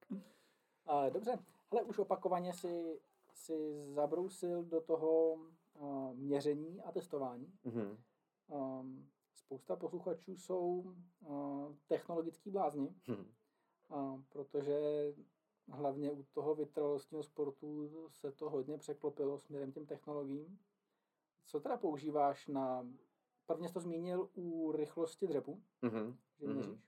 A, 0.87 1.09
dobře, 1.09 1.39
ale 1.71 1.83
už 1.83 1.99
opakovaně 1.99 2.53
si, 2.53 3.01
si 3.33 3.87
zabrousil 3.95 4.65
do 4.65 4.81
toho 4.81 5.33
uh, 5.33 6.15
měření 6.15 6.81
a 6.83 6.93
testování. 6.93 7.53
Mhm. 7.65 7.99
Um, 8.49 9.09
spousta 9.35 9.77
posluchačů 9.77 10.37
jsou 10.37 10.95
uh, 11.21 11.75
technologický 11.87 12.51
blázni, 12.51 12.95
Mhm. 13.09 13.27
uh, 13.89 14.23
protože 14.29 14.81
hlavně 15.69 16.13
u 16.13 16.23
toho 16.23 16.55
vytrvalostního 16.55 17.23
sportu 17.23 17.91
se 18.11 18.33
to 18.33 18.51
hodně 18.51 18.79
překlopilo 18.79 19.39
směrem 19.39 19.73
těm 19.73 19.87
technologiím. 19.87 20.59
Co 21.45 21.61
teda 21.61 21.77
používáš 21.77 22.47
na, 22.49 22.87
prvně 23.47 23.69
jsi 23.69 23.75
to 23.75 23.81
zmínil 23.81 24.29
u 24.35 24.73
rychlosti 24.73 25.27
dřepu, 25.27 25.63
Mhm. 25.83 26.19
že 26.39 26.47
Mhm. 26.47 26.57
měříš, 26.57 26.81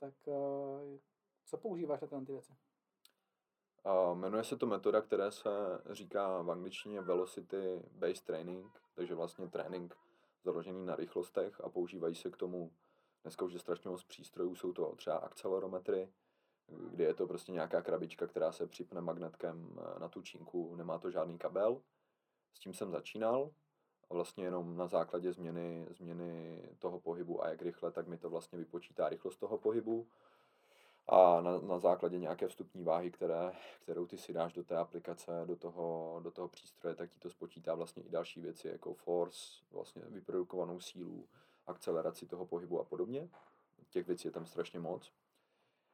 tak 0.00 0.14
uh, 0.26 0.98
co 1.44 1.56
používáš 1.56 2.00
na 2.00 2.06
tyhle 2.06 2.24
ty 2.26 2.32
věci? 2.32 2.52
A 3.84 4.14
jmenuje 4.14 4.44
se 4.44 4.56
to 4.56 4.66
metoda, 4.66 5.00
která 5.00 5.30
se 5.30 5.50
říká 5.90 6.42
v 6.42 6.50
angličtině 6.50 7.00
Velocity 7.00 7.82
Based 7.92 8.24
Training, 8.24 8.82
takže 8.94 9.14
vlastně 9.14 9.48
trénink 9.48 9.96
založený 10.44 10.84
na 10.86 10.96
rychlostech 10.96 11.60
a 11.60 11.68
používají 11.68 12.14
se 12.14 12.30
k 12.30 12.36
tomu, 12.36 12.72
dneska 13.22 13.44
už 13.44 13.52
je 13.52 13.58
strašně 13.58 13.90
moc 13.90 14.04
přístrojů, 14.04 14.54
jsou 14.54 14.72
to 14.72 14.96
třeba 14.96 15.16
akcelerometry, 15.16 16.12
kdy 16.90 17.04
je 17.04 17.14
to 17.14 17.26
prostě 17.26 17.52
nějaká 17.52 17.82
krabička, 17.82 18.26
která 18.26 18.52
se 18.52 18.66
připne 18.66 19.00
magnetkem 19.00 19.78
eh, 19.78 19.98
na 19.98 20.08
tu 20.08 20.22
čínku, 20.22 20.76
nemá 20.76 20.98
to 20.98 21.10
žádný 21.10 21.38
kabel. 21.38 21.82
S 22.54 22.58
tím 22.60 22.74
jsem 22.74 22.90
začínal 22.90 23.50
a 24.12 24.14
vlastně 24.14 24.44
jenom 24.44 24.76
na 24.76 24.86
základě 24.86 25.32
změny, 25.32 25.86
změny 25.90 26.62
toho 26.78 27.00
pohybu 27.00 27.44
a 27.44 27.48
jak 27.48 27.62
rychle, 27.62 27.90
tak 27.90 28.06
mi 28.06 28.18
to 28.18 28.30
vlastně 28.30 28.58
vypočítá 28.58 29.08
rychlost 29.08 29.36
toho 29.36 29.58
pohybu 29.58 30.06
a 31.08 31.40
na, 31.40 31.58
na 31.58 31.78
základě 31.78 32.18
nějaké 32.18 32.48
vstupní 32.48 32.84
váhy, 32.84 33.10
které, 33.10 33.52
kterou 33.82 34.06
ty 34.06 34.18
si 34.18 34.32
dáš 34.32 34.52
do 34.52 34.64
té 34.64 34.76
aplikace, 34.76 35.42
do 35.46 35.56
toho, 35.56 36.20
do 36.22 36.30
toho 36.30 36.48
přístroje, 36.48 36.94
tak 36.94 37.10
ti 37.10 37.18
to 37.18 37.30
spočítá 37.30 37.74
vlastně 37.74 38.02
i 38.02 38.10
další 38.10 38.40
věci, 38.40 38.68
jako 38.68 38.94
force, 38.94 39.40
vlastně 39.70 40.02
vyprodukovanou 40.08 40.80
sílu, 40.80 41.24
akceleraci 41.66 42.26
toho 42.26 42.46
pohybu 42.46 42.80
a 42.80 42.84
podobně. 42.84 43.28
Těch 43.90 44.06
věcí 44.06 44.28
je 44.28 44.32
tam 44.32 44.46
strašně 44.46 44.80
moc. 44.80 45.12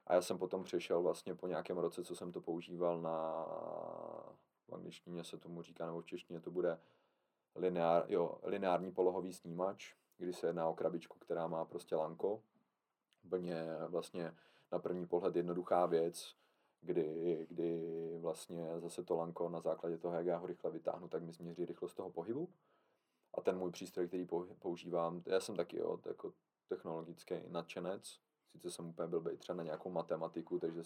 A 0.06 0.14
já 0.14 0.22
jsem 0.22 0.38
potom 0.38 0.64
přešel 0.64 1.02
vlastně 1.02 1.34
po 1.34 1.46
nějakém 1.46 1.78
roce, 1.78 2.04
co 2.04 2.16
jsem 2.16 2.32
to 2.32 2.40
používal 2.40 3.00
na, 3.00 3.44
v 4.68 4.74
angličtině 4.74 5.24
se 5.24 5.38
tomu 5.38 5.62
říká, 5.62 5.86
nebo 5.86 6.00
v 6.00 6.06
češtině 6.06 6.40
to 6.40 6.50
bude 6.50 6.78
lineár, 7.58 8.04
jo, 8.08 8.38
lineární 8.42 8.92
polohový 8.92 9.32
snímač, 9.32 9.94
kdy 10.18 10.32
se 10.32 10.46
jedná 10.46 10.68
o 10.68 10.74
krabičku, 10.74 11.18
která 11.18 11.46
má 11.46 11.64
prostě 11.64 11.96
lanko. 11.96 12.42
Úplně 13.24 13.66
vlastně 13.88 14.34
na 14.72 14.78
první 14.78 15.06
pohled 15.06 15.36
jednoduchá 15.36 15.86
věc, 15.86 16.34
kdy, 16.80 17.46
kdy 17.50 17.90
vlastně 18.20 18.80
zase 18.80 19.04
to 19.04 19.16
lanko 19.16 19.48
na 19.48 19.60
základě 19.60 19.98
toho, 19.98 20.14
jak 20.14 20.26
já 20.26 20.36
ho 20.36 20.46
rychle 20.46 20.70
vytáhnu, 20.70 21.08
tak 21.08 21.22
mi 21.22 21.32
změří 21.32 21.64
rychlost 21.64 21.94
toho 21.94 22.10
pohybu. 22.10 22.48
A 23.34 23.40
ten 23.40 23.58
můj 23.58 23.70
přístroj, 23.70 24.08
který 24.08 24.26
pou- 24.26 24.54
používám, 24.58 25.22
já 25.26 25.40
jsem 25.40 25.56
taky 25.56 25.78
jo, 25.78 26.00
jako 26.06 26.32
technologický 26.68 27.34
nadšenec, 27.48 28.20
sice 28.48 28.70
jsem 28.70 28.88
úplně 28.88 29.08
byl 29.08 29.36
třeba 29.36 29.56
na 29.56 29.62
nějakou 29.62 29.90
matematiku, 29.90 30.58
takže, 30.58 30.82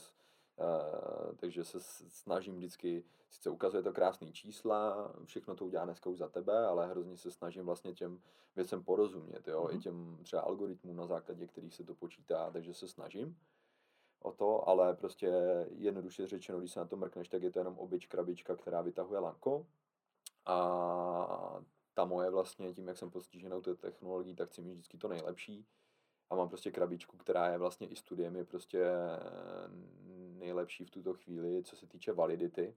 takže 1.37 1.65
se 1.65 1.81
snažím 2.09 2.57
vždycky, 2.57 3.05
sice 3.31 3.51
ukazuje 3.51 3.83
to 3.83 3.93
krásný 3.93 4.33
čísla, 4.33 5.13
všechno 5.25 5.57
to 5.57 5.65
udělá 5.65 5.85
dneska 5.85 6.11
už 6.11 6.19
za 6.19 6.29
tebe, 6.29 6.67
ale 6.67 6.87
hrozně 6.87 7.17
se 7.17 7.31
snažím 7.31 7.65
vlastně 7.65 7.95
těm 7.95 8.21
věcem 8.57 8.85
porozumět, 8.85 9.49
jo, 9.49 9.69
i 9.71 9.73
Mhm. 9.73 9.83
těm 9.83 10.19
třeba 10.23 10.43
algoritmům, 10.43 10.97
na 10.97 11.07
základě 11.07 11.47
kterých 11.47 11.75
se 11.75 11.85
to 11.85 11.95
počítá, 11.95 12.51
takže 12.51 12.75
se 12.75 12.89
snažím 12.89 13.39
o 14.21 14.33
to, 14.33 14.69
ale 14.69 14.95
prostě 14.95 15.33
jednoduše 15.71 16.27
řečeno, 16.27 16.59
když 16.59 16.73
se 16.73 16.81
na 16.81 16.87
to 16.87 16.97
mrkneš, 16.97 17.29
tak 17.29 17.43
je 17.43 17.51
to 17.51 17.59
jenom 17.59 17.79
obyč 17.79 18.07
krabička, 18.07 18.57
která 18.57 18.81
vytahuje 18.83 19.21
lanko. 19.21 19.67
A 20.47 21.61
ta 21.95 22.05
moje 22.05 22.31
vlastně, 22.31 22.75
tím 22.75 22.89
jak 22.89 22.99
jsem 22.99 23.11
postiženou 23.11 23.61
té 23.61 23.75
technologií, 23.75 24.35
tak 24.35 24.49
chci 24.49 24.63
mít 24.63 24.73
vždycky 24.73 24.99
to 24.99 25.09
nejlepší. 25.09 25.67
A 26.31 26.35
mám 26.35 26.49
prostě 26.49 26.71
krabičku, 26.71 27.17
která 27.17 27.49
je 27.49 27.59
vlastně 27.59 27.87
i 27.87 27.97
studiem 27.97 28.37
je 28.37 28.45
prostě 28.45 28.85
nejlepší 30.43 30.85
v 30.85 30.91
tuto 30.91 31.15
chvíli, 31.15 31.63
co 31.63 31.77
se 31.77 31.87
týče 31.87 32.13
validity. 32.13 32.75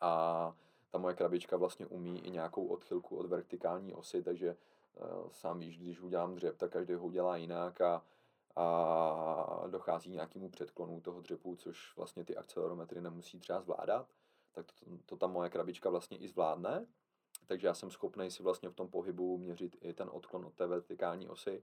A 0.00 0.54
ta 0.90 0.98
moje 0.98 1.14
krabička 1.14 1.56
vlastně 1.56 1.86
umí 1.86 2.26
i 2.26 2.30
nějakou 2.30 2.66
odchylku 2.66 3.16
od 3.16 3.26
vertikální 3.26 3.94
osy, 3.94 4.22
takže 4.22 4.56
uh, 4.56 5.30
sám 5.32 5.58
víš, 5.58 5.78
když 5.78 6.00
udělám 6.00 6.34
dřep, 6.34 6.56
tak 6.56 6.72
každý 6.72 6.94
ho 6.94 7.06
udělá 7.06 7.36
jinak 7.36 7.80
a, 7.80 8.02
a 8.56 9.66
dochází 9.66 10.10
nějakému 10.10 10.50
předklonu 10.50 11.00
toho 11.00 11.20
dřepu, 11.20 11.56
což 11.56 11.96
vlastně 11.96 12.24
ty 12.24 12.36
akcelerometry 12.36 13.00
nemusí 13.00 13.38
třeba 13.38 13.60
zvládat, 13.60 14.06
tak 14.52 14.66
to, 14.72 14.84
to 15.06 15.16
ta 15.16 15.26
moje 15.26 15.50
krabička 15.50 15.90
vlastně 15.90 16.18
i 16.18 16.28
zvládne. 16.28 16.86
Takže 17.46 17.66
já 17.66 17.74
jsem 17.74 17.90
schopný 17.90 18.30
si 18.30 18.42
vlastně 18.42 18.68
v 18.68 18.74
tom 18.74 18.88
pohybu 18.88 19.38
měřit 19.38 19.76
i 19.80 19.92
ten 19.92 20.08
odklon 20.12 20.44
od 20.44 20.54
té 20.54 20.66
vertikální 20.66 21.28
osy. 21.28 21.62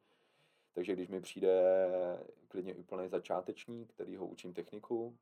Takže 0.75 0.93
když 0.93 1.09
mi 1.09 1.21
přijde 1.21 1.63
klidně 2.47 2.75
úplný 2.75 3.09
začátečník, 3.09 3.93
který 3.93 4.15
ho 4.15 4.27
učím 4.27 4.53
techniku, 4.53 5.17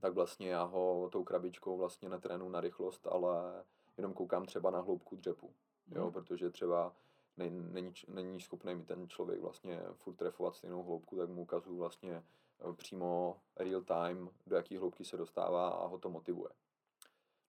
tak 0.00 0.14
vlastně 0.14 0.50
já 0.50 0.62
ho 0.62 1.08
tou 1.12 1.24
krabičkou 1.24 1.76
vlastně 1.76 2.08
netrénu 2.08 2.48
na 2.48 2.60
rychlost, 2.60 3.06
ale 3.06 3.64
jenom 3.96 4.14
koukám 4.14 4.46
třeba 4.46 4.70
na 4.70 4.80
hloubku 4.80 5.16
dřepu. 5.16 5.54
Jo, 5.94 6.02
Mhm. 6.04 6.12
protože 6.12 6.50
třeba 6.50 6.96
není, 7.36 7.92
není, 8.08 8.40
schopný 8.40 8.74
mi 8.74 8.84
ten 8.84 9.08
člověk 9.08 9.40
vlastně 9.40 9.80
furt 9.94 10.14
trefovat 10.14 10.54
stejnou 10.54 10.82
hloubku, 10.82 11.16
tak 11.16 11.28
mu 11.28 11.42
ukazuju 11.42 11.76
vlastně 11.76 12.22
eh, 12.70 12.72
přímo 12.72 13.40
real 13.56 13.82
time, 13.82 14.30
do 14.46 14.56
jaký 14.56 14.76
hloubky 14.76 15.04
se 15.04 15.16
dostává 15.16 15.68
a 15.68 15.86
ho 15.86 15.98
to 15.98 16.10
motivuje. 16.10 16.50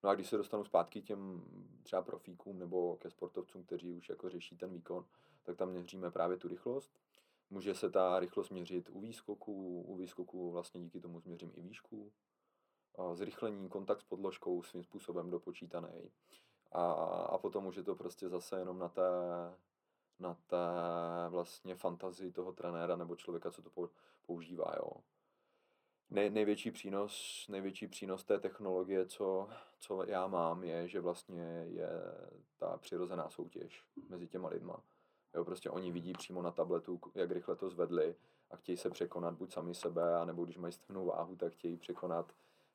No 0.02 0.10
a 0.10 0.14
když 0.14 0.28
se 0.28 0.36
dostanu 0.36 0.64
zpátky 0.64 1.02
k 1.02 1.06
těm 1.06 1.44
třeba 1.82 2.02
profíkům 2.02 2.58
nebo 2.58 2.96
ke 2.96 3.10
sportovcům, 3.10 3.64
kteří 3.64 3.92
už 3.92 4.08
jako 4.08 4.28
řeší 4.28 4.56
ten 4.56 4.70
výkon, 4.70 5.04
tak 5.42 5.56
tam 5.56 5.70
měříme 5.70 6.10
právě 6.10 6.36
tu 6.36 6.48
rychlost. 6.48 7.00
Může 7.50 7.74
se 7.74 7.90
ta 7.90 8.20
rychlost 8.20 8.50
měřit 8.50 8.88
u 8.90 9.00
výskoku, 9.00 9.82
u 9.82 9.96
výskoku 9.96 10.50
vlastně 10.50 10.80
díky 10.80 11.00
tomu 11.00 11.20
změřím 11.20 11.52
i 11.54 11.62
výšku. 11.62 12.12
Zrychlení, 13.12 13.68
kontakt 13.68 14.00
s 14.00 14.04
podložkou 14.04 14.62
svým 14.62 14.82
způsobem 14.84 15.30
dopočítaný. 15.30 16.10
A, 16.72 16.92
a 17.22 17.38
potom 17.38 17.66
už 17.66 17.76
je 17.76 17.82
to 17.82 17.94
prostě 17.94 18.28
zase 18.28 18.58
jenom 18.58 18.78
na 18.78 18.88
té, 18.88 19.10
na 20.18 20.34
té 20.34 20.56
vlastně 21.28 21.74
fantazii 21.74 22.32
toho 22.32 22.52
trenéra 22.52 22.96
nebo 22.96 23.16
člověka, 23.16 23.50
co 23.50 23.62
to 23.62 23.90
používá, 24.26 24.74
jo. 24.76 24.90
Nej, 26.10 26.30
největší 26.30 26.70
přínos, 26.70 27.44
největší 27.48 27.88
přínos 27.88 28.24
té 28.24 28.38
technologie, 28.38 29.06
co, 29.06 29.48
co 29.78 30.04
já 30.04 30.26
mám, 30.26 30.64
je, 30.64 30.88
že 30.88 31.00
vlastně 31.00 31.64
je 31.68 31.88
ta 32.56 32.76
přirozená 32.78 33.30
soutěž 33.30 33.84
mezi 34.08 34.28
těma 34.28 34.48
lidma. 34.48 34.82
Jo, 35.34 35.44
prostě 35.44 35.70
oni 35.70 35.92
vidí 35.92 36.12
přímo 36.12 36.42
na 36.42 36.50
tabletu, 36.50 37.00
jak 37.14 37.30
rychle 37.30 37.56
to 37.56 37.70
zvedli 37.70 38.16
a 38.50 38.56
chtějí 38.56 38.76
se 38.76 38.90
překonat 38.90 39.34
buď 39.34 39.52
sami 39.52 39.74
sebe, 39.74 40.16
anebo 40.16 40.44
když 40.44 40.58
mají 40.58 40.72
stejnou 40.72 41.06
váhu, 41.06 41.36
tak 41.36 41.52
chtějí 41.52 41.76
překonat 41.76 42.32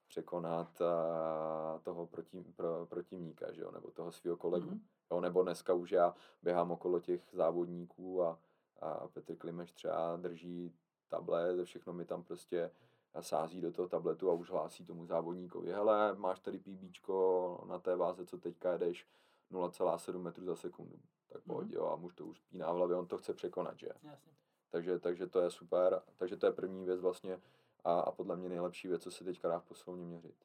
překonat 0.09 0.81
uh, 0.81 1.81
toho 1.81 2.07
proti, 2.07 2.43
pro, 2.55 2.85
protivníka, 2.85 3.51
že 3.51 3.61
jo, 3.61 3.71
nebo 3.71 3.91
toho 3.91 4.11
svého 4.11 4.37
kolegu. 4.37 4.69
Mm-hmm. 4.69 4.79
Jo, 5.11 5.21
nebo 5.21 5.43
dneska 5.43 5.73
už 5.73 5.91
já 5.91 6.15
běhám 6.43 6.71
okolo 6.71 6.99
těch 6.99 7.29
závodníků 7.31 8.23
a, 8.23 8.39
a 8.81 9.07
Petr 9.07 9.35
Klimeš 9.35 9.71
třeba 9.71 10.15
drží 10.15 10.73
tablet, 11.09 11.65
všechno 11.65 11.93
mi 11.93 12.05
tam 12.05 12.23
prostě 12.23 12.71
sází 13.19 13.61
do 13.61 13.71
toho 13.71 13.87
tabletu 13.87 14.29
a 14.29 14.33
už 14.33 14.49
hlásí 14.49 14.85
tomu 14.85 15.05
závodníkovi, 15.05 15.71
hele, 15.71 16.15
máš 16.15 16.39
tady 16.39 16.59
PBčko 16.59 17.63
na 17.67 17.79
té 17.79 17.95
váze, 17.95 18.25
co 18.25 18.37
teďka 18.37 18.71
jedeš 18.71 19.07
0,7 19.51 20.17
metru 20.17 20.45
za 20.45 20.55
sekundu, 20.55 20.99
tak 21.27 21.41
pojď, 21.43 21.67
mm-hmm. 21.67 21.75
jo, 21.75 21.85
a 21.85 21.95
muž 21.95 22.13
to 22.15 22.25
už 22.25 22.39
spíná 22.39 22.71
v 22.71 22.75
hlavě, 22.75 22.95
on 22.95 23.07
to 23.07 23.17
chce 23.17 23.33
překonat, 23.33 23.79
že? 23.79 23.89
Jasně. 24.03 24.31
Takže, 24.69 24.99
takže 24.99 25.27
to 25.27 25.41
je 25.41 25.51
super, 25.51 26.01
takže 26.17 26.37
to 26.37 26.45
je 26.45 26.51
první 26.51 26.85
věc 26.85 27.01
vlastně 27.01 27.41
a, 27.83 27.99
a 27.99 28.11
podle 28.11 28.35
mě 28.35 28.49
nejlepší 28.49 28.87
věc, 28.87 29.03
co 29.03 29.11
se 29.11 29.23
teďka 29.23 29.47
dá 29.47 29.59
v 29.59 29.65
posilovně 29.65 30.05
měřit. 30.05 30.35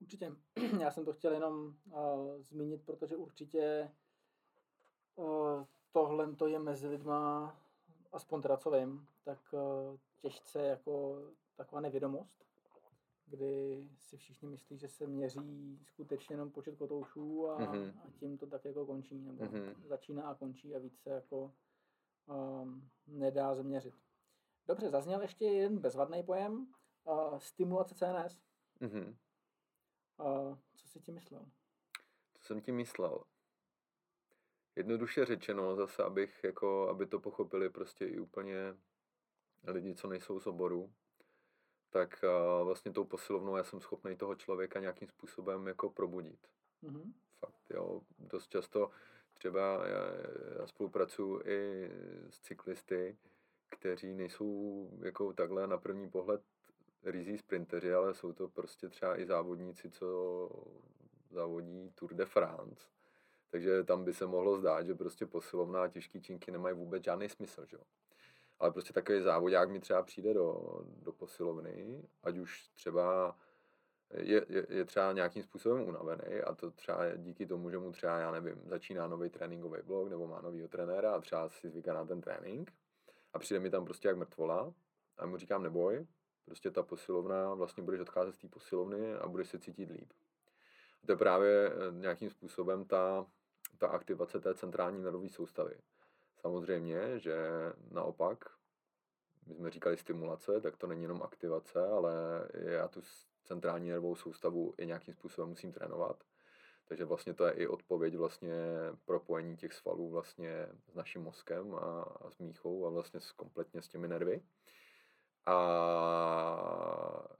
Určitě. 0.00 0.32
Já 0.80 0.90
jsem 0.90 1.04
to 1.04 1.12
chtěl 1.12 1.32
jenom 1.32 1.74
uh, 1.86 2.40
zmínit, 2.40 2.82
protože 2.84 3.16
určitě 3.16 3.90
uh, 5.16 5.64
tohle 5.92 6.34
to 6.34 6.46
je 6.46 6.58
mezi 6.58 6.88
lidma, 6.88 7.56
aspoň 8.12 8.42
teda 8.42 8.56
co 8.56 8.70
vím, 8.70 9.06
tak 9.24 9.38
uh, 9.52 9.96
těžce 10.20 10.62
jako 10.62 11.22
taková 11.56 11.80
nevědomost, 11.80 12.46
kdy 13.30 13.88
si 13.96 14.16
všichni 14.16 14.48
myslí, 14.48 14.78
že 14.78 14.88
se 14.88 15.06
měří 15.06 15.78
skutečně 15.84 16.32
jenom 16.32 16.50
počet 16.50 16.76
kotoušů 16.76 17.48
a, 17.48 17.58
mm-hmm. 17.58 17.92
a 18.04 18.10
tím 18.10 18.38
to 18.38 18.46
tak 18.46 18.64
jako 18.64 18.86
končí, 18.86 19.18
nebo 19.18 19.44
mm-hmm. 19.44 19.74
začíná 19.84 20.22
a 20.30 20.34
končí 20.34 20.74
a 20.74 20.78
víc 20.78 20.98
se 20.98 21.10
jako 21.10 21.54
um, 22.26 22.90
nedá 23.06 23.54
změřit. 23.54 23.94
Dobře, 24.66 24.90
zazněl 24.90 25.22
ještě 25.22 25.44
jeden 25.44 25.78
bezvadný 25.78 26.22
pojem, 26.22 26.66
uh, 27.04 27.38
stimulace 27.38 27.94
CNS. 27.94 28.40
Mm-hmm. 28.80 29.16
Uh, 30.18 30.58
co 30.76 30.88
jsi 30.88 31.00
tím 31.00 31.14
myslel? 31.14 31.46
Co 32.34 32.44
jsem 32.44 32.60
tím 32.60 32.76
myslel? 32.76 33.24
Jednoduše 34.76 35.24
řečeno, 35.24 35.76
zase 35.76 36.04
abych, 36.04 36.44
jako, 36.44 36.88
aby 36.88 37.06
to 37.06 37.20
pochopili 37.20 37.70
prostě 37.70 38.06
i 38.06 38.18
úplně 38.18 38.74
lidi, 39.66 39.94
co 39.94 40.08
nejsou 40.08 40.40
z 40.40 40.46
oboru, 40.46 40.94
tak 41.90 42.24
uh, 42.24 42.66
vlastně 42.66 42.92
tou 42.92 43.04
posilovnou 43.04 43.56
já 43.56 43.64
jsem 43.64 43.80
schopný 43.80 44.16
toho 44.16 44.34
člověka 44.34 44.80
nějakým 44.80 45.08
způsobem 45.08 45.66
jako 45.66 45.90
probudit. 45.90 46.48
Mm-hmm. 46.82 47.12
Fakt, 47.38 47.70
jo. 47.70 48.00
Dost 48.18 48.48
často 48.48 48.90
třeba 49.34 49.88
já, 49.88 50.04
já 50.58 50.66
spolupracuji 50.66 51.42
i 51.44 51.90
s 52.30 52.40
cyklisty, 52.40 53.16
kteří 53.68 54.14
nejsou 54.14 54.88
jako 55.02 55.32
takhle 55.32 55.66
na 55.66 55.78
první 55.78 56.10
pohled 56.10 56.42
rizí 57.02 57.38
sprinteři, 57.38 57.94
ale 57.94 58.14
jsou 58.14 58.32
to 58.32 58.48
prostě 58.48 58.88
třeba 58.88 59.20
i 59.20 59.26
závodníci, 59.26 59.90
co 59.90 60.50
závodí 61.30 61.90
Tour 61.94 62.14
de 62.14 62.26
France. 62.26 62.86
Takže 63.50 63.84
tam 63.84 64.04
by 64.04 64.12
se 64.12 64.26
mohlo 64.26 64.58
zdát, 64.58 64.86
že 64.86 64.94
prostě 64.94 65.26
posilovná 65.26 65.82
a 65.82 65.88
těžký 65.88 66.22
činky 66.22 66.50
nemají 66.50 66.74
vůbec 66.76 67.04
žádný 67.04 67.28
smysl, 67.28 67.66
že 67.66 67.76
jo. 67.76 67.82
Ale 68.60 68.70
prostě 68.70 68.92
takový 68.92 69.20
závodák 69.20 69.70
mi 69.70 69.80
třeba 69.80 70.02
přijde 70.02 70.34
do, 70.34 70.80
do 71.02 71.12
posilovny, 71.12 72.02
ať 72.22 72.38
už 72.38 72.68
třeba 72.68 73.36
je, 74.14 74.46
je, 74.48 74.66
je 74.68 74.84
třeba 74.84 75.12
nějakým 75.12 75.42
způsobem 75.42 75.88
unavený 75.88 76.40
a 76.40 76.54
to 76.54 76.70
třeba 76.70 77.16
díky 77.16 77.46
tomu, 77.46 77.70
že 77.70 77.78
mu 77.78 77.92
třeba, 77.92 78.18
já 78.18 78.30
nevím, 78.30 78.62
začíná 78.64 79.06
nový 79.06 79.30
tréninkový 79.30 79.82
blok 79.82 80.08
nebo 80.08 80.26
má 80.26 80.40
novýho 80.40 80.68
trenéra 80.68 81.12
a 81.14 81.20
třeba 81.20 81.48
si 81.48 81.70
zvyká 81.70 81.94
na 81.94 82.04
ten 82.04 82.20
trénink 82.20 82.72
a 83.32 83.38
přijde 83.38 83.60
mi 83.60 83.70
tam 83.70 83.84
prostě 83.84 84.08
jak 84.08 84.16
mrtvola 84.16 84.74
a 85.18 85.26
mu 85.26 85.36
říkám 85.36 85.62
neboj, 85.62 86.06
prostě 86.44 86.70
ta 86.70 86.82
posilovna, 86.82 87.54
vlastně 87.54 87.82
budeš 87.82 88.00
odcházet 88.00 88.34
z 88.34 88.38
té 88.38 88.48
posilovny 88.48 89.14
a 89.14 89.28
budeš 89.28 89.48
se 89.48 89.58
cítit 89.58 89.90
líp. 89.90 90.12
A 91.02 91.06
to 91.06 91.12
je 91.12 91.16
právě 91.16 91.72
eh, 91.72 91.92
nějakým 91.92 92.30
způsobem 92.30 92.84
ta, 92.84 93.26
ta 93.78 93.88
aktivace 93.88 94.40
té 94.40 94.54
centrální 94.54 95.02
nervové 95.02 95.28
soustavy. 95.28 95.74
Samozřejmě, 96.40 97.18
že 97.18 97.36
naopak, 97.90 98.44
my 99.46 99.54
jsme 99.54 99.70
říkali 99.70 99.96
stimulace, 99.96 100.60
tak 100.60 100.76
to 100.76 100.86
není 100.86 101.02
jenom 101.02 101.22
aktivace, 101.22 101.86
ale 101.86 102.12
já 102.54 102.88
tu 102.88 103.02
centrální 103.44 103.88
nervovou 103.88 104.16
soustavu 104.16 104.74
i 104.78 104.86
nějakým 104.86 105.14
způsobem 105.14 105.48
musím 105.50 105.72
trénovat. 105.72 106.24
Takže 106.88 107.04
vlastně 107.04 107.34
to 107.34 107.46
je 107.46 107.52
i 107.52 107.66
odpověď 107.66 108.16
vlastně 108.16 108.54
propojení 109.04 109.56
těch 109.56 109.72
svalů 109.72 110.10
vlastně 110.10 110.68
s 110.88 110.94
naším 110.94 111.22
mozkem 111.22 111.74
a, 111.74 112.02
a 112.02 112.30
s 112.30 112.38
míchou 112.38 112.86
a 112.86 112.90
vlastně 112.90 113.20
s, 113.20 113.32
kompletně 113.32 113.82
s 113.82 113.88
těmi 113.88 114.08
nervy. 114.08 114.42
A 115.46 115.56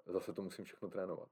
zase 0.07 0.33
to 0.33 0.43
musím 0.43 0.65
všechno 0.65 0.89
trénovat. 0.89 1.29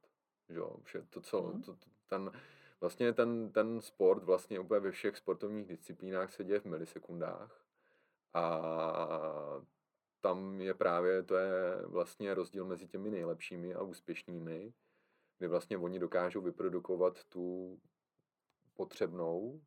Že 0.49 0.61
Vše, 0.83 1.07
to, 1.11 1.21
co, 1.21 1.53
to, 1.67 1.73
to, 1.73 1.87
ten, 2.07 2.33
vlastně 2.81 3.13
ten, 3.13 3.53
ten 3.53 3.81
sport 3.81 4.25
vlastně 4.25 4.61
úplně 4.61 4.81
ve 4.81 4.91
všech 4.91 5.17
sportovních 5.17 5.67
disciplínách 5.67 6.33
se 6.33 6.45
děje 6.45 6.61
v 6.61 6.65
milisekundách 6.65 7.65
a 8.35 9.63
tam 10.21 10.61
je 10.61 10.75
právě, 10.75 11.23
to 11.23 11.37
je 11.37 11.83
vlastně 11.87 12.35
rozdíl 12.35 12.65
mezi 12.65 12.87
těmi 12.87 13.11
nejlepšími 13.11 13.75
a 13.75 13.83
úspěšnými, 13.83 14.73
kdy 15.39 15.49
vlastně 15.49 15.79
oni 15.79 15.99
dokážou 15.99 16.41
vyprodukovat 16.41 17.25
tu 17.25 17.79
potřebnou 18.75 19.61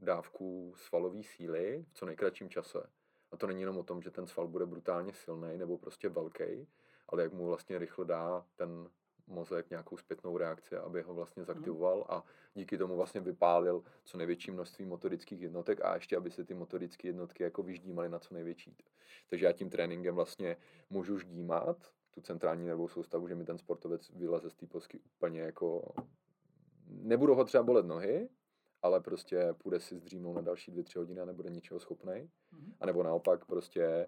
dávku 0.00 0.74
svalové 0.76 1.22
síly 1.22 1.84
v 1.88 1.94
co 1.94 2.06
nejkratším 2.06 2.50
čase. 2.50 2.90
A 3.32 3.36
to 3.36 3.46
není 3.46 3.60
jenom 3.60 3.78
o 3.78 3.82
tom, 3.82 4.02
že 4.02 4.10
ten 4.10 4.26
sval 4.26 4.48
bude 4.48 4.66
brutálně 4.66 5.12
silný 5.12 5.58
nebo 5.58 5.78
prostě 5.78 6.08
velký, 6.08 6.68
ale 7.08 7.22
jak 7.22 7.32
mu 7.32 7.46
vlastně 7.46 7.78
rychle 7.78 8.04
dá 8.04 8.46
ten 8.56 8.90
mozek 9.26 9.70
nějakou 9.70 9.96
zpětnou 9.96 10.36
reakci, 10.36 10.76
aby 10.76 11.02
ho 11.02 11.14
vlastně 11.14 11.40
mhm. 11.40 11.46
zaktivoval 11.46 12.06
a 12.08 12.24
díky 12.54 12.78
tomu 12.78 12.96
vlastně 12.96 13.20
vypálil 13.20 13.82
co 14.04 14.18
největší 14.18 14.50
množství 14.50 14.86
motorických 14.86 15.40
jednotek 15.40 15.84
a 15.84 15.94
ještě, 15.94 16.16
aby 16.16 16.30
se 16.30 16.44
ty 16.44 16.54
motorické 16.54 17.08
jednotky 17.08 17.42
jako 17.42 17.62
vyždímaly 17.62 18.08
na 18.08 18.18
co 18.18 18.34
největší. 18.34 18.76
Takže 19.30 19.46
já 19.46 19.52
tím 19.52 19.70
tréninkem 19.70 20.14
vlastně 20.14 20.56
můžu 20.90 21.18
ždímat 21.18 21.90
tu 22.10 22.20
centrální 22.20 22.66
nervovou 22.66 22.88
soustavu, 22.88 23.28
že 23.28 23.34
mi 23.34 23.44
ten 23.44 23.58
sportovec 23.58 24.10
vyleze 24.10 24.50
z 24.50 24.54
té 24.54 24.66
posky 24.66 24.98
úplně 24.98 25.40
jako... 25.40 25.94
Nebudu 26.88 27.34
ho 27.34 27.44
třeba 27.44 27.64
bolet 27.64 27.86
nohy, 27.86 28.28
ale 28.82 29.00
prostě 29.00 29.54
půjde 29.58 29.80
si 29.80 29.96
zdřímnout 29.96 30.36
na 30.36 30.42
další 30.42 30.70
dvě, 30.70 30.84
tři 30.84 30.98
hodiny 30.98 31.20
a 31.20 31.24
nebude 31.24 31.50
ničeho 31.50 31.80
schopný. 31.80 32.12
Mm-hmm. 32.12 32.72
A 32.80 32.86
nebo 32.86 33.02
naopak 33.02 33.44
prostě 33.44 34.06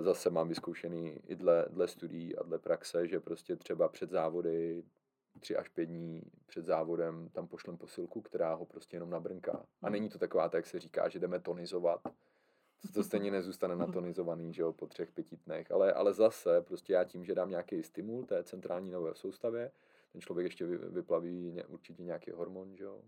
zase 0.00 0.30
mám 0.30 0.48
vyzkoušený 0.48 1.20
i 1.26 1.36
dle, 1.36 1.66
dle 1.70 1.88
studií 1.88 2.36
a 2.36 2.42
dle 2.42 2.58
praxe, 2.58 3.08
že 3.08 3.20
prostě 3.20 3.56
třeba 3.56 3.88
před 3.88 4.10
závody 4.10 4.84
tři 5.40 5.56
až 5.56 5.68
pět 5.68 5.86
dní 5.86 6.22
před 6.46 6.64
závodem 6.64 7.28
tam 7.32 7.48
pošlem 7.48 7.76
posilku, 7.76 8.20
která 8.20 8.54
ho 8.54 8.66
prostě 8.66 8.96
jenom 8.96 9.10
nabrnká. 9.10 9.66
A 9.82 9.86
mhm. 9.86 9.92
není 9.92 10.08
to 10.08 10.18
taková, 10.18 10.48
tak 10.48 10.66
se 10.66 10.80
říká, 10.80 11.08
že 11.08 11.18
jdeme 11.18 11.40
tonizovat. 11.40 12.02
To, 12.82 12.92
to 12.94 13.02
stejně 13.02 13.30
nezůstane 13.30 13.76
natonizovaný, 13.76 14.52
že 14.52 14.62
jo, 14.62 14.72
po 14.72 14.86
třech, 14.86 15.10
pěti 15.10 15.36
dnech. 15.46 15.70
Ale, 15.70 15.92
ale 15.92 16.14
zase 16.14 16.60
prostě 16.60 16.92
já 16.92 17.04
tím, 17.04 17.24
že 17.24 17.34
dám 17.34 17.50
nějaký 17.50 17.82
stimul 17.82 18.24
té 18.24 18.44
centrální 18.44 18.90
nové 18.90 19.14
soustavě, 19.14 19.70
ten 20.12 20.20
člověk 20.20 20.44
ještě 20.44 20.66
vyplaví 20.66 21.62
určitě 21.68 22.02
nějaký 22.02 22.30
hormon, 22.30 22.76
že 22.76 22.84
jo, 22.84 23.02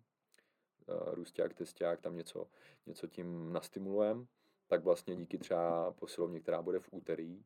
Eh, 0.89 1.15
růsták, 1.15 1.55
testák, 1.55 2.01
tam 2.01 2.17
něco, 2.17 2.47
něco 2.87 3.07
tím 3.07 3.53
nastimulujeme, 3.53 4.25
tak 4.73 4.85
vlastně 4.85 5.17
díky 5.17 5.39
třeba 5.39 5.93
posilovně, 5.93 6.41
která 6.41 6.63
bude 6.63 6.81
v 6.81 6.89
úterý 6.91 7.45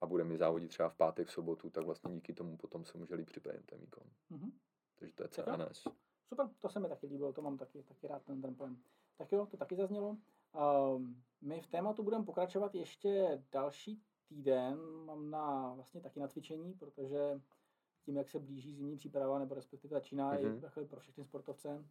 a 0.00 0.06
bude 0.06 0.24
mi 0.24 0.38
závodit 0.38 0.70
třeba 0.70 0.88
v 0.88 0.94
pátek, 0.94 1.28
v 1.28 1.32
sobotu, 1.32 1.70
tak 1.70 1.84
vlastně 1.84 2.14
díky 2.14 2.32
tomu 2.32 2.56
potom 2.56 2.84
se 2.84 2.98
může 2.98 3.14
líp 3.14 3.26
připravit 3.26 3.66
ten 3.66 3.80
výkon. 3.80 4.02
Mm-hmm. 4.30 4.52
Takže 4.96 5.14
to 5.14 5.22
je 5.22 5.28
CNS. 5.28 5.84
Super, 6.28 6.48
to 6.58 6.68
se 6.68 6.80
mi 6.80 6.88
taky 6.88 7.06
líbilo, 7.06 7.32
to 7.32 7.42
mám 7.42 7.56
taky, 7.56 7.82
taky 7.82 8.06
rád 8.06 8.22
ten, 8.22 8.42
ten 8.42 8.54
pojem. 8.54 8.82
Tak 9.16 9.32
jo, 9.32 9.46
to 9.46 9.56
taky 9.56 9.76
zaznělo. 9.76 10.16
Um, 10.96 11.22
my 11.40 11.60
v 11.60 11.66
tématu 11.66 12.02
budeme 12.02 12.24
pokračovat 12.24 12.74
ještě 12.74 13.42
další 13.52 14.02
týden. 14.28 14.80
Mám 15.04 15.30
na 15.30 15.74
vlastně 15.74 16.00
taky 16.00 16.20
na 16.20 16.28
cvičení, 16.28 16.74
protože 16.74 17.40
tím, 18.04 18.16
jak 18.16 18.28
se 18.28 18.38
blíží 18.38 18.74
zimní 18.74 18.96
příprava, 18.96 19.38
nebo 19.38 19.54
respektive 19.54 19.90
začíná 19.90 20.34
mm-hmm. 20.34 20.82
i 20.82 20.86
pro 20.86 21.00
všechny 21.00 21.24
sportovce, 21.24 21.84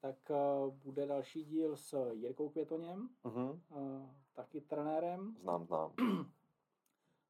tak 0.00 0.30
uh, 0.30 0.74
bude 0.74 1.06
další 1.06 1.44
díl 1.44 1.76
s 1.76 2.10
Jirkou 2.12 2.48
Květoněm, 2.48 3.08
uh, 3.24 4.08
taky 4.34 4.60
trenérem. 4.60 5.36
Znám, 5.40 5.64
znám. 5.66 5.92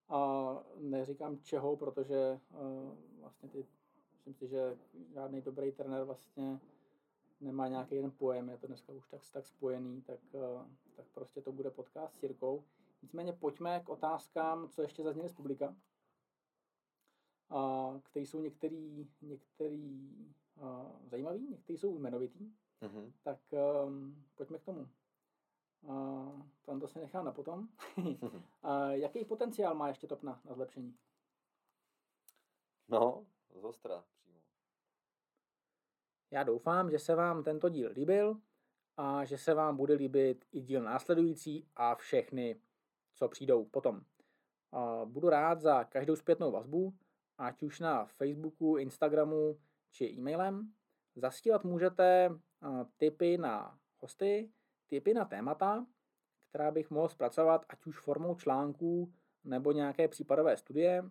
A 0.08 0.50
neříkám 0.76 1.38
čeho, 1.38 1.76
protože 1.76 2.40
uh, 2.50 2.94
vlastně 3.20 3.48
ty, 3.48 3.66
myslím 4.12 4.34
si, 4.34 4.48
že 4.48 4.78
žádný 5.14 5.40
dobrý 5.40 5.72
trenér 5.72 6.04
vlastně 6.04 6.60
nemá 7.40 7.68
nějaký 7.68 7.94
jeden 7.94 8.10
pojem, 8.10 8.48
je 8.48 8.58
to 8.58 8.66
dneska 8.66 8.92
už 8.92 9.08
tak, 9.08 9.20
tak 9.32 9.46
spojený, 9.46 10.02
tak, 10.02 10.20
tak 10.96 11.06
prostě 11.14 11.42
to 11.42 11.52
bude 11.52 11.70
podcast 11.70 12.16
s 12.16 12.22
Jirkou. 12.22 12.64
Nicméně 13.02 13.32
pojďme 13.32 13.80
k 13.80 13.88
otázkám, 13.88 14.68
co 14.68 14.82
ještě 14.82 15.02
zazněly 15.02 15.28
z 15.28 15.32
publika, 15.32 15.76
které 18.02 18.26
jsou 18.26 18.40
některý, 18.40 19.08
některý 19.22 20.10
zajímavý, 21.06 21.48
některý 21.48 21.78
jsou 21.78 21.98
jmenovitý. 21.98 22.52
Mm-hmm. 22.82 23.12
Tak 23.22 23.38
um, 23.86 24.24
pojďme 24.34 24.58
k 24.58 24.64
tomu. 24.64 24.88
Uh, 25.82 26.42
tam 26.62 26.80
to 26.80 26.88
si 26.88 26.98
nechám 26.98 27.24
na 27.24 27.32
potom. 27.32 27.68
uh, 27.96 28.90
jaký 28.90 29.24
potenciál 29.24 29.74
má 29.74 29.88
ještě 29.88 30.06
Topna 30.06 30.40
na 30.44 30.54
zlepšení? 30.54 30.96
No, 32.88 33.26
zostra 33.60 34.04
přímo. 34.16 34.40
Já 36.30 36.42
doufám, 36.42 36.90
že 36.90 36.98
se 36.98 37.14
vám 37.14 37.44
tento 37.44 37.68
díl 37.68 37.90
líbil 37.92 38.40
a 38.96 39.24
že 39.24 39.38
se 39.38 39.54
vám 39.54 39.76
bude 39.76 39.94
líbit 39.94 40.44
i 40.52 40.60
díl 40.60 40.82
následující 40.82 41.68
a 41.76 41.94
všechny, 41.94 42.60
co 43.14 43.28
přijdou 43.28 43.64
potom. 43.64 44.00
Budu 45.04 45.28
rád 45.28 45.60
za 45.60 45.84
každou 45.84 46.16
zpětnou 46.16 46.52
vazbu, 46.52 46.94
ať 47.38 47.62
už 47.62 47.80
na 47.80 48.04
Facebooku, 48.04 48.76
Instagramu 48.76 49.58
či 49.90 50.10
e-mailem. 50.10 50.72
Zastílat 51.16 51.64
můžete 51.64 52.30
tipy 52.96 53.38
na 53.38 53.78
hosty, 53.98 54.50
tipy 54.86 55.14
na 55.14 55.24
témata, 55.24 55.86
která 56.48 56.70
bych 56.70 56.90
mohl 56.90 57.08
zpracovat 57.08 57.64
ať 57.68 57.86
už 57.86 57.98
formou 58.00 58.34
článků 58.34 59.12
nebo 59.44 59.72
nějaké 59.72 60.08
případové 60.08 60.56
studie. 60.56 61.10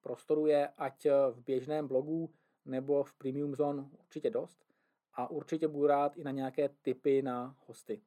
Prostoru 0.00 0.46
je 0.46 0.68
ať 0.68 1.06
v 1.30 1.42
běžném 1.44 1.88
blogu 1.88 2.34
nebo 2.64 3.04
v 3.04 3.14
Premium 3.14 3.54
Zone 3.54 3.88
určitě 3.98 4.30
dost 4.30 4.66
a 5.14 5.30
určitě 5.30 5.68
budu 5.68 5.86
rád 5.86 6.16
i 6.16 6.24
na 6.24 6.30
nějaké 6.30 6.68
tipy 6.68 7.22
na 7.22 7.56
hosty. 7.66 8.02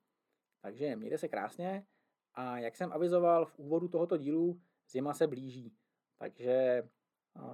Takže 0.62 0.96
mějte 0.96 1.18
se 1.18 1.28
krásně 1.28 1.86
a 2.34 2.60
jak 2.60 2.76
jsem 2.76 2.94
avizoval 2.94 3.46
v 3.46 3.60
úvodu 3.60 3.88
tohoto 3.88 4.18
dílu, 4.18 4.62
zima 4.90 5.14
se 5.14 5.28
blíží, 5.28 5.76
takže 6.18 6.84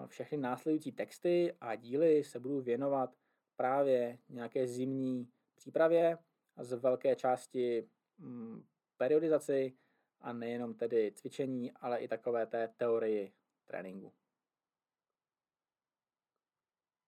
všechny 0.07 0.37
následující 0.37 0.91
texty 0.91 1.53
a 1.61 1.75
díly 1.75 2.23
se 2.23 2.39
budu 2.39 2.61
věnovat 2.61 3.15
právě 3.59 4.17
nějaké 4.29 4.67
zimní 4.67 5.27
přípravě 5.55 6.17
a 6.55 6.63
z 6.63 6.73
velké 6.73 7.15
části 7.15 7.89
mm, 8.17 8.63
periodizaci 8.97 9.73
a 10.21 10.33
nejenom 10.33 10.73
tedy 10.73 11.11
cvičení, 11.15 11.71
ale 11.71 11.99
i 11.99 12.07
takové 12.07 12.45
té 12.45 12.67
teorii 12.77 13.33
tréninku. 13.65 14.13